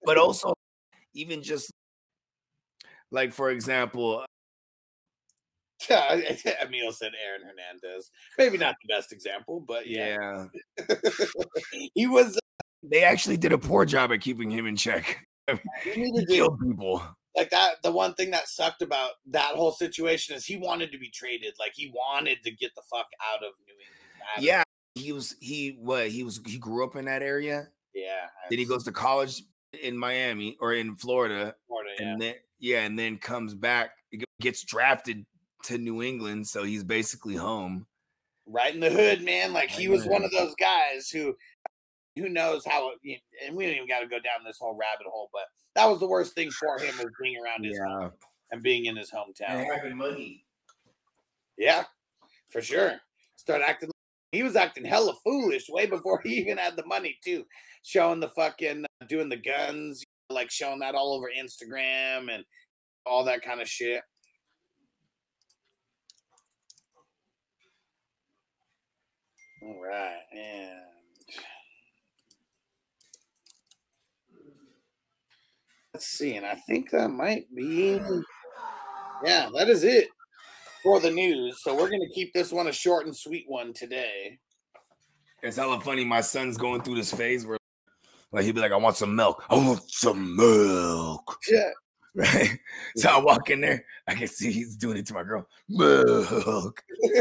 But 0.04 0.16
also, 0.16 0.54
even 1.14 1.42
just 1.42 1.70
like 3.10 3.32
for 3.32 3.50
example, 3.50 4.24
Emil 5.90 6.92
said 6.92 7.12
Aaron 7.24 7.42
Hernandez. 7.42 8.10
Maybe 8.38 8.58
not 8.58 8.76
the 8.82 8.94
best 8.94 9.12
example, 9.12 9.60
but 9.66 9.86
yeah. 9.86 10.46
yeah, 10.78 10.94
he 11.94 12.06
was 12.06 12.38
they 12.82 13.04
actually 13.04 13.36
did 13.36 13.52
a 13.52 13.58
poor 13.58 13.84
job 13.84 14.12
at 14.12 14.20
keeping 14.20 14.50
him 14.50 14.66
in 14.66 14.76
check. 14.76 15.26
he 15.84 16.26
killed 16.26 16.58
people. 16.60 17.02
Like 17.36 17.50
that 17.50 17.82
the 17.82 17.92
one 17.92 18.14
thing 18.14 18.30
that 18.30 18.48
sucked 18.48 18.82
about 18.82 19.12
that 19.26 19.54
whole 19.54 19.72
situation 19.72 20.34
is 20.34 20.44
he 20.44 20.56
wanted 20.56 20.92
to 20.92 20.98
be 20.98 21.10
traded. 21.10 21.54
Like 21.58 21.72
he 21.74 21.92
wanted 21.94 22.42
to 22.44 22.50
get 22.50 22.74
the 22.74 22.82
fuck 22.90 23.06
out 23.32 23.44
of 23.44 23.52
New 23.66 23.74
England. 23.74 24.40
Yeah, 24.40 24.62
he 24.94 25.12
was 25.12 25.36
he 25.40 25.76
what 25.80 26.08
he 26.08 26.24
was 26.24 26.40
he 26.46 26.58
grew 26.58 26.84
up 26.84 26.96
in 26.96 27.04
that 27.06 27.22
area. 27.22 27.68
Yeah. 27.94 28.26
Then 28.48 28.58
he 28.58 28.64
goes 28.64 28.84
to 28.84 28.92
college 28.92 29.42
in 29.82 29.96
Miami 29.96 30.56
or 30.60 30.74
in 30.74 30.96
Florida, 30.96 31.54
Florida, 31.66 31.90
yeah. 31.98 32.06
and 32.06 32.22
then 32.22 32.34
yeah, 32.58 32.80
and 32.80 32.98
then 32.98 33.18
comes 33.18 33.54
back, 33.54 33.90
gets 34.40 34.64
drafted 34.64 35.24
to 35.64 35.78
New 35.78 36.02
England, 36.02 36.46
so 36.46 36.62
he's 36.64 36.84
basically 36.84 37.36
home. 37.36 37.86
right 38.46 38.74
in 38.74 38.80
the 38.80 38.90
hood, 38.90 39.22
man. 39.22 39.52
Like 39.52 39.70
he 39.70 39.88
was 39.88 40.06
one 40.06 40.24
of 40.24 40.30
those 40.30 40.54
guys 40.56 41.08
who 41.10 41.36
who 42.16 42.28
knows 42.28 42.64
how 42.66 42.90
it, 43.02 43.20
and 43.46 43.56
we 43.56 43.64
don't 43.66 43.74
even 43.74 43.88
got 43.88 44.00
to 44.00 44.06
go 44.06 44.18
down 44.18 44.44
this 44.44 44.58
whole 44.58 44.72
rabbit 44.74 45.06
hole, 45.10 45.30
but 45.32 45.44
that 45.74 45.86
was 45.86 46.00
the 46.00 46.06
worst 46.08 46.34
thing 46.34 46.50
for 46.50 46.78
him 46.78 46.96
was 46.98 47.12
being 47.22 47.36
around 47.42 47.64
his 47.64 47.78
home 47.78 48.12
and 48.50 48.62
being 48.62 48.86
in 48.86 48.96
his 48.96 49.10
hometown. 49.10 49.64
having 49.74 49.96
money. 49.96 50.44
Yeah. 51.56 51.84
for 52.50 52.60
sure. 52.60 52.94
Start 53.36 53.62
acting. 53.66 53.90
He 54.32 54.42
was 54.42 54.56
acting 54.56 54.84
hella 54.84 55.14
foolish 55.24 55.68
way 55.68 55.86
before 55.86 56.20
he 56.24 56.34
even 56.34 56.58
had 56.58 56.76
the 56.76 56.86
money 56.86 57.18
too, 57.24 57.44
showing 57.82 58.20
the 58.20 58.28
fucking 58.28 58.84
uh, 58.84 59.06
doing 59.06 59.28
the 59.28 59.36
guns, 59.36 60.04
like 60.30 60.50
showing 60.50 60.80
that 60.80 60.94
all 60.94 61.14
over 61.14 61.28
Instagram 61.36 62.32
and 62.32 62.44
all 63.06 63.24
that 63.24 63.42
kind 63.42 63.60
of 63.60 63.68
shit. 63.68 64.02
All 69.62 69.80
right, 69.82 70.20
and 70.32 70.89
let's 75.94 76.06
see, 76.06 76.36
and 76.36 76.46
I 76.46 76.54
think 76.54 76.90
that 76.90 77.08
might 77.08 77.52
be, 77.54 78.00
yeah, 79.24 79.48
that 79.56 79.68
is 79.68 79.84
it 79.84 80.08
for 80.82 81.00
the 81.00 81.10
news. 81.10 81.62
So 81.62 81.74
we're 81.74 81.90
gonna 81.90 82.08
keep 82.14 82.32
this 82.32 82.52
one 82.52 82.68
a 82.68 82.72
short 82.72 83.06
and 83.06 83.16
sweet 83.16 83.44
one 83.48 83.72
today. 83.72 84.38
It's 85.42 85.56
hella 85.56 85.80
funny. 85.80 86.04
My 86.04 86.20
son's 86.20 86.56
going 86.56 86.82
through 86.82 86.96
this 86.96 87.12
phase 87.12 87.46
where, 87.46 87.58
like, 88.32 88.44
he'd 88.44 88.54
be 88.54 88.60
like, 88.60 88.72
"I 88.72 88.76
want 88.76 88.96
some 88.96 89.16
milk. 89.16 89.44
I 89.50 89.54
want 89.56 89.90
some 89.90 90.36
milk." 90.36 91.38
Yeah. 91.48 91.70
Right. 92.12 92.58
So 92.96 93.08
I 93.08 93.20
walk 93.20 93.50
in 93.50 93.60
there. 93.60 93.84
I 94.08 94.16
can 94.16 94.26
see 94.26 94.50
he's 94.50 94.74
doing 94.74 94.96
it 94.96 95.06
to 95.06 95.14
my 95.14 95.22
girl. 95.22 95.46
Milk. 95.68 96.82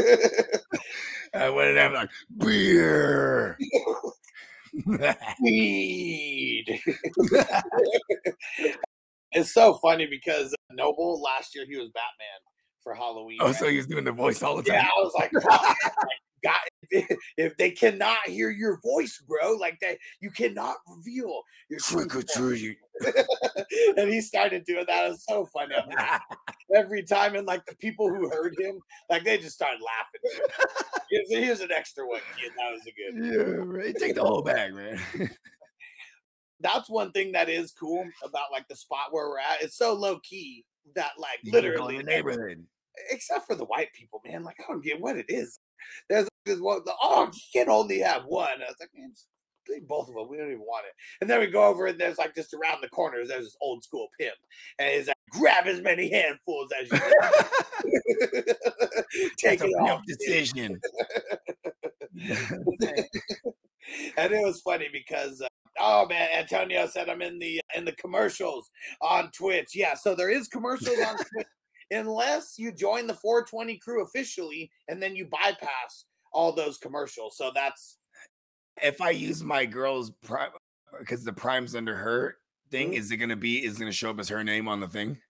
I 1.32 1.48
went 1.48 1.68
in 1.68 1.74
there. 1.76 1.86
I'm 1.86 1.94
like, 1.94 2.10
beer. 2.38 3.56
Weed. 5.42 6.80
it's 9.32 9.52
so 9.52 9.74
funny 9.74 10.06
because 10.06 10.52
uh, 10.52 10.74
Noble 10.74 11.20
last 11.20 11.54
year 11.54 11.64
he 11.68 11.76
was 11.76 11.90
Batman 11.90 12.40
for 12.82 12.94
Halloween. 12.94 13.38
oh, 13.40 13.52
so 13.52 13.68
he 13.68 13.76
was 13.76 13.86
doing 13.86 14.04
the 14.04 14.12
voice 14.12 14.42
all 14.42 14.56
the 14.56 14.62
time. 14.62 14.76
yeah, 14.76 14.88
I 14.96 15.02
was 15.02 15.14
like, 15.18 15.32
God, 16.42 17.08
if 17.36 17.56
they 17.56 17.70
cannot 17.70 18.18
hear 18.26 18.50
your 18.50 18.80
voice, 18.82 19.22
bro, 19.26 19.52
like 19.52 19.78
that, 19.80 19.98
you 20.20 20.30
cannot 20.30 20.76
reveal 20.88 21.42
your 21.68 21.80
Trick 21.80 22.14
or 22.16 22.22
treat. 22.22 22.78
and 23.96 24.12
he 24.12 24.20
started 24.20 24.64
doing 24.64 24.84
that. 24.88 25.06
It 25.06 25.10
was 25.10 25.24
so 25.28 25.46
funny. 25.46 25.74
I 25.74 25.86
mean, 25.86 25.98
every 26.74 27.02
time, 27.02 27.34
and 27.34 27.46
like 27.46 27.64
the 27.66 27.76
people 27.76 28.08
who 28.08 28.28
heard 28.30 28.54
him, 28.58 28.80
like 29.08 29.24
they 29.24 29.38
just 29.38 29.54
started 29.54 29.80
laughing. 29.80 30.48
Here's, 31.10 31.28
here's 31.44 31.60
an 31.60 31.72
extra 31.72 32.06
one, 32.06 32.20
kid. 32.40 32.52
That 32.56 32.72
was 32.72 32.82
a 32.86 32.92
good. 32.92 33.34
yeah, 33.34 33.64
right. 33.64 33.94
Take 33.96 34.14
the 34.14 34.24
whole 34.24 34.42
bag, 34.42 34.74
man. 34.74 35.00
That's 36.60 36.90
one 36.90 37.10
thing 37.12 37.32
that 37.32 37.48
is 37.48 37.72
cool 37.72 38.06
about 38.22 38.52
like 38.52 38.68
the 38.68 38.76
spot 38.76 39.12
where 39.12 39.28
we're 39.28 39.38
at. 39.38 39.62
It's 39.62 39.76
so 39.76 39.94
low 39.94 40.18
key 40.20 40.64
that 40.94 41.12
like 41.18 41.38
You 41.42 41.52
literally 41.52 42.02
neighborhood. 42.02 42.64
except 43.10 43.46
for 43.46 43.54
the 43.54 43.64
white 43.64 43.88
people, 43.94 44.20
man. 44.26 44.44
Like 44.44 44.56
I 44.60 44.70
don't 44.72 44.84
get 44.84 45.00
what 45.00 45.16
it 45.16 45.26
is. 45.28 45.58
There's 46.10 46.28
this 46.50 46.60
one. 46.60 46.80
The, 46.84 46.92
oh, 47.02 47.30
you 47.32 47.60
can 47.60 47.70
only 47.70 48.00
have 48.00 48.24
one. 48.24 48.48
I 48.48 48.66
was 48.66 48.76
like, 48.80 48.90
man, 48.94 49.12
both 49.86 50.08
of 50.08 50.14
them. 50.14 50.28
We 50.28 50.36
don't 50.36 50.48
even 50.48 50.60
want 50.60 50.86
it. 50.86 50.94
And 51.20 51.30
then 51.30 51.40
we 51.40 51.46
go 51.46 51.64
over 51.64 51.86
and 51.86 51.98
there's 51.98 52.18
like 52.18 52.34
just 52.34 52.54
around 52.54 52.80
the 52.82 52.88
corners. 52.88 53.28
There's 53.28 53.44
this 53.44 53.56
old 53.60 53.84
school 53.84 54.08
pimp, 54.18 54.34
and 54.78 54.92
he's 54.92 55.06
like, 55.06 55.16
grab 55.32 55.66
as 55.66 55.80
many 55.80 56.10
handfuls 56.10 56.70
as 56.80 56.90
you 56.90 56.98
can. 56.98 57.12
Take 59.38 59.60
That's 59.60 59.62
a 59.62 59.66
it 59.66 59.90
off. 59.90 60.02
decision. 60.06 60.80
and 64.16 64.32
it 64.32 64.44
was 64.44 64.60
funny 64.60 64.88
because 64.92 65.40
uh, 65.40 65.48
oh 65.78 66.06
man, 66.06 66.28
Antonio 66.34 66.86
said 66.86 67.08
I'm 67.08 67.22
in 67.22 67.38
the 67.38 67.60
in 67.74 67.84
the 67.84 67.92
commercials 67.92 68.68
on 69.00 69.30
Twitch. 69.30 69.70
Yeah, 69.74 69.94
so 69.94 70.14
there 70.14 70.30
is 70.30 70.48
commercials 70.48 70.98
on 70.98 71.16
Twitch 71.16 71.46
unless 71.90 72.54
you 72.56 72.72
join 72.72 73.06
the 73.06 73.14
420 73.14 73.76
crew 73.78 74.04
officially 74.04 74.70
and 74.88 75.02
then 75.02 75.16
you 75.16 75.26
bypass 75.26 76.04
all 76.32 76.52
those 76.52 76.78
commercials. 76.78 77.36
So 77.36 77.50
that's 77.54 77.98
if 78.82 79.00
I 79.00 79.10
use 79.10 79.42
my 79.42 79.66
girl's 79.66 80.10
prime 80.22 80.50
because 80.98 81.24
the 81.24 81.32
prime's 81.32 81.74
under 81.74 81.94
her 81.96 82.38
thing, 82.70 82.92
Mhm. 82.92 82.96
is 82.96 83.10
it 83.10 83.16
gonna 83.18 83.36
be 83.36 83.64
is 83.64 83.76
it 83.76 83.78
gonna 83.80 83.92
show 83.92 84.10
up 84.10 84.18
as 84.18 84.28
her 84.28 84.42
name 84.44 84.68
on 84.68 84.80
the 84.80 84.88
thing? 84.88 85.20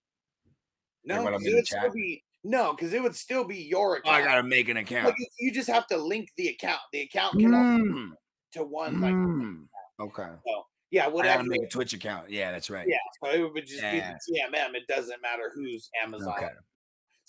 no, 1.04 1.24
when 1.24 1.32
I'm 1.34 1.40
'cause 1.40 1.46
in 1.46 1.52
it 1.52 1.56
would 1.56 1.66
still 1.66 1.90
be 1.92 2.24
no, 2.44 2.72
because 2.72 2.92
it 2.92 3.02
would 3.02 3.14
still 3.16 3.44
be 3.44 3.56
your 3.62 3.96
Oh, 3.96 3.98
account. 4.00 4.16
I 4.16 4.22
gotta 4.24 4.42
make 4.42 4.68
an 4.68 4.76
account. 4.78 5.06
like 5.06 5.16
you 5.38 5.52
just 5.52 5.68
have 5.68 5.86
to 5.88 5.96
link 5.96 6.30
the 6.36 6.48
account. 6.48 6.80
The 6.92 7.00
account 7.02 7.38
can 7.40 7.50
Mm, 7.52 8.12
to 8.52 8.64
one 8.64 9.00
like 9.00 9.14
mm. 9.14 9.66
Okay. 9.98 10.28
so 10.46 10.66
yeah, 10.90 11.04
I 11.04 11.08
whatever. 11.08 11.38
gotta 11.38 11.48
make 11.48 11.62
a 11.62 11.68
Twitch 11.68 11.92
account. 11.92 12.30
Yeah, 12.30 12.50
that's 12.52 12.70
right. 12.70 12.86
Yeah, 12.88 12.96
so 13.22 13.30
it 13.30 13.52
would 13.52 13.66
just 13.66 13.82
Yeah. 13.82 13.92
be 13.92 14.00
the 14.32 14.38
TMM. 14.40 14.74
It 14.74 14.86
doesn't 14.88 15.20
matter 15.22 15.50
who's 15.54 15.88
Amazon. 16.02 16.32
Okay. 16.38 16.52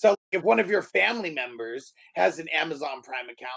So 0.02 0.16
if 0.32 0.42
one 0.42 0.60
of 0.60 0.68
your 0.68 0.82
family 0.82 1.30
members 1.30 1.94
has 2.16 2.40
an 2.40 2.48
Amazon 2.50 3.04
Prime 3.04 3.26
account, 3.30 3.52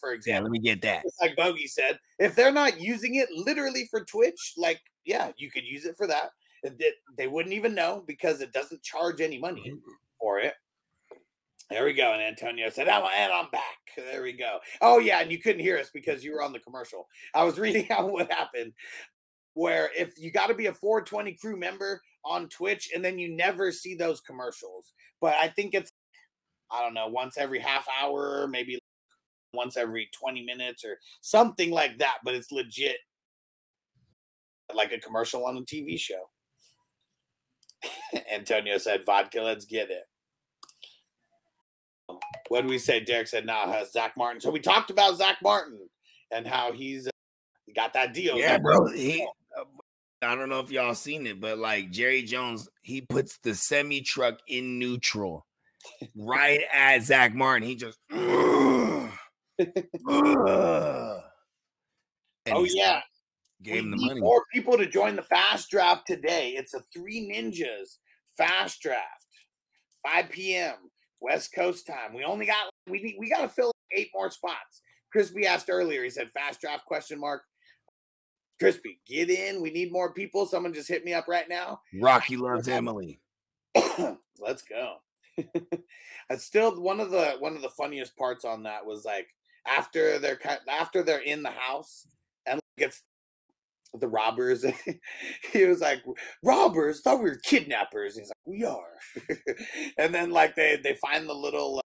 for 0.00 0.12
Yeah, 0.12 0.16
example, 0.16 0.44
let 0.44 0.52
me 0.52 0.58
get 0.58 0.80
that. 0.80 1.04
like 1.20 1.36
Bogey 1.36 1.66
said, 1.66 1.98
if 2.18 2.34
they're 2.34 2.50
not 2.50 2.80
using 2.80 3.16
it 3.16 3.28
literally 3.30 3.86
for 3.90 4.02
Twitch, 4.02 4.54
like 4.56 4.80
yeah, 5.04 5.32
you 5.36 5.50
could 5.50 5.64
use 5.64 5.84
it 5.84 5.94
for 5.98 6.06
that. 6.06 6.30
It- 6.62 6.76
it- 6.78 6.94
they 7.18 7.26
wouldn't 7.28 7.52
even 7.54 7.74
know 7.74 8.02
because 8.06 8.40
it 8.40 8.52
doesn't 8.54 8.82
charge 8.82 9.20
any 9.20 9.36
money 9.38 9.68
Mm-hmm. 9.68 9.92
for 10.18 10.38
it. 10.38 10.54
There 11.68 11.84
we 11.84 11.92
go. 11.92 12.12
And 12.14 12.22
Antonio 12.22 12.70
said, 12.70 12.88
"I'm 12.88 13.04
and 13.04 13.30
I'm 13.30 13.50
back." 13.50 13.78
There 13.94 14.22
we 14.22 14.32
go. 14.32 14.60
Oh 14.80 14.98
yeah, 14.98 15.20
and 15.20 15.30
you 15.30 15.40
couldn't 15.40 15.60
hear 15.60 15.76
us 15.78 15.90
because 15.92 16.24
you 16.24 16.32
were 16.32 16.42
on 16.42 16.54
the 16.54 16.58
commercial. 16.60 17.06
I 17.34 17.44
was 17.44 17.58
reading 17.58 17.90
out 17.90 18.10
what 18.10 18.32
happened. 18.32 18.72
Where 19.52 19.90
if 19.94 20.18
you 20.18 20.30
got 20.30 20.46
to 20.46 20.54
be 20.54 20.66
a 20.68 20.72
420 20.72 21.34
crew 21.34 21.58
member 21.58 22.00
on 22.24 22.48
Twitch, 22.48 22.90
and 22.94 23.04
then 23.04 23.18
you 23.18 23.28
never 23.36 23.70
see 23.72 23.94
those 23.94 24.22
commercials. 24.22 24.94
But 25.22 25.34
I 25.40 25.48
think 25.48 25.72
it's 25.72 25.92
I 26.70 26.82
don't 26.82 26.94
know 26.94 27.06
once 27.06 27.38
every 27.38 27.60
half 27.60 27.86
hour, 28.02 28.46
maybe 28.48 28.78
once 29.54 29.76
every 29.76 30.10
20 30.18 30.44
minutes 30.44 30.84
or 30.84 30.98
something 31.20 31.70
like 31.70 31.98
that. 31.98 32.18
But 32.24 32.34
it's 32.34 32.50
legit 32.50 32.96
like 34.74 34.92
a 34.92 34.98
commercial 34.98 35.46
on 35.46 35.56
a 35.56 35.60
TV 35.62 35.98
show. 35.98 36.28
Antonio 38.32 38.76
said, 38.78 39.06
"Vodka, 39.06 39.40
let's 39.40 39.64
get 39.64 39.90
it." 39.90 40.02
What 42.48 42.62
did 42.62 42.70
we 42.70 42.78
say? 42.78 43.00
Derek 43.00 43.28
said, 43.28 43.46
"Nah, 43.46 43.84
Zack 43.84 44.16
Martin." 44.16 44.40
So 44.40 44.50
we 44.50 44.60
talked 44.60 44.90
about 44.90 45.16
Zack 45.16 45.38
Martin 45.42 45.88
and 46.32 46.46
how 46.46 46.72
he's 46.72 47.06
uh, 47.06 47.10
got 47.76 47.92
that 47.94 48.12
deal. 48.12 48.36
Yeah, 48.36 48.58
bro. 48.58 48.86
He, 48.92 49.26
I 50.22 50.34
don't 50.34 50.48
know 50.48 50.60
if 50.60 50.70
y'all 50.70 50.94
seen 50.94 51.26
it, 51.26 51.40
but 51.40 51.58
like 51.58 51.90
Jerry 51.90 52.22
Jones, 52.22 52.68
he 52.82 53.00
puts 53.00 53.38
the 53.38 53.54
semi 53.54 54.00
truck 54.00 54.38
in 54.46 54.78
neutral 54.78 55.46
right 56.14 56.60
at 56.72 57.02
Zack 57.02 57.34
Martin. 57.34 57.66
He 57.68 57.74
just. 57.74 57.98
"Ugh, 58.12 59.10
ugh." 60.08 61.22
Oh 62.50 62.64
yeah, 62.64 63.00
gave 63.62 63.74
we 63.74 63.78
him 63.80 63.90
the 63.92 63.96
money. 63.96 64.20
more 64.20 64.44
people 64.52 64.76
to 64.78 64.86
join 64.86 65.16
the 65.16 65.22
fast 65.22 65.70
draft 65.70 66.06
today. 66.06 66.50
It's 66.56 66.74
a 66.74 66.82
three 66.92 67.30
ninjas 67.32 67.98
fast 68.36 68.80
draft, 68.80 69.26
5 70.04 70.30
p.m. 70.30 70.74
West 71.20 71.54
Coast 71.54 71.86
time. 71.86 72.14
We 72.14 72.24
only 72.24 72.46
got 72.46 72.70
we 72.88 73.02
need 73.02 73.16
we 73.18 73.28
got 73.30 73.42
to 73.42 73.48
fill 73.48 73.72
eight 73.96 74.10
more 74.14 74.30
spots. 74.30 74.82
Crispy 75.12 75.46
asked 75.46 75.68
earlier. 75.70 76.02
He 76.02 76.10
said 76.10 76.30
fast 76.32 76.60
draft 76.60 76.84
question 76.86 77.20
mark. 77.20 77.42
Crispy, 78.62 79.00
get 79.06 79.28
in. 79.28 79.60
We 79.60 79.70
need 79.70 79.92
more 79.92 80.12
people. 80.12 80.46
Someone 80.46 80.72
just 80.72 80.88
hit 80.88 81.04
me 81.04 81.12
up 81.12 81.26
right 81.28 81.48
now. 81.48 81.80
Rocky 82.00 82.36
loves 82.36 82.68
Emily. 82.68 83.20
Let's 84.38 84.62
go. 84.62 84.96
It's 86.30 86.44
still 86.44 86.80
one 86.80 87.00
of 87.00 87.10
the 87.10 87.36
one 87.40 87.56
of 87.56 87.62
the 87.62 87.68
funniest 87.68 88.16
parts 88.16 88.44
on 88.44 88.62
that 88.62 88.86
was 88.86 89.04
like 89.04 89.28
after 89.66 90.18
they're 90.18 90.36
cut 90.36 90.60
after 90.68 91.02
they're 91.02 91.18
in 91.18 91.42
the 91.42 91.50
house 91.50 92.06
and 92.46 92.60
gets 92.78 93.02
the 94.00 94.08
robbers. 94.08 94.64
he 95.52 95.64
was 95.64 95.80
like, 95.80 96.02
"Robbers? 96.42 97.00
Thought 97.00 97.18
we 97.18 97.30
were 97.30 97.40
kidnappers." 97.42 98.16
He's 98.16 98.28
like, 98.28 98.46
"We 98.46 98.64
are." 98.64 98.94
and 99.98 100.14
then 100.14 100.30
like 100.30 100.54
they 100.56 100.80
they 100.82 100.94
find 100.94 101.28
the 101.28 101.34
little, 101.34 101.78
uh, 101.78 101.82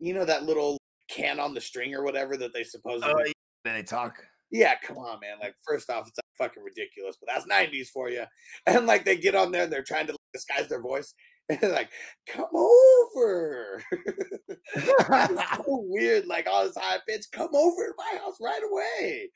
you 0.00 0.14
know, 0.14 0.24
that 0.24 0.44
little 0.44 0.78
can 1.08 1.38
on 1.38 1.54
the 1.54 1.60
string 1.60 1.94
or 1.94 2.02
whatever 2.02 2.36
that 2.36 2.52
they 2.52 2.64
supposedly. 2.64 3.14
Oh, 3.14 3.24
yeah. 3.24 3.32
Then 3.64 3.74
they 3.74 3.82
talk. 3.82 4.24
Yeah, 4.50 4.74
come 4.82 4.98
on, 4.98 5.20
man. 5.20 5.36
Like, 5.40 5.54
first 5.66 5.90
off, 5.90 6.08
it's 6.08 6.18
like 6.18 6.50
fucking 6.50 6.62
ridiculous, 6.62 7.16
but 7.20 7.28
that's 7.32 7.46
90s 7.46 7.88
for 7.88 8.08
you. 8.08 8.24
And 8.66 8.86
like, 8.86 9.04
they 9.04 9.16
get 9.16 9.34
on 9.34 9.52
there 9.52 9.64
and 9.64 9.72
they're 9.72 9.82
trying 9.82 10.06
to 10.06 10.12
like, 10.12 10.18
disguise 10.32 10.68
their 10.68 10.80
voice. 10.80 11.14
And 11.50 11.58
they're 11.62 11.72
like, 11.72 11.88
come 12.26 12.50
over. 12.54 13.82
so 14.76 15.64
weird, 15.66 16.26
like 16.26 16.46
all 16.46 16.66
this 16.66 16.76
high 16.76 16.98
pitch. 17.08 17.24
Come 17.32 17.48
over 17.54 17.86
to 17.86 17.94
my 17.96 18.18
house 18.18 18.36
right 18.38 18.60
away. 18.70 19.30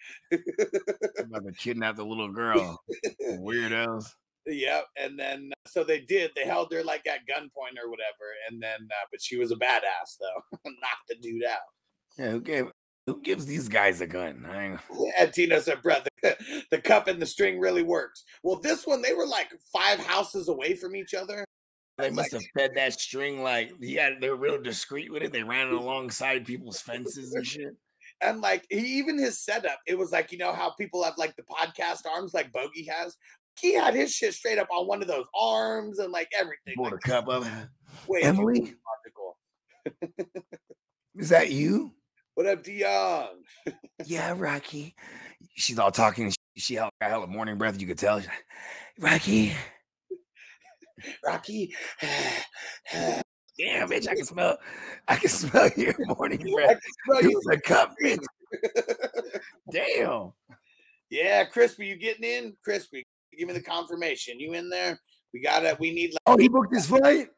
about 1.18 1.46
to 1.46 1.52
kidnap 1.52 1.96
the 1.96 2.04
little 2.04 2.30
girl. 2.30 2.78
Weirdos. 3.26 4.10
Yep. 4.46 4.84
And 4.98 5.18
then, 5.18 5.52
uh, 5.52 5.68
so 5.70 5.84
they 5.84 6.00
did. 6.00 6.32
They 6.36 6.44
held 6.44 6.70
her 6.74 6.84
like 6.84 7.06
at 7.06 7.20
gunpoint 7.20 7.82
or 7.82 7.88
whatever. 7.88 8.28
And 8.46 8.62
then, 8.62 8.88
uh, 8.90 9.06
but 9.10 9.22
she 9.22 9.38
was 9.38 9.50
a 9.50 9.56
badass 9.56 10.18
though. 10.20 10.58
Knocked 10.66 11.08
the 11.08 11.14
dude 11.14 11.44
out. 11.44 11.60
Yeah, 12.18 12.30
who 12.32 12.40
gave 12.42 12.66
who 13.06 13.20
gives 13.22 13.46
these 13.46 13.68
guys 13.68 14.00
a 14.00 14.06
gun? 14.06 14.46
I 14.48 14.78
And 15.18 15.32
Tino 15.32 15.58
said, 15.60 15.82
brother, 15.82 16.08
the 16.70 16.80
cup 16.82 17.08
and 17.08 17.20
the 17.20 17.26
string 17.26 17.58
really 17.58 17.82
works. 17.82 18.24
Well, 18.42 18.60
this 18.60 18.86
one, 18.86 19.02
they 19.02 19.12
were 19.12 19.26
like 19.26 19.52
five 19.72 19.98
houses 19.98 20.48
away 20.48 20.74
from 20.74 20.94
each 20.94 21.14
other. 21.14 21.44
They 21.98 22.10
must 22.10 22.32
have 22.32 22.42
fed 22.56 22.72
that 22.74 22.94
string 22.94 23.42
like 23.42 23.72
yeah, 23.78 24.10
they 24.20 24.30
were 24.30 24.36
real 24.36 24.60
discreet 24.60 25.12
with 25.12 25.22
it. 25.22 25.32
They 25.32 25.42
ran 25.42 25.68
it 25.68 25.72
alongside 25.80 26.46
people's 26.46 26.80
fences 26.80 27.34
and 27.34 27.46
shit. 27.46 27.76
And 28.20 28.40
like 28.40 28.64
he, 28.70 28.78
even 28.78 29.18
his 29.18 29.38
setup, 29.44 29.78
it 29.86 29.98
was 29.98 30.10
like 30.10 30.32
you 30.32 30.38
know 30.38 30.52
how 30.52 30.70
people 30.70 31.04
have 31.04 31.18
like 31.18 31.36
the 31.36 31.42
podcast 31.42 32.06
arms, 32.10 32.32
like 32.34 32.52
Bogey 32.52 32.86
has. 32.86 33.16
He 33.60 33.74
had 33.74 33.94
his 33.94 34.10
shit 34.10 34.32
straight 34.32 34.58
up 34.58 34.68
on 34.72 34.86
one 34.86 35.02
of 35.02 35.08
those 35.08 35.26
arms 35.38 35.98
and 35.98 36.10
like 36.10 36.30
everything. 36.38 36.74
Like, 36.78 36.94
a 36.94 36.98
cup 36.98 37.28
of 37.28 37.46
way 38.08 38.22
Emily? 38.22 38.74
Is 41.16 41.28
that 41.28 41.50
you? 41.50 41.92
What 42.34 42.46
up, 42.46 42.62
Dion? 42.62 43.28
Yeah, 44.06 44.34
Rocky. 44.36 44.94
She's 45.54 45.78
all 45.78 45.90
talking. 45.90 46.32
She, 46.56 46.74
held, 46.74 46.90
got 47.00 47.10
hella 47.10 47.26
morning 47.26 47.58
breath. 47.58 47.78
You 47.78 47.86
could 47.86 47.98
tell. 47.98 48.16
Like, 48.16 48.28
Rocky. 48.98 49.52
Rocky. 51.26 51.74
Damn, 52.92 53.88
bitch, 53.88 54.08
I 54.08 54.14
can 54.14 54.24
smell. 54.24 54.56
I 55.08 55.16
can 55.16 55.28
smell 55.28 55.68
your 55.76 55.94
morning 56.18 56.40
I 56.40 56.52
breath. 56.54 56.80
can 56.80 57.20
smell 57.20 57.30
you. 57.30 57.42
A 57.52 57.60
cup, 57.60 57.94
bitch. 58.02 58.18
Damn. 59.70 60.32
yeah, 61.10 61.44
Crispy, 61.44 61.86
you 61.86 61.96
getting 61.96 62.24
in? 62.24 62.56
Crispy, 62.64 63.04
give 63.38 63.46
me 63.48 63.54
the 63.54 63.62
confirmation. 63.62 64.40
You 64.40 64.54
in 64.54 64.70
there? 64.70 64.98
We 65.34 65.42
got 65.42 65.64
it. 65.64 65.78
We 65.78 65.92
need 65.92 66.14
Oh, 66.26 66.38
he 66.38 66.48
booked 66.48 66.74
his 66.74 66.86
flight. 66.86 67.28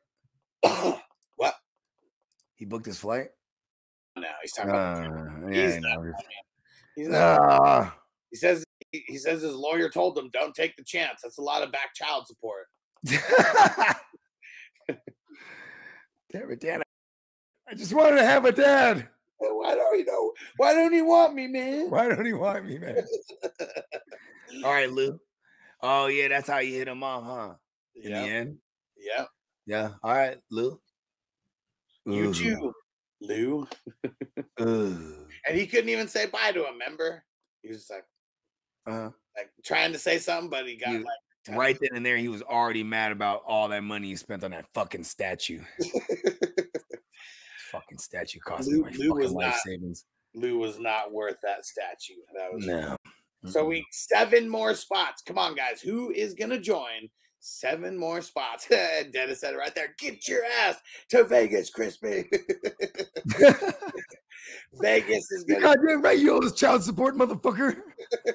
what? 0.63 1.55
He 2.55 2.65
booked 2.65 2.87
his 2.87 2.99
flight. 2.99 3.29
No, 4.25 4.31
he's 4.41 4.53
talking 4.53 4.71
about. 4.71 5.07
Uh, 5.07 5.51
yeah, 5.51 5.77
I 5.77 5.79
not. 5.81 5.99
He's 6.97 7.09
not, 7.09 7.41
Ah. 7.41 7.97
he 8.31 8.37
says 8.39 8.65
he 8.91 9.19
says 9.19 9.43
his 9.43 9.53
lawyer 9.53 9.91
told 9.91 10.17
him 10.17 10.31
don't 10.33 10.55
take 10.55 10.77
the 10.77 10.85
chance. 10.85 11.21
That's 11.23 11.37
a 11.37 11.43
lot 11.43 11.63
of 11.63 11.71
back 11.73 11.95
child 11.95 12.27
support. 12.27 12.67
Damn 16.33 16.51
it, 16.51 16.61
Dan. 16.61 16.83
I 17.69 17.75
just 17.75 17.93
wanted 17.93 18.17
to 18.17 18.25
have 18.25 18.47
a 18.47 18.53
dad. 18.53 19.09
Why 19.37 19.75
don't 19.75 19.99
you 19.99 20.07
know? 20.07 20.33
Why 20.57 20.73
don't 20.73 20.93
he 20.93 21.03
want 21.03 21.35
me, 21.35 21.49
man? 21.49 21.91
Why 21.91 22.09
don't 22.09 22.25
he 22.25 22.33
want 22.33 22.65
me, 22.65 22.79
man? 22.79 23.05
All 24.65 24.73
right, 24.73 24.91
Lou. 24.91 25.19
Oh, 25.83 26.07
yeah, 26.07 26.29
that's 26.29 26.49
how 26.49 26.59
you 26.59 26.79
hit 26.79 26.89
him 26.89 27.03
off, 27.03 27.25
huh? 27.25 27.55
In 27.95 28.13
the 28.13 28.19
Yeah, 28.21 28.25
end. 28.25 28.57
yeah. 28.97 29.25
Yeah. 29.67 29.91
All 30.03 30.15
right, 30.15 30.39
Lou. 30.51 30.81
You 32.07 32.29
Ooh. 32.29 32.35
too, 32.35 32.75
Lou. 33.27 33.67
And 34.59 35.57
he 35.59 35.67
couldn't 35.67 35.91
even 35.91 36.09
say 36.09 36.27
bye 36.27 36.53
to 36.53 36.67
him. 36.67 36.75
Remember? 36.75 37.25
He 37.63 37.69
was 37.71 37.91
like, 37.91 38.05
Uh, 38.87 39.11
like 39.37 39.51
trying 39.65 39.93
to 39.93 39.99
say 39.99 40.19
something, 40.19 40.51
but 40.51 40.67
he 40.67 40.77
got 40.77 40.93
You- 40.93 40.99
like 41.05 41.57
right 41.59 41.77
then 41.81 41.91
and 41.95 42.05
there, 42.07 42.17
he 42.17 42.29
was 42.29 42.41
already 42.43 42.83
mad 42.83 43.13
about 43.13 43.43
all 43.47 43.69
that 43.69 43.83
money 43.85 44.09
he 44.09 44.17
spent 44.17 44.45
on 44.45 44.53
that 44.53 44.67
fucking 44.73 45.05
statue. 45.05 45.61
fucking 47.71 47.99
statue 47.99 48.39
cost 48.41 48.69
me 48.69 48.77
Lou- 48.79 48.83
my 48.85 48.91
Lou 48.91 49.15
was 49.15 49.25
fucking 49.27 49.37
life 49.37 49.47
not- 49.51 49.61
savings. 49.61 50.05
Lou 50.35 50.59
was 50.59 50.79
not 50.79 51.13
worth 51.13 51.37
that 51.43 51.65
statue. 51.65 52.15
That 52.35 52.53
was 52.53 52.67
No. 52.67 52.97
So 53.47 53.65
we 53.67 53.85
seven 53.93 54.49
more 54.49 54.75
spots. 54.75 55.23
Come 55.23 55.39
on, 55.39 55.55
guys. 55.55 55.81
Who 55.83 56.11
is 56.11 56.33
gonna 56.35 56.59
join? 56.59 57.11
Seven 57.47 57.99
more 57.99 58.23
spots. 58.23 58.67
Dennis 59.13 59.41
said 59.41 59.53
it 59.53 59.59
right 59.59 59.75
there. 59.75 59.95
Get 59.99 60.27
your 60.27 60.41
ass 60.63 60.81
to 61.11 61.25
Vegas, 61.25 61.69
Crispy. 61.69 62.25
Vegas 64.81 65.31
is 65.31 65.45
gonna 65.45 65.61
Goddamn 65.61 66.01
right, 66.01 66.19
you 66.19 66.33
owe 66.33 66.41
this 66.41 66.55
child 66.55 66.83
support, 66.83 67.17
motherfucker. 67.17 67.83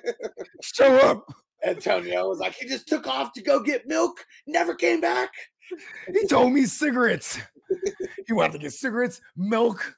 Show 0.62 0.96
up. 0.98 1.26
Antonio 1.66 2.30
was 2.30 2.38
like, 2.38 2.54
he 2.54 2.68
just 2.68 2.88
took 2.88 3.08
off 3.08 3.34
to 3.34 3.42
go 3.42 3.60
get 3.60 3.88
milk, 3.88 4.24
never 4.46 4.76
came 4.76 5.02
back. 5.02 5.32
He 6.14 6.28
told 6.28 6.54
me 6.54 6.66
cigarettes. 6.66 7.40
He 8.28 8.34
wanted 8.34 8.54
to 8.54 8.60
get 8.60 8.74
cigarettes, 8.74 9.22
milk. 9.36 9.96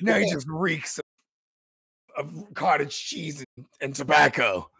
Now 0.00 0.18
he 0.20 0.30
just 0.30 0.46
reeks 0.48 1.00
of, 2.16 2.28
of 2.28 2.54
cottage 2.54 2.96
cheese 2.96 3.44
and, 3.56 3.66
and 3.80 3.92
tobacco. 3.92 4.70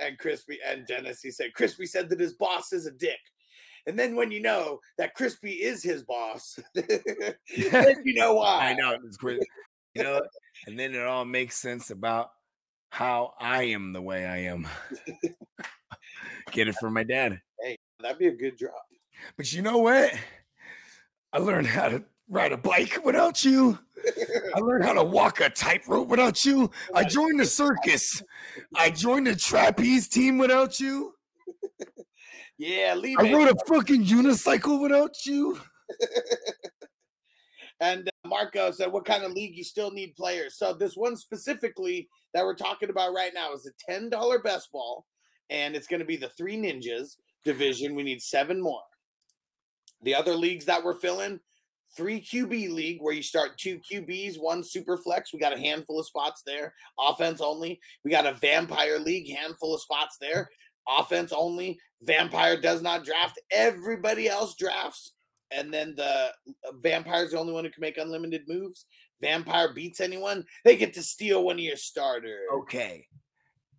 And 0.00 0.18
Crispy 0.18 0.58
and 0.66 0.86
Dennis, 0.86 1.20
he 1.20 1.30
said, 1.30 1.54
Crispy 1.54 1.86
said 1.86 2.08
that 2.08 2.20
his 2.20 2.34
boss 2.34 2.72
is 2.72 2.86
a 2.86 2.90
dick. 2.90 3.20
And 3.86 3.98
then 3.98 4.16
when 4.16 4.30
you 4.30 4.40
know 4.40 4.80
that 4.98 5.14
Crispy 5.14 5.52
is 5.52 5.82
his 5.82 6.02
boss, 6.02 6.58
then 6.74 7.96
you 8.04 8.14
know 8.14 8.34
why. 8.34 8.70
I 8.70 8.74
know 8.74 8.96
it's 9.04 9.16
great. 9.16 9.40
You 9.94 10.02
know, 10.02 10.22
and 10.66 10.78
then 10.78 10.94
it 10.94 11.02
all 11.02 11.24
makes 11.24 11.56
sense 11.56 11.90
about 11.90 12.30
how 12.90 13.34
I 13.38 13.64
am 13.64 13.92
the 13.92 14.02
way 14.02 14.24
I 14.24 14.38
am. 14.38 14.66
Get 16.52 16.68
it 16.68 16.76
from 16.80 16.94
my 16.94 17.04
dad. 17.04 17.40
Hey, 17.60 17.76
that'd 18.00 18.18
be 18.18 18.28
a 18.28 18.36
good 18.36 18.56
drop. 18.56 18.86
But 19.36 19.52
you 19.52 19.62
know 19.62 19.78
what? 19.78 20.12
I 21.32 21.38
learned 21.38 21.66
how 21.66 21.88
to 21.88 22.04
ride 22.28 22.52
a 22.52 22.56
bike 22.56 23.04
without 23.04 23.44
you. 23.44 23.78
I 24.54 24.58
learned 24.60 24.84
how 24.84 24.92
to 24.92 25.04
walk 25.04 25.40
a 25.40 25.48
tightrope 25.48 26.08
without 26.08 26.44
you. 26.44 26.70
I 26.94 27.04
joined 27.04 27.40
the 27.40 27.46
circus. 27.46 28.22
I 28.76 28.90
joined 28.90 29.26
the 29.26 29.36
trapeze 29.36 30.08
team 30.08 30.38
without 30.38 30.78
you. 30.78 31.14
yeah, 32.58 32.94
leave 32.94 33.18
I 33.18 33.26
it. 33.26 33.32
rode 33.34 33.48
a 33.48 33.64
fucking 33.66 34.04
unicycle 34.04 34.80
without 34.80 35.24
you. 35.24 35.58
And 37.80 38.08
uh, 38.08 38.28
Marco 38.28 38.70
said, 38.70 38.92
"What 38.92 39.04
kind 39.04 39.24
of 39.24 39.32
league 39.32 39.56
you 39.56 39.64
still 39.64 39.90
need 39.90 40.16
players?" 40.16 40.56
So 40.56 40.72
this 40.72 40.96
one 40.96 41.16
specifically 41.16 42.08
that 42.32 42.44
we're 42.44 42.54
talking 42.54 42.88
about 42.88 43.12
right 43.12 43.32
now 43.34 43.52
is 43.52 43.66
a 43.66 43.92
ten 43.92 44.08
dollar 44.08 44.38
best 44.38 44.70
ball, 44.72 45.06
and 45.50 45.74
it's 45.74 45.86
going 45.86 46.00
to 46.00 46.06
be 46.06 46.16
the 46.16 46.30
Three 46.30 46.56
Ninjas 46.56 47.16
division. 47.44 47.94
We 47.94 48.02
need 48.02 48.22
seven 48.22 48.60
more. 48.60 48.82
The 50.02 50.14
other 50.14 50.34
leagues 50.34 50.64
that 50.66 50.82
we're 50.84 50.98
filling, 51.00 51.40
three 51.96 52.20
QB 52.20 52.72
league 52.72 52.98
where 53.00 53.14
you 53.14 53.22
start 53.22 53.58
two 53.58 53.80
QBs, 53.80 54.36
one 54.38 54.62
super 54.64 54.96
flex. 54.96 55.32
We 55.32 55.38
got 55.38 55.56
a 55.56 55.60
handful 55.60 56.00
of 56.00 56.06
spots 56.06 56.42
there, 56.46 56.74
offense 56.98 57.40
only. 57.40 57.80
We 58.04 58.10
got 58.10 58.26
a 58.26 58.34
vampire 58.34 58.98
league, 58.98 59.34
handful 59.34 59.74
of 59.74 59.80
spots 59.80 60.16
there, 60.20 60.50
offense 60.88 61.32
only. 61.32 61.78
Vampire 62.02 62.60
does 62.60 62.82
not 62.82 63.04
draft. 63.04 63.40
Everybody 63.50 64.28
else 64.28 64.54
drafts 64.56 65.14
and 65.50 65.72
then 65.72 65.94
the 65.96 66.04
uh, 66.04 66.72
vampire's 66.82 67.30
the 67.30 67.38
only 67.38 67.52
one 67.52 67.64
who 67.64 67.70
can 67.70 67.80
make 67.80 67.98
unlimited 67.98 68.42
moves. 68.48 68.86
Vampire 69.20 69.72
beats 69.72 70.00
anyone, 70.00 70.44
they 70.64 70.76
get 70.76 70.94
to 70.94 71.02
steal 71.02 71.44
one 71.44 71.56
of 71.56 71.60
your 71.60 71.76
starters. 71.76 72.48
Okay. 72.52 73.06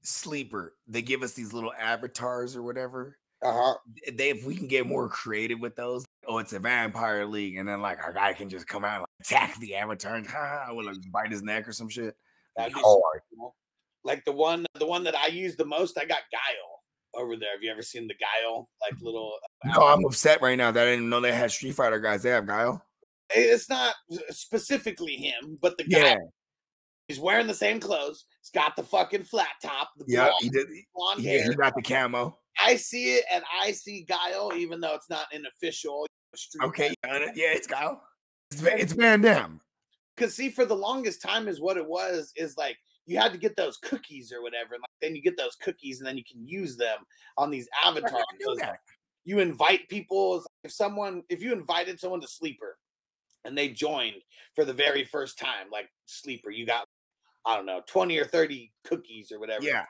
Sleeper. 0.02 0.74
They 0.88 1.02
give 1.02 1.24
us 1.24 1.34
these 1.34 1.54
little 1.54 1.74
avatars 1.80 2.56
or 2.56 2.64
whatever. 2.64 3.18
Uh-huh. 3.44 3.76
They 4.14 4.30
if 4.30 4.46
we 4.46 4.56
can 4.56 4.68
get 4.68 4.88
more 4.88 5.10
creative 5.10 5.60
with 5.60 5.76
those. 5.76 6.05
Oh, 6.28 6.38
it's 6.40 6.54
a 6.54 6.60
vampire 6.60 7.26
league, 7.26 7.58
and 7.58 7.68
then 7.68 7.82
like 7.82 8.04
our 8.04 8.14
guy 8.14 8.34
can 8.34 8.50
just 8.50 8.68
come 8.68 8.84
out 8.84 8.96
and 8.96 9.02
like, 9.02 9.10
attack 9.22 9.60
the 9.60 9.76
avatar 9.76 10.16
and 10.16 10.28
ha, 10.30 10.68
will 10.72 10.86
like 10.86 10.98
bite 11.12 11.32
his 11.32 11.44
neck 11.44 11.68
or 11.68 11.72
some 11.72 11.90
shit. 11.90 12.16
That'd 12.58 12.74
be 12.74 12.82
Hard. 12.82 13.22
cool. 13.38 13.56
Like 14.04 14.24
the 14.26 14.32
one, 14.32 14.66
the 14.80 14.86
one 14.86 15.04
that 15.04 15.16
I 15.16 15.28
use 15.28 15.56
the 15.56 15.66
most, 15.66 15.98
I 15.98 16.06
got 16.06 16.20
Guile 16.32 17.22
over 17.22 17.36
there. 17.36 17.52
Have 17.54 17.64
you 17.64 17.72
ever 17.72 17.82
seen 17.82 18.08
the 18.08 18.14
Guile? 18.14 18.70
Like 18.82 19.02
little. 19.02 19.34
Uh, 19.66 19.80
no, 19.80 19.88
I'm 19.88 20.06
upset 20.06 20.42
right 20.42 20.58
now 20.58 20.72
that 20.72 20.88
I 20.88 20.92
didn't 20.92 21.10
know 21.10 21.22
they 21.22 21.34
had 21.34 21.52
Street 21.52 21.74
Fighter 21.74 22.00
guys. 22.00 22.24
They 22.24 22.30
have 22.30 22.46
Guile. 22.46 22.84
It's 23.32 23.70
not 23.70 23.96
uh, 24.12 24.18
specifically 24.30 25.16
him, 25.16 25.58
but 25.62 25.78
the 25.78 25.86
guy. 25.86 26.00
Yeah, 26.00 26.16
He's 27.08 27.20
wearing 27.20 27.48
the 27.48 27.54
same 27.54 27.80
clothes. 27.80 28.26
He's 28.42 28.50
got 28.50 28.76
the 28.76 28.84
fucking 28.84 29.24
flat 29.24 29.50
top. 29.62 29.92
The 29.98 30.06
yeah, 30.08 30.26
blonde, 30.26 30.34
he 30.42 30.50
did. 30.50 30.68
blonde 30.96 31.22
Yeah, 31.22 31.32
hair. 31.32 31.50
he 31.50 31.56
got 31.56 31.76
the 31.76 31.82
camo. 31.82 32.38
I 32.64 32.76
see 32.78 33.16
it, 33.16 33.26
and 33.32 33.44
I 33.62 33.72
see 33.72 34.06
Guile, 34.08 34.54
even 34.56 34.80
though 34.80 34.96
it's 34.96 35.10
not 35.10 35.28
an 35.34 35.46
official 35.46 36.08
street 36.36 36.64
Okay, 36.66 36.94
yeah, 37.04 37.20
yeah, 37.36 37.54
it's 37.54 37.68
Guile. 37.68 38.02
It's, 38.52 38.62
it's 38.64 38.94
Van 38.94 39.22
Damme. 39.22 39.60
Cause 40.18 40.34
see, 40.34 40.50
for 40.50 40.66
the 40.66 40.76
longest 40.76 41.22
time, 41.22 41.48
is 41.48 41.60
what 41.60 41.78
it 41.78 41.86
was. 41.86 42.32
Is 42.38 42.58
like 42.58 42.78
you 43.06 43.18
had 43.18 43.34
to 43.34 43.38
get 43.38 43.56
those 43.56 43.78
cookies 43.78 44.32
or 44.32 44.42
whatever, 44.42 44.76
and 44.76 44.82
like 44.82 44.90
then 45.02 45.16
you 45.16 45.22
get 45.22 45.38
those 45.38 45.56
cookies, 45.56 46.00
and 46.00 46.08
then 46.08 46.18
you 46.18 46.24
can 46.24 46.48
use 46.48 46.78
them 46.78 47.00
on 47.38 47.52
these 47.52 47.68
avatars. 47.84 48.14
I 48.14 48.38
do 48.40 48.56
that? 48.60 48.70
like 48.70 48.80
You 49.26 49.40
invite 49.40 49.90
people. 49.90 50.38
like 50.38 50.44
If 50.64 50.72
someone, 50.72 51.24
if 51.30 51.44
you 51.44 51.52
invited 51.52 52.00
someone 52.00 52.22
to 52.22 52.28
Sleeper, 52.28 52.78
and 53.44 53.58
they 53.58 53.70
joined 53.70 54.16
for 54.56 54.64
the 54.64 54.74
very 54.74 55.04
first 55.04 55.38
time, 55.38 55.68
like 55.72 55.90
Sleeper, 56.06 56.50
you 56.50 56.66
got 56.66 56.85
I 57.46 57.56
don't 57.56 57.66
know, 57.66 57.82
twenty 57.88 58.18
or 58.18 58.26
thirty 58.26 58.72
cookies 58.86 59.32
or 59.32 59.40
whatever. 59.40 59.64
Yeah. 59.64 59.86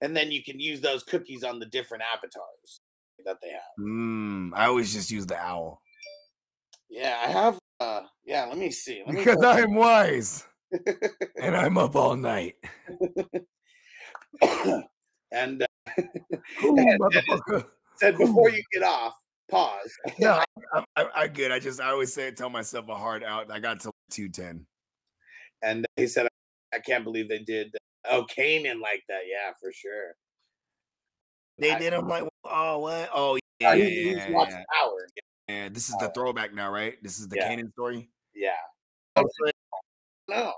and 0.00 0.16
then 0.16 0.30
you 0.30 0.42
can 0.42 0.58
use 0.60 0.80
those 0.80 1.02
cookies 1.02 1.42
on 1.44 1.58
the 1.58 1.66
different 1.66 2.04
avatars 2.14 2.80
that 3.24 3.38
they 3.42 3.50
have. 3.50 3.60
Mm, 3.80 4.50
I 4.54 4.66
always 4.66 4.92
just 4.92 5.10
use 5.10 5.26
the 5.26 5.36
owl 5.36 5.80
Yeah, 6.90 7.20
I 7.24 7.30
have. 7.30 7.58
uh 7.80 8.02
Yeah, 8.24 8.44
let 8.46 8.58
me 8.58 8.70
see. 8.70 9.02
Let 9.06 9.14
me 9.14 9.24
because 9.24 9.42
I'm 9.44 9.74
wise 9.74 10.46
and 11.40 11.56
I'm 11.56 11.76
up 11.78 11.94
all 11.96 12.16
night. 12.16 12.54
and 15.32 15.62
uh, 15.62 15.66
Ooh, 16.64 16.76
And- 16.78 17.64
said 17.96 18.16
before 18.18 18.50
you 18.50 18.62
get 18.72 18.82
off, 18.82 19.14
pause. 19.50 19.92
No, 20.18 20.32
I, 20.32 20.44
I, 20.74 20.84
I, 20.96 21.06
I 21.14 21.28
good. 21.28 21.52
I 21.52 21.58
just 21.58 21.80
I 21.80 21.90
always 21.90 22.12
say 22.12 22.30
tell 22.32 22.50
myself 22.50 22.88
a 22.88 22.94
hard 22.94 23.22
out. 23.22 23.50
I 23.50 23.58
got 23.60 23.80
to 23.80 23.90
two 24.10 24.28
ten. 24.28 24.66
And 25.62 25.86
he 25.96 26.06
said, 26.08 26.26
I 26.72 26.78
can't 26.78 27.04
believe 27.04 27.28
they 27.28 27.40
did. 27.40 27.74
Oh, 28.10 28.24
Kanan 28.36 28.80
like 28.80 29.02
that. 29.08 29.22
Yeah, 29.28 29.52
for 29.60 29.72
sure. 29.72 30.14
They 31.58 31.72
I- 31.72 31.78
did. 31.78 31.92
I'm 31.94 32.08
like, 32.08 32.24
oh 32.44 32.78
what? 32.78 33.10
Oh, 33.14 33.34
oh 33.34 33.38
Yeah, 33.60 33.74
yeah, 33.74 33.84
he, 33.84 34.10
yeah, 34.12 34.24
he's 34.26 34.34
watching 34.34 34.54
yeah. 34.56 34.64
Power. 34.80 35.08
And 35.48 35.74
this 35.74 35.88
is 35.88 35.96
the 35.98 36.10
throwback 36.14 36.54
now, 36.54 36.70
right? 36.70 36.96
This 37.02 37.18
is 37.18 37.28
the 37.28 37.36
Yeah. 37.36 37.50
Kanan 37.54 37.70
story. 37.72 38.08
Yeah. 38.34 38.50
Oh, 39.16 39.24
oh, 39.44 39.50
no. 40.28 40.52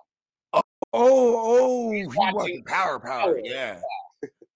Oh, 0.53 0.63
oh, 0.93 1.91
He's 1.91 2.05
he 2.05 2.19
watching 2.33 2.65
Power 2.65 3.01
Power. 3.01 3.35
Power, 3.35 3.41
Yeah. 3.43 3.81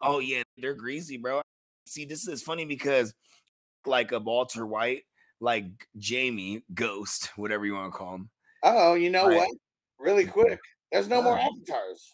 Oh 0.00 0.20
yeah, 0.20 0.44
they're 0.56 0.74
greasy, 0.74 1.16
bro. 1.16 1.42
See, 1.86 2.04
this 2.04 2.28
is 2.28 2.42
funny 2.42 2.64
because 2.64 3.12
like 3.84 4.12
a 4.12 4.20
Walter 4.20 4.64
White, 4.64 5.02
like 5.40 5.66
Jamie, 5.98 6.62
Ghost, 6.72 7.30
whatever 7.36 7.66
you 7.66 7.74
want 7.74 7.92
to 7.92 7.98
call 7.98 8.14
him. 8.14 8.30
Oh, 8.62 8.94
you 8.94 9.11
know 9.11 9.26
Right. 9.26 9.38
what? 9.38 9.48
Really 9.98 10.26
quick. 10.26 10.61
There's 10.93 11.09
no 11.09 11.22
more 11.22 11.39
avatars. 11.39 12.12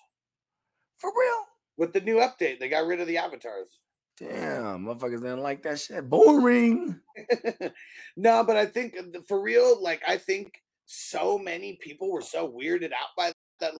For 0.99 1.11
real. 1.11 1.45
With 1.77 1.93
the 1.93 2.01
new 2.01 2.17
update, 2.17 2.61
they 2.61 2.69
got 2.69 2.87
rid 2.87 3.01
of 3.01 3.07
the 3.07 3.19
avatars. 3.19 3.69
Damn, 4.17 4.85
motherfuckers 4.85 5.21
didn't 5.21 5.43
like 5.43 5.63
that 5.65 5.81
shit. 5.81 6.09
Boring. 6.09 7.01
no, 8.17 8.45
but 8.45 8.57
I 8.57 8.67
think 8.67 8.97
uh, 8.97 9.21
for 9.27 9.41
real, 9.41 9.83
like 9.83 10.03
I 10.07 10.19
think 10.19 10.53
so 10.87 11.37
many 11.37 11.79
people 11.81 12.13
were 12.13 12.23
so 12.23 12.49
weirded 12.49 12.93
out 12.93 13.11
by 13.17 13.33
that. 13.61 13.73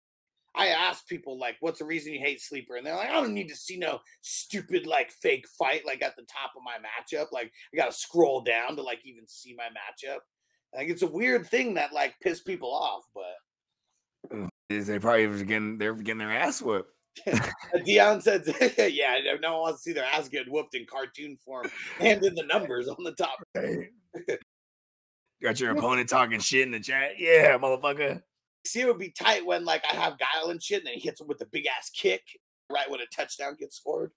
I 0.57 0.69
asked 0.69 1.09
people 1.09 1.39
like, 1.39 1.57
"What's 1.61 1.79
the 1.79 1.85
reason 1.85 2.13
you 2.13 2.19
hate 2.19 2.41
Sleeper?" 2.41 2.75
And 2.75 2.85
they're 2.85 2.97
like, 2.97 3.11
"I 3.11 3.21
don't 3.21 3.35
need 3.35 3.49
to 3.49 3.57
see 3.57 3.77
no 3.77 4.01
stupid 4.23 4.87
like 4.89 5.13
fake 5.13 5.47
fight 5.57 5.87
like 5.87 6.03
at 6.03 6.17
the 6.17 6.23
top 6.23 6.51
of 6.57 6.63
my 6.65 6.77
matchup. 6.79 7.27
Like 7.31 7.53
I 7.73 7.77
got 7.77 7.87
to 7.87 7.97
scroll 7.97 8.41
down 8.41 8.75
to 8.75 8.83
like 8.83 9.01
even 9.05 9.27
see 9.29 9.55
my 9.57 9.67
matchup." 9.67 10.19
Like 10.75 10.89
it's 10.89 11.03
a 11.03 11.07
weird 11.07 11.47
thing 11.47 11.75
that 11.75 11.93
like 11.93 12.19
pissed 12.21 12.45
people 12.45 12.75
off, 12.75 13.05
but 13.15 13.35
Is 14.71 14.87
they 14.87 14.99
probably 14.99 15.27
was 15.27 15.43
getting 15.43 15.79
they're 15.79 15.95
getting 15.95 16.19
their 16.19 16.33
ass 16.33 16.63
whooped. 16.63 16.91
Dion 17.85 18.21
said, 18.21 18.43
"Yeah, 18.79 19.19
no 19.41 19.53
one 19.53 19.61
wants 19.61 19.83
to 19.83 19.91
see 19.91 19.93
their 19.93 20.05
ass 20.05 20.29
get 20.29 20.51
whooped 20.51 20.75
in 20.75 20.87
cartoon 20.87 21.37
form 21.45 21.71
and 22.01 22.23
in 22.25 22.35
the 22.35 22.45
numbers 22.45 22.89
on 22.89 23.05
the 23.05 23.13
top." 23.13 23.39
Got 25.43 25.61
your 25.61 25.73
opponent 25.73 26.09
talking 26.09 26.41
shit 26.41 26.63
in 26.63 26.71
the 26.71 26.81
chat. 26.81 27.13
Yeah, 27.19 27.59
motherfucker. 27.59 28.23
See, 28.67 28.81
it 28.81 28.87
would 28.87 28.99
be 28.99 29.11
tight 29.11 29.45
when 29.45 29.65
like 29.65 29.85
I 29.91 29.95
have 29.95 30.19
Guile 30.19 30.51
and 30.51 30.63
shit, 30.63 30.79
and 30.79 30.87
then 30.87 30.95
he 30.95 31.01
hits 31.01 31.21
him 31.21 31.29
with 31.29 31.41
a 31.43 31.47
big 31.47 31.67
ass 31.67 31.91
kick 31.91 32.23
right 32.73 32.91
when 32.91 33.01
a 33.01 33.07
touchdown 33.15 33.57
gets 33.59 33.77
scored. 33.77 34.11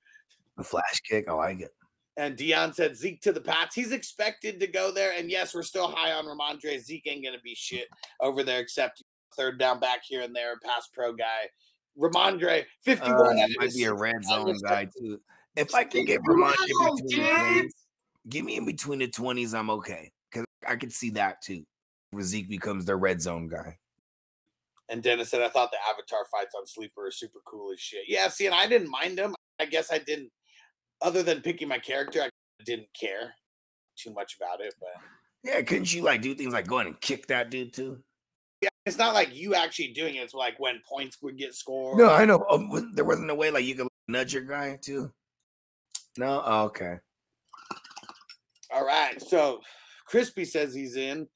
A 0.58 0.64
flash 0.64 1.02
kick. 1.08 1.28
I 1.28 1.34
like 1.34 1.60
it. 1.60 1.72
And 2.16 2.36
Dion 2.36 2.74
said 2.74 2.98
Zeke 2.98 3.22
to 3.22 3.32
the 3.32 3.42
Pats. 3.42 3.76
He's 3.76 3.92
expected 3.92 4.60
to 4.60 4.68
go 4.68 4.92
there. 4.92 5.14
And 5.16 5.30
yes, 5.30 5.54
we're 5.54 5.62
still 5.62 5.88
high 5.88 6.14
on 6.14 6.26
Rhamondre. 6.26 6.80
Zeke 6.80 7.08
ain't 7.08 7.24
gonna 7.24 7.38
be 7.44 7.54
shit 7.54 7.88
over 8.22 8.44
there 8.44 8.60
except 8.60 9.04
third 9.38 9.60
down 9.60 9.80
back 9.80 10.02
here 10.08 10.22
and 10.22 10.36
there, 10.36 10.58
pass 10.60 10.90
pro 10.94 11.14
guy. 11.14 11.50
Rhamondre, 11.98 12.66
51 12.84 13.40
Uh, 13.40 13.48
might 13.58 13.74
be 13.74 13.86
a 13.86 13.94
red 13.94 14.24
zone 14.24 14.56
guy 14.64 14.86
too. 14.86 15.20
If 15.56 15.74
I 15.74 15.84
can 15.84 16.06
get 16.06 16.22
Wow, 16.22 16.34
Ramon 16.34 16.56
in 16.68 16.96
between 16.96 17.24
the 17.24 17.28
kids. 17.28 17.74
20s, 17.74 18.30
give 18.30 18.46
me 18.46 18.58
in 18.58 18.66
between 18.66 19.00
the 19.00 19.08
twenties, 19.08 19.54
I'm 19.54 19.70
okay. 19.72 20.12
Because 20.30 20.46
I 20.68 20.76
could 20.76 20.94
see 20.94 21.10
that 21.12 21.42
too. 21.42 21.64
Zeke 22.22 22.50
becomes 22.50 22.86
the 22.86 22.96
red 22.96 23.22
zone 23.22 23.48
guy. 23.48 23.78
And 24.90 25.04
Dennis 25.04 25.30
said, 25.30 25.42
I 25.42 25.50
thought 25.50 25.72
the 25.72 25.78
Avatar 25.90 26.26
fights 26.32 26.56
on 26.58 26.66
Sleeper 26.66 27.08
are 27.08 27.12
super 27.12 27.40
cool 27.46 27.74
as 27.74 27.80
shit. 27.80 28.06
Yeah, 28.08 28.30
see, 28.30 28.46
and 28.46 28.56
I 28.56 28.68
didn't 28.68 28.90
mind 28.90 29.18
them. 29.18 29.36
I 29.60 29.66
guess 29.66 29.92
I 29.92 29.98
didn't, 29.98 30.32
other 31.02 31.24
than 31.24 31.42
picking 31.42 31.68
my 31.68 31.80
character, 31.80 32.22
I 32.22 32.30
didn't 32.64 32.88
care 32.98 33.34
too 33.98 34.14
much 34.14 34.38
about 34.40 34.62
it. 34.62 34.74
But 34.80 34.90
Yeah, 35.44 35.62
couldn't 35.62 35.94
you 35.94 36.04
like 36.04 36.22
do 36.22 36.36
things 36.36 36.54
like 36.54 36.68
go 36.68 36.80
in 36.80 36.88
and 36.88 37.02
kick 37.02 37.28
that 37.28 37.50
dude 37.50 37.74
too? 37.74 38.02
It's 38.88 38.98
not 38.98 39.14
like 39.14 39.36
you 39.36 39.54
actually 39.54 39.90
doing 39.90 40.16
it. 40.16 40.20
It's 40.20 40.34
like 40.34 40.60
when 40.60 40.82
points 40.88 41.18
would 41.22 41.38
get 41.38 41.54
scored. 41.54 41.98
No, 41.98 42.10
I 42.10 42.26
know. 42.26 42.46
Um, 42.50 42.92
there 42.94 43.06
wasn't 43.06 43.30
a 43.30 43.36
way 43.36 43.52
like 43.52 43.66
you 43.66 43.76
could 43.76 43.88
nudge 44.08 44.34
your 44.34 44.44
guy 44.44 44.80
too. 44.82 45.12
No, 46.18 46.42
oh, 46.46 46.64
okay. 46.66 46.96
All 48.74 48.86
right. 48.86 49.22
So 49.22 49.60
Crispy 50.06 50.46
says 50.46 50.74
he's 50.74 50.96
in. 50.96 51.28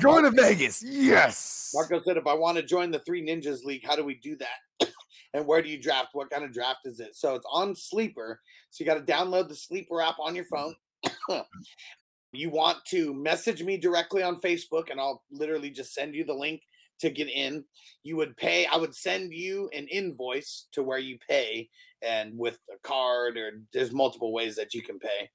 Going 0.00 0.24
to 0.24 0.30
Vegas, 0.42 0.82
yes. 0.82 1.72
Marco 1.74 2.00
said, 2.02 2.16
if 2.16 2.26
I 2.26 2.34
want 2.34 2.56
to 2.56 2.62
join 2.62 2.90
the 2.90 3.00
Three 3.00 3.26
Ninjas 3.26 3.64
League, 3.64 3.84
how 3.84 3.96
do 3.96 4.04
we 4.04 4.14
do 4.16 4.36
that? 4.36 4.88
and 5.34 5.46
where 5.46 5.60
do 5.60 5.68
you 5.68 5.80
draft? 5.80 6.10
What 6.12 6.30
kind 6.30 6.44
of 6.44 6.52
draft 6.52 6.80
is 6.84 7.00
it? 7.00 7.16
So 7.16 7.34
it's 7.34 7.46
on 7.50 7.74
Sleeper. 7.74 8.40
So 8.70 8.84
you 8.84 8.90
got 8.90 9.04
to 9.04 9.12
download 9.12 9.48
the 9.48 9.56
Sleeper 9.56 10.00
app 10.00 10.16
on 10.20 10.34
your 10.34 10.44
phone. 10.46 10.74
You 12.34 12.50
want 12.50 12.78
to 12.86 13.14
message 13.14 13.62
me 13.62 13.76
directly 13.76 14.22
on 14.22 14.40
Facebook, 14.40 14.90
and 14.90 15.00
I'll 15.00 15.22
literally 15.30 15.70
just 15.70 15.94
send 15.94 16.14
you 16.14 16.24
the 16.24 16.34
link 16.34 16.62
to 17.00 17.10
get 17.10 17.28
in. 17.28 17.64
You 18.02 18.16
would 18.16 18.36
pay, 18.36 18.66
I 18.66 18.76
would 18.76 18.94
send 18.94 19.32
you 19.32 19.68
an 19.72 19.88
invoice 19.88 20.66
to 20.72 20.82
where 20.82 20.98
you 20.98 21.18
pay, 21.28 21.68
and 22.02 22.38
with 22.38 22.58
a 22.72 22.78
card, 22.86 23.36
or 23.36 23.50
there's 23.72 23.92
multiple 23.92 24.32
ways 24.32 24.56
that 24.56 24.74
you 24.74 24.82
can 24.82 24.98
pay. 24.98 25.30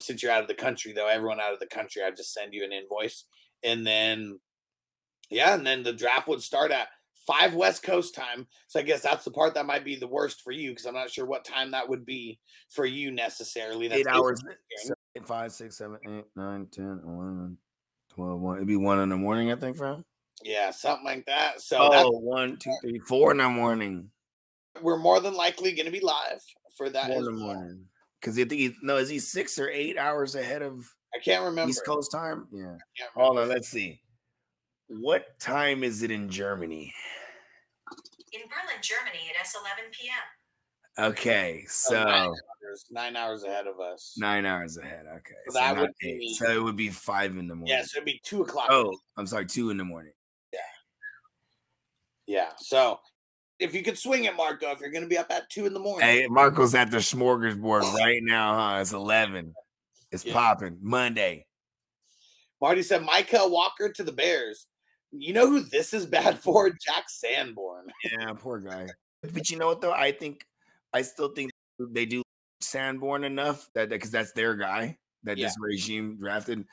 Since 0.00 0.22
you're 0.22 0.32
out 0.32 0.42
of 0.42 0.48
the 0.48 0.54
country, 0.54 0.92
though, 0.92 1.08
everyone 1.08 1.40
out 1.40 1.52
of 1.52 1.60
the 1.60 1.66
country, 1.66 2.02
I 2.02 2.10
just 2.10 2.32
send 2.32 2.54
you 2.54 2.64
an 2.64 2.72
invoice. 2.72 3.24
And 3.62 3.86
then 3.86 4.40
yeah, 5.30 5.54
and 5.54 5.66
then 5.66 5.82
the 5.82 5.92
draft 5.92 6.28
would 6.28 6.42
start 6.42 6.72
at 6.72 6.88
five 7.26 7.54
West 7.54 7.82
Coast 7.82 8.14
time. 8.14 8.46
So 8.66 8.80
I 8.80 8.82
guess 8.82 9.02
that's 9.02 9.24
the 9.24 9.30
part 9.30 9.54
that 9.54 9.66
might 9.66 9.84
be 9.84 9.96
the 9.96 10.08
worst 10.08 10.42
for 10.42 10.50
you 10.50 10.70
because 10.70 10.86
I'm 10.86 10.94
not 10.94 11.10
sure 11.10 11.24
what 11.24 11.44
time 11.44 11.70
that 11.70 11.88
would 11.88 12.04
be 12.04 12.40
for 12.68 12.84
you 12.84 13.12
necessarily. 13.12 13.88
That's 13.88 14.00
Eight 14.00 14.08
hours. 14.08 14.42
Seven, 15.16 15.26
five, 15.26 15.52
six, 15.52 15.76
seven, 15.76 15.98
eight, 16.08 16.24
nine, 16.36 16.66
10, 16.72 16.84
11, 17.04 17.58
12, 18.14 18.40
1. 18.40 18.56
It'd 18.56 18.68
be 18.68 18.76
one 18.76 19.00
in 19.00 19.08
the 19.08 19.16
morning, 19.16 19.50
I 19.50 19.56
think, 19.56 19.76
from. 19.76 20.04
Yeah, 20.42 20.70
something 20.70 21.04
like 21.04 21.26
that. 21.26 21.60
So 21.60 21.78
Oh, 21.80 21.90
that's, 21.90 22.08
one, 22.08 22.56
two, 22.58 22.72
three, 22.82 23.00
four 23.08 23.32
in 23.32 23.38
the 23.38 23.48
morning. 23.48 24.10
we're 24.80 24.98
more 24.98 25.20
than 25.20 25.34
likely 25.34 25.72
going 25.72 25.86
to 25.86 25.92
be 25.92 26.00
live 26.00 26.40
for 26.76 26.88
that. 26.90 27.08
Four 27.08 27.18
in 27.18 27.24
the 27.24 27.30
well. 27.32 27.54
morning. 27.54 27.84
Because 28.20 28.38
you 28.38 28.44
think 28.44 28.60
he, 28.60 28.74
no, 28.82 28.98
is 28.98 29.08
he 29.08 29.18
six 29.18 29.58
or 29.58 29.68
eight 29.68 29.98
hours 29.98 30.34
ahead 30.36 30.62
of 30.62 30.84
I 31.14 31.18
can't 31.18 31.44
remember. 31.44 31.70
East 31.70 31.84
Coast 31.84 32.12
time? 32.12 32.46
Yeah. 32.52 32.76
Can't 32.96 33.10
Hold 33.16 33.38
on, 33.38 33.48
let's 33.48 33.68
see. 33.68 34.00
What 34.88 35.38
time 35.40 35.82
is 35.82 36.02
it 36.02 36.10
in 36.10 36.28
Germany? 36.28 36.92
In 38.32 38.40
Berlin, 38.42 38.80
Germany, 38.80 39.18
it 39.28 39.44
is 39.44 39.54
11 39.60 39.90
p.m. 39.90 41.10
Okay, 41.10 41.64
So 41.68 41.94
so 41.94 42.04
nine 42.04 42.32
hours, 42.70 42.84
nine 42.90 43.16
hours 43.16 43.44
ahead 43.44 43.66
of 43.66 43.80
us. 43.80 44.14
nine 44.16 44.46
hours 44.46 44.76
ahead. 44.78 45.06
Okay, 45.06 45.34
So 45.48 45.52
so, 45.54 45.58
that 45.60 45.76
would 45.78 45.90
eight. 46.02 46.18
be- 46.20 46.34
so 46.34 46.50
it 46.50 46.62
would 46.62 46.76
be 46.76 46.88
five 46.88 47.36
in 47.36 47.48
the 47.48 47.54
morning. 47.54 47.74
Yeah, 47.74 47.82
so 47.82 47.98
it'd 47.98 48.06
be 48.06 48.20
two 48.24 48.42
o'clock. 48.42 48.68
Oh, 48.70 48.96
I'm 49.16 49.26
sorry, 49.26 49.46
two 49.46 49.70
in 49.70 49.76
the 49.76 49.84
morning. 49.84 50.12
Yeah. 50.52 50.58
Yeah. 52.26 52.50
So 52.58 53.00
if 53.58 53.74
you 53.74 53.82
could 53.82 53.98
swing 53.98 54.24
it, 54.24 54.36
Marco, 54.36 54.70
if 54.70 54.80
you're 54.80 54.90
going 54.90 55.04
to 55.04 55.08
be 55.08 55.18
up 55.18 55.30
at 55.30 55.50
two 55.50 55.66
in 55.66 55.74
the 55.74 55.80
morning. 55.80 56.08
Hey, 56.08 56.26
Marco's 56.28 56.74
at 56.74 56.90
the 56.90 56.98
smorgasbord 56.98 57.80
oh. 57.84 57.96
right 57.98 58.22
now, 58.22 58.56
huh? 58.56 58.80
It's 58.80 58.92
eleven. 58.92 59.54
It's 60.12 60.24
Yeah. 60.24 60.32
popping 60.32 60.78
Monday. 60.80 61.46
Marty 62.60 62.82
said 62.82 63.02
Michael 63.04 63.50
Walker 63.50 63.90
to 63.90 64.02
the 64.02 64.12
Bears. 64.12 64.66
You 65.12 65.32
know 65.32 65.48
who 65.48 65.60
this 65.60 65.92
is 65.94 66.06
bad 66.06 66.38
for? 66.42 66.70
Jack 66.70 67.04
Sanborn. 67.08 67.86
Yeah, 68.04 68.32
poor 68.34 68.60
guy. 68.60 68.88
But 69.22 69.50
you 69.50 69.58
know 69.58 69.66
what 69.66 69.80
though? 69.80 69.92
I 69.92 70.12
think 70.12 70.44
I 70.92 71.02
still 71.02 71.28
think 71.28 71.50
they 71.78 72.06
do 72.06 72.22
Sanborn 72.60 73.24
enough 73.24 73.68
that 73.74 73.88
because 73.88 74.10
that's 74.10 74.32
their 74.32 74.54
guy 74.54 74.98
that 75.24 75.38
Yeah. 75.38 75.46
this 75.46 75.56
regime 75.60 76.16
drafted. 76.18 76.64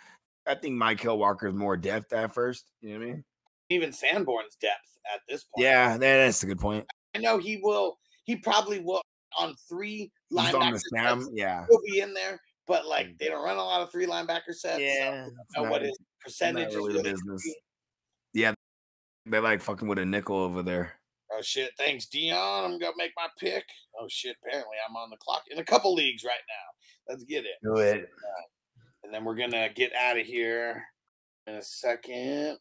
I 0.46 0.56
think 0.56 0.76
Michael 0.76 1.18
Walker's 1.18 1.54
more 1.54 1.76
depth 1.78 2.14
at 2.14 2.34
first. 2.34 2.66
You 2.82 2.94
know 2.94 3.00
what 3.00 3.06
I 3.06 3.12
mean? 3.12 3.24
Even 3.70 3.92
Sanborn's 3.92 4.56
depth 4.56 4.98
at 5.14 5.22
this 5.28 5.44
point. 5.44 5.66
Yeah, 5.66 5.98
that's 5.98 6.44
a 6.44 6.46
good 6.46 6.60
point. 6.60 6.86
I 7.16 7.20
know 7.20 7.38
he 7.38 7.58
will. 7.62 7.98
He 8.24 8.36
probably 8.38 8.80
will 8.80 9.02
on 9.38 9.56
three 9.70 10.12
He's 10.30 10.40
on 10.40 10.52
the 10.52 10.58
linebacker 10.58 10.82
Sam. 10.94 11.22
sets. 11.22 11.32
Yeah. 11.34 11.66
He'll 11.70 11.82
be 11.86 12.00
in 12.00 12.14
there, 12.14 12.40
but 12.66 12.86
like 12.86 13.18
they 13.18 13.28
don't 13.28 13.44
run 13.44 13.58
a 13.58 13.64
lot 13.64 13.82
of 13.82 13.92
three 13.92 14.06
linebacker 14.06 14.54
sets. 14.54 14.80
Yeah. 14.80 15.28
So 15.50 15.64
know 15.64 15.70
what 15.72 15.82
his 15.82 15.98
percentage 16.22 16.74
really 16.74 16.92
is. 16.94 16.98
really 16.98 17.12
business. 17.12 17.44
be. 17.44 17.56
Yeah. 18.34 18.54
They 19.26 19.40
like 19.40 19.62
fucking 19.62 19.88
with 19.88 20.00
a 20.00 20.06
nickel 20.06 20.38
over 20.38 20.64
there. 20.64 20.94
Oh 21.32 21.42
shit! 21.42 21.72
Thanks, 21.78 22.06
Dion. 22.08 22.64
I'm 22.64 22.80
gonna 22.80 22.94
make 22.98 23.12
my 23.16 23.28
pick. 23.40 23.66
Oh 24.00 24.08
shit! 24.10 24.36
Apparently, 24.44 24.78
I'm 24.88 24.96
on 24.96 25.10
the 25.10 25.18
clock 25.18 25.44
in 25.52 25.60
a 25.60 25.64
couple 25.64 25.94
leagues 25.94 26.24
right 26.24 26.34
now. 26.48 27.12
Let's 27.12 27.24
get 27.24 27.46
it. 27.46 27.56
Do 27.64 27.78
it. 27.78 28.02
Uh, 28.02 28.44
and 29.04 29.14
then 29.14 29.26
we're 29.26 29.36
gonna 29.36 29.70
get 29.76 29.94
out 29.94 30.18
of 30.18 30.26
here 30.26 30.84
in 31.48 31.56
a 31.56 31.62
second. 31.62 32.58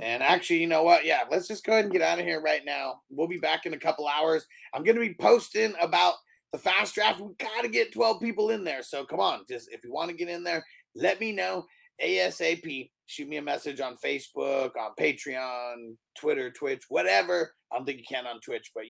And 0.00 0.22
actually, 0.22 0.60
you 0.60 0.66
know 0.66 0.82
what? 0.82 1.04
Yeah, 1.04 1.22
let's 1.30 1.48
just 1.48 1.64
go 1.64 1.72
ahead 1.72 1.84
and 1.84 1.92
get 1.92 2.02
out 2.02 2.18
of 2.18 2.24
here 2.24 2.40
right 2.40 2.64
now. 2.64 3.00
We'll 3.10 3.28
be 3.28 3.38
back 3.38 3.66
in 3.66 3.74
a 3.74 3.78
couple 3.78 4.06
hours. 4.06 4.46
I'm 4.74 4.84
gonna 4.84 5.00
be 5.00 5.16
posting 5.18 5.74
about 5.80 6.14
the 6.52 6.58
fast 6.58 6.94
draft. 6.94 7.20
We 7.20 7.34
gotta 7.38 7.68
get 7.68 7.92
12 7.92 8.20
people 8.20 8.50
in 8.50 8.64
there. 8.64 8.82
So 8.82 9.04
come 9.04 9.20
on, 9.20 9.40
just 9.48 9.68
if 9.72 9.84
you 9.84 9.92
want 9.92 10.10
to 10.10 10.16
get 10.16 10.28
in 10.28 10.44
there, 10.44 10.64
let 10.94 11.20
me 11.20 11.32
know 11.32 11.66
ASAP. 12.02 12.90
Shoot 13.08 13.26
me 13.26 13.38
a 13.38 13.42
message 13.42 13.80
on 13.80 13.96
Facebook, 13.96 14.72
on 14.76 14.90
Patreon, 15.00 15.96
Twitter, 16.14 16.50
Twitch, 16.50 16.82
whatever. 16.90 17.54
I 17.72 17.76
don't 17.76 17.86
think 17.86 17.98
you 17.98 18.04
can 18.06 18.26
on 18.26 18.38
Twitch, 18.40 18.70
but 18.74 18.84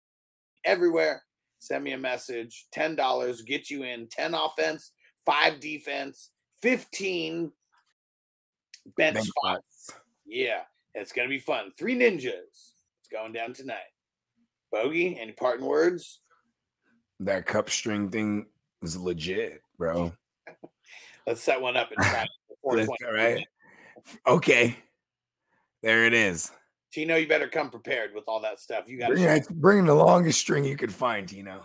everywhere. 0.64 1.24
Send 1.58 1.82
me 1.82 1.92
a 1.92 1.98
message. 1.98 2.66
$10 2.76 3.44
get 3.44 3.70
you 3.70 3.82
in 3.82 4.06
10 4.08 4.34
offense, 4.34 4.92
five 5.26 5.58
defense, 5.58 6.30
15 6.62 7.50
bench, 8.96 9.14
Bench 9.14 9.26
spots. 9.26 9.90
Yeah, 10.24 10.60
it's 10.94 11.10
gonna 11.10 11.28
be 11.28 11.40
fun. 11.40 11.72
Three 11.76 11.96
ninjas. 11.96 12.22
It's 12.52 13.08
going 13.10 13.32
down 13.32 13.52
tonight. 13.52 13.78
Bogey, 14.70 15.18
any 15.20 15.32
parting 15.32 15.66
words? 15.66 16.20
That 17.18 17.46
cup 17.46 17.68
string 17.68 18.10
thing 18.10 18.46
is 18.82 18.96
legit, 18.96 19.60
bro. 19.76 20.12
Let's 21.26 21.42
set 21.42 21.60
one 21.60 21.76
up 21.76 21.90
and 21.90 21.98
try 22.04 22.22
it 22.64 22.88
All 23.06 23.14
right. 23.14 23.44
Okay. 24.26 24.76
There 25.82 26.04
it 26.06 26.14
is. 26.14 26.50
Tino, 26.92 27.16
you 27.16 27.26
better 27.26 27.48
come 27.48 27.70
prepared 27.70 28.14
with 28.14 28.24
all 28.28 28.40
that 28.42 28.60
stuff. 28.60 28.84
You 28.88 28.98
got 28.98 29.10
Bring, 29.10 29.24
to. 29.24 29.34
it- 29.36 29.48
bring 29.50 29.84
the 29.84 29.94
longest 29.94 30.40
string 30.40 30.64
you 30.64 30.76
could 30.76 30.92
find, 30.92 31.28
Tino. 31.28 31.64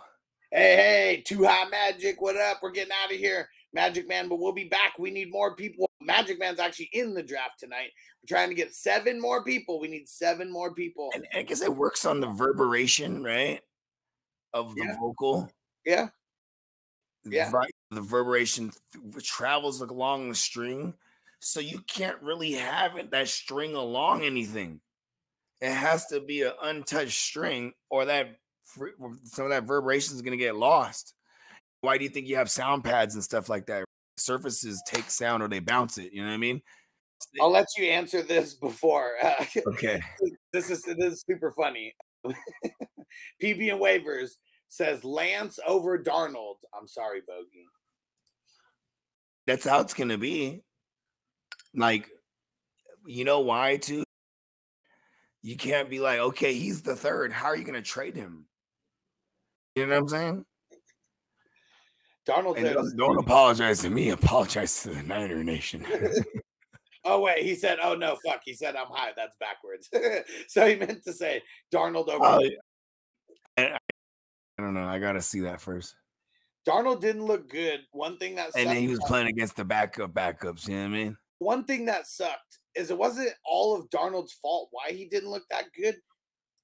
Hey, 0.51 0.75
hey, 0.75 1.23
Too 1.25 1.43
High 1.43 1.69
Magic, 1.69 2.19
what 2.21 2.35
up? 2.35 2.57
We're 2.63 2.71
getting 2.71 2.93
out 3.03 3.11
of 3.13 3.17
here, 3.17 3.47
Magic 3.71 4.07
Man, 4.07 4.27
but 4.27 4.39
we'll 4.39 4.51
be 4.51 4.63
back. 4.67 4.97
We 4.97 5.11
need 5.11 5.31
more 5.31 5.55
people. 5.55 5.87
Magic 6.01 6.39
Man's 6.39 6.59
actually 6.59 6.89
in 6.93 7.13
the 7.13 7.21
draft 7.21 7.59
tonight. 7.59 7.91
We're 8.23 8.35
trying 8.35 8.49
to 8.49 8.55
get 8.55 8.73
seven 8.73 9.21
more 9.21 9.43
people. 9.43 9.79
We 9.79 9.87
need 9.89 10.09
seven 10.09 10.51
more 10.51 10.73
people. 10.73 11.11
And 11.13 11.27
I 11.35 11.43
guess 11.43 11.61
it 11.61 11.73
works 11.75 12.03
on 12.03 12.19
the 12.19 12.27
reverberation, 12.29 13.23
right? 13.23 13.61
Of 14.53 14.73
the 14.73 14.85
Yeah. 14.85 14.97
vocal. 14.99 15.51
Yeah. 15.85 16.07
The 17.25 17.35
Yeah. 17.35 17.51
The 17.91 18.01
reverberation 18.01 18.71
th- 19.13 19.27
travels 19.27 19.81
along 19.81 20.29
the 20.29 20.35
string. 20.35 20.95
So 21.39 21.59
you 21.59 21.79
can't 21.87 22.21
really 22.21 22.53
have 22.53 22.97
it 22.97 23.11
that 23.11 23.27
string 23.27 23.75
along 23.75 24.23
anything. 24.23 24.81
It 25.61 25.71
has 25.71 26.05
to 26.07 26.19
be 26.19 26.43
an 26.43 26.53
untouched 26.61 27.19
string, 27.19 27.73
or 27.89 28.05
that 28.05 28.37
some 29.23 29.45
of 29.45 29.49
that 29.49 29.63
reverberation 29.63 30.15
is 30.15 30.21
going 30.21 30.37
to 30.37 30.43
get 30.43 30.55
lost. 30.55 31.13
Why 31.81 31.97
do 31.97 32.03
you 32.03 32.09
think 32.09 32.27
you 32.27 32.35
have 32.35 32.49
sound 32.49 32.83
pads 32.83 33.15
and 33.15 33.23
stuff 33.23 33.49
like 33.49 33.65
that? 33.67 33.85
Surfaces 34.17 34.81
take 34.85 35.09
sound 35.09 35.41
or 35.41 35.47
they 35.47 35.59
bounce 35.59 35.97
it. 35.97 36.11
You 36.11 36.21
know 36.21 36.27
what 36.27 36.33
I 36.33 36.37
mean? 36.37 36.61
I'll 37.41 37.51
let 37.51 37.67
you 37.77 37.85
answer 37.85 38.21
this 38.21 38.53
before. 38.53 39.13
Uh, 39.21 39.45
Okay. 39.67 40.01
this 40.53 40.69
is 40.69 40.81
this 40.83 41.13
is 41.13 41.23
super 41.27 41.51
funny. 41.51 41.93
PB 43.41 43.71
and 43.71 43.81
waivers 43.81 44.31
says 44.67 45.03
Lance 45.03 45.59
over 45.65 45.97
Darnold. 45.97 46.57
I'm 46.77 46.87
sorry, 46.87 47.21
Bogey. 47.27 47.65
That's 49.47 49.65
how 49.65 49.79
it's 49.81 49.93
gonna 49.93 50.17
be. 50.17 50.63
Like, 51.76 52.09
you 53.05 53.26
know 53.26 53.41
why 53.41 53.78
too? 53.78 54.03
You 55.41 55.55
can't 55.55 55.89
be 55.89 55.99
like, 55.99 56.20
okay, 56.20 56.53
he's 56.53 56.82
the 56.82 56.95
third. 56.95 57.32
How 57.32 57.47
are 57.47 57.55
you 57.55 57.63
gonna 57.63 57.82
trade 57.82 58.15
him? 58.15 58.45
You 59.76 59.86
know 59.86 59.95
what 59.95 60.01
I'm 60.01 60.07
saying? 60.09 60.45
Donald 62.26 62.57
don't, 62.57 62.97
don't 62.97 63.17
apologize 63.17 63.80
to 63.80 63.89
me. 63.89 64.09
Apologize 64.09 64.84
to 64.84 64.89
the 64.89 65.03
Niner 65.03 65.43
Nation. 65.43 65.86
"Oh 67.05 67.22
wait," 67.22 67.43
he 67.43 67.55
said, 67.55 67.80
"Oh 67.82 67.95
no, 67.95 68.17
fuck." 68.24 68.41
He 68.43 68.53
said, 68.53 68.76
"I'm 68.76 68.88
high." 68.91 69.11
That's 69.15 69.36
backwards. 69.39 69.89
so 70.47 70.67
he 70.67 70.76
meant 70.76 71.03
to 71.05 71.13
say 71.13 71.41
Darnold 71.74 72.09
over. 72.09 72.24
Oh, 72.24 72.49
I, 73.57 73.63
I 73.63 74.61
don't 74.61 74.74
know. 74.74 74.86
I 74.86 74.99
gotta 74.99 75.22
see 75.22 75.39
that 75.41 75.61
first. 75.61 75.95
Darnold 76.67 77.01
didn't 77.01 77.26
look 77.26 77.49
good. 77.49 77.80
One 77.91 78.17
thing 78.17 78.36
that 78.36 78.51
And 78.55 78.70
then 78.70 78.78
he 78.78 78.89
was 78.89 78.99
playing 79.07 79.28
against 79.28 79.55
the 79.55 79.65
backup 79.65 80.13
backups. 80.13 80.67
You 80.67 80.76
know 80.76 80.82
what 80.82 80.88
I 80.88 80.89
mean? 80.89 81.17
One 81.39 81.63
thing 81.63 81.85
that 81.85 82.07
sucked 82.07 82.59
is 82.75 82.91
it 82.91 82.97
wasn't 82.97 83.31
all 83.45 83.75
of 83.75 83.89
Darnold's 83.89 84.33
fault 84.33 84.69
why 84.71 84.91
he 84.91 85.05
didn't 85.05 85.29
look 85.29 85.43
that 85.49 85.65
good. 85.79 85.95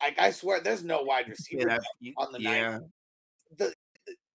Like 0.02 0.20
I 0.20 0.32
swear, 0.32 0.60
there's 0.62 0.84
no 0.84 1.02
wide 1.02 1.28
receiver. 1.30 1.80
Yeah, 2.02 2.12
on 2.18 2.32
the 2.34 2.42
yeah. 2.42 2.80
The, 3.58 3.74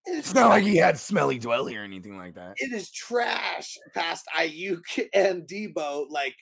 It's 0.06 0.34
not 0.34 0.48
like 0.48 0.64
he 0.64 0.76
had 0.76 0.98
smelly 0.98 1.38
dwelly 1.38 1.78
or 1.78 1.84
anything 1.84 2.16
like 2.16 2.34
that. 2.34 2.54
it 2.56 2.72
is 2.72 2.90
trash 2.90 3.76
past 3.94 4.24
Aiyuk 4.38 4.80
and 5.14 5.46
Debo. 5.46 6.06
Like 6.08 6.34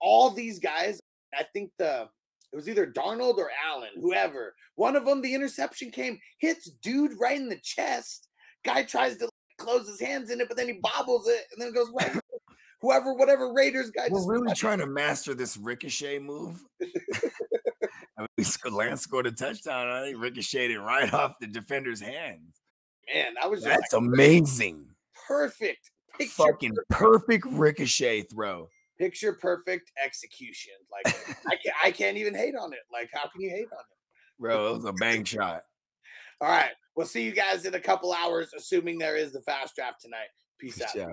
all 0.00 0.30
these 0.30 0.58
guys, 0.58 1.00
I 1.34 1.44
think 1.52 1.70
the 1.78 2.08
it 2.52 2.56
was 2.56 2.68
either 2.68 2.86
Darnold 2.86 3.38
or 3.38 3.50
Allen, 3.66 3.90
whoever. 4.00 4.54
One 4.76 4.96
of 4.96 5.04
them, 5.04 5.20
the 5.20 5.34
interception 5.34 5.90
came, 5.90 6.18
hits 6.38 6.70
dude 6.82 7.18
right 7.18 7.36
in 7.36 7.48
the 7.48 7.58
chest. 7.62 8.28
Guy 8.64 8.82
tries 8.84 9.16
to 9.18 9.28
close 9.58 9.88
his 9.88 10.00
hands 10.00 10.30
in 10.30 10.40
it, 10.40 10.48
but 10.48 10.56
then 10.56 10.68
he 10.68 10.80
bobbles 10.82 11.26
it 11.28 11.44
and 11.52 11.60
then 11.60 11.72
goes 11.72 11.90
right. 11.98 12.12
Whoever, 12.86 13.14
whatever 13.14 13.52
Raiders 13.52 13.90
guy. 13.90 14.08
We're 14.10 14.26
really 14.26 14.54
trying 14.54 14.78
to 14.78 14.86
master 14.86 15.34
this 15.34 15.56
ricochet 15.56 16.18
move. 16.18 16.64
I 18.18 18.26
mean, 18.38 18.74
Lance 18.74 19.02
scored 19.02 19.26
a 19.26 19.32
touchdown. 19.32 19.88
I 19.88 20.02
think 20.04 20.22
ricocheted 20.22 20.78
right 20.78 21.12
off 21.14 21.38
the 21.40 21.46
defender's 21.46 22.00
hands. 22.00 22.60
man, 23.12 23.34
I 23.42 23.46
was 23.46 23.62
That's 23.62 23.92
like, 23.92 24.00
amazing. 24.02 24.86
perfect. 25.26 25.90
Picture, 26.18 26.32
Fucking 26.32 26.76
perfect 26.88 27.44
ricochet 27.50 28.22
throw. 28.22 28.70
picture 28.98 29.34
perfect 29.34 29.92
execution. 30.02 30.72
Like 30.90 31.14
I 31.46 31.56
can't, 31.62 31.76
I 31.84 31.90
can't 31.90 32.16
even 32.16 32.34
hate 32.34 32.54
on 32.58 32.72
it. 32.72 32.78
Like 32.90 33.10
how 33.12 33.28
can 33.28 33.42
you 33.42 33.50
hate 33.50 33.68
on 33.70 33.80
it? 33.80 34.40
Bro, 34.40 34.70
it 34.70 34.76
was 34.76 34.84
a 34.86 34.92
bang 34.94 35.24
shot. 35.24 35.60
All 36.40 36.48
right. 36.48 36.70
We'll 36.94 37.06
see 37.06 37.22
you 37.22 37.32
guys 37.32 37.66
in 37.66 37.74
a 37.74 37.80
couple 37.80 38.14
hours, 38.14 38.48
assuming 38.56 38.96
there 38.98 39.16
is 39.16 39.32
the 39.32 39.42
fast 39.42 39.76
draft 39.76 40.00
tonight. 40.00 40.28
Peace 40.58 40.80
out. 40.80 40.94
Yeah. 40.94 41.12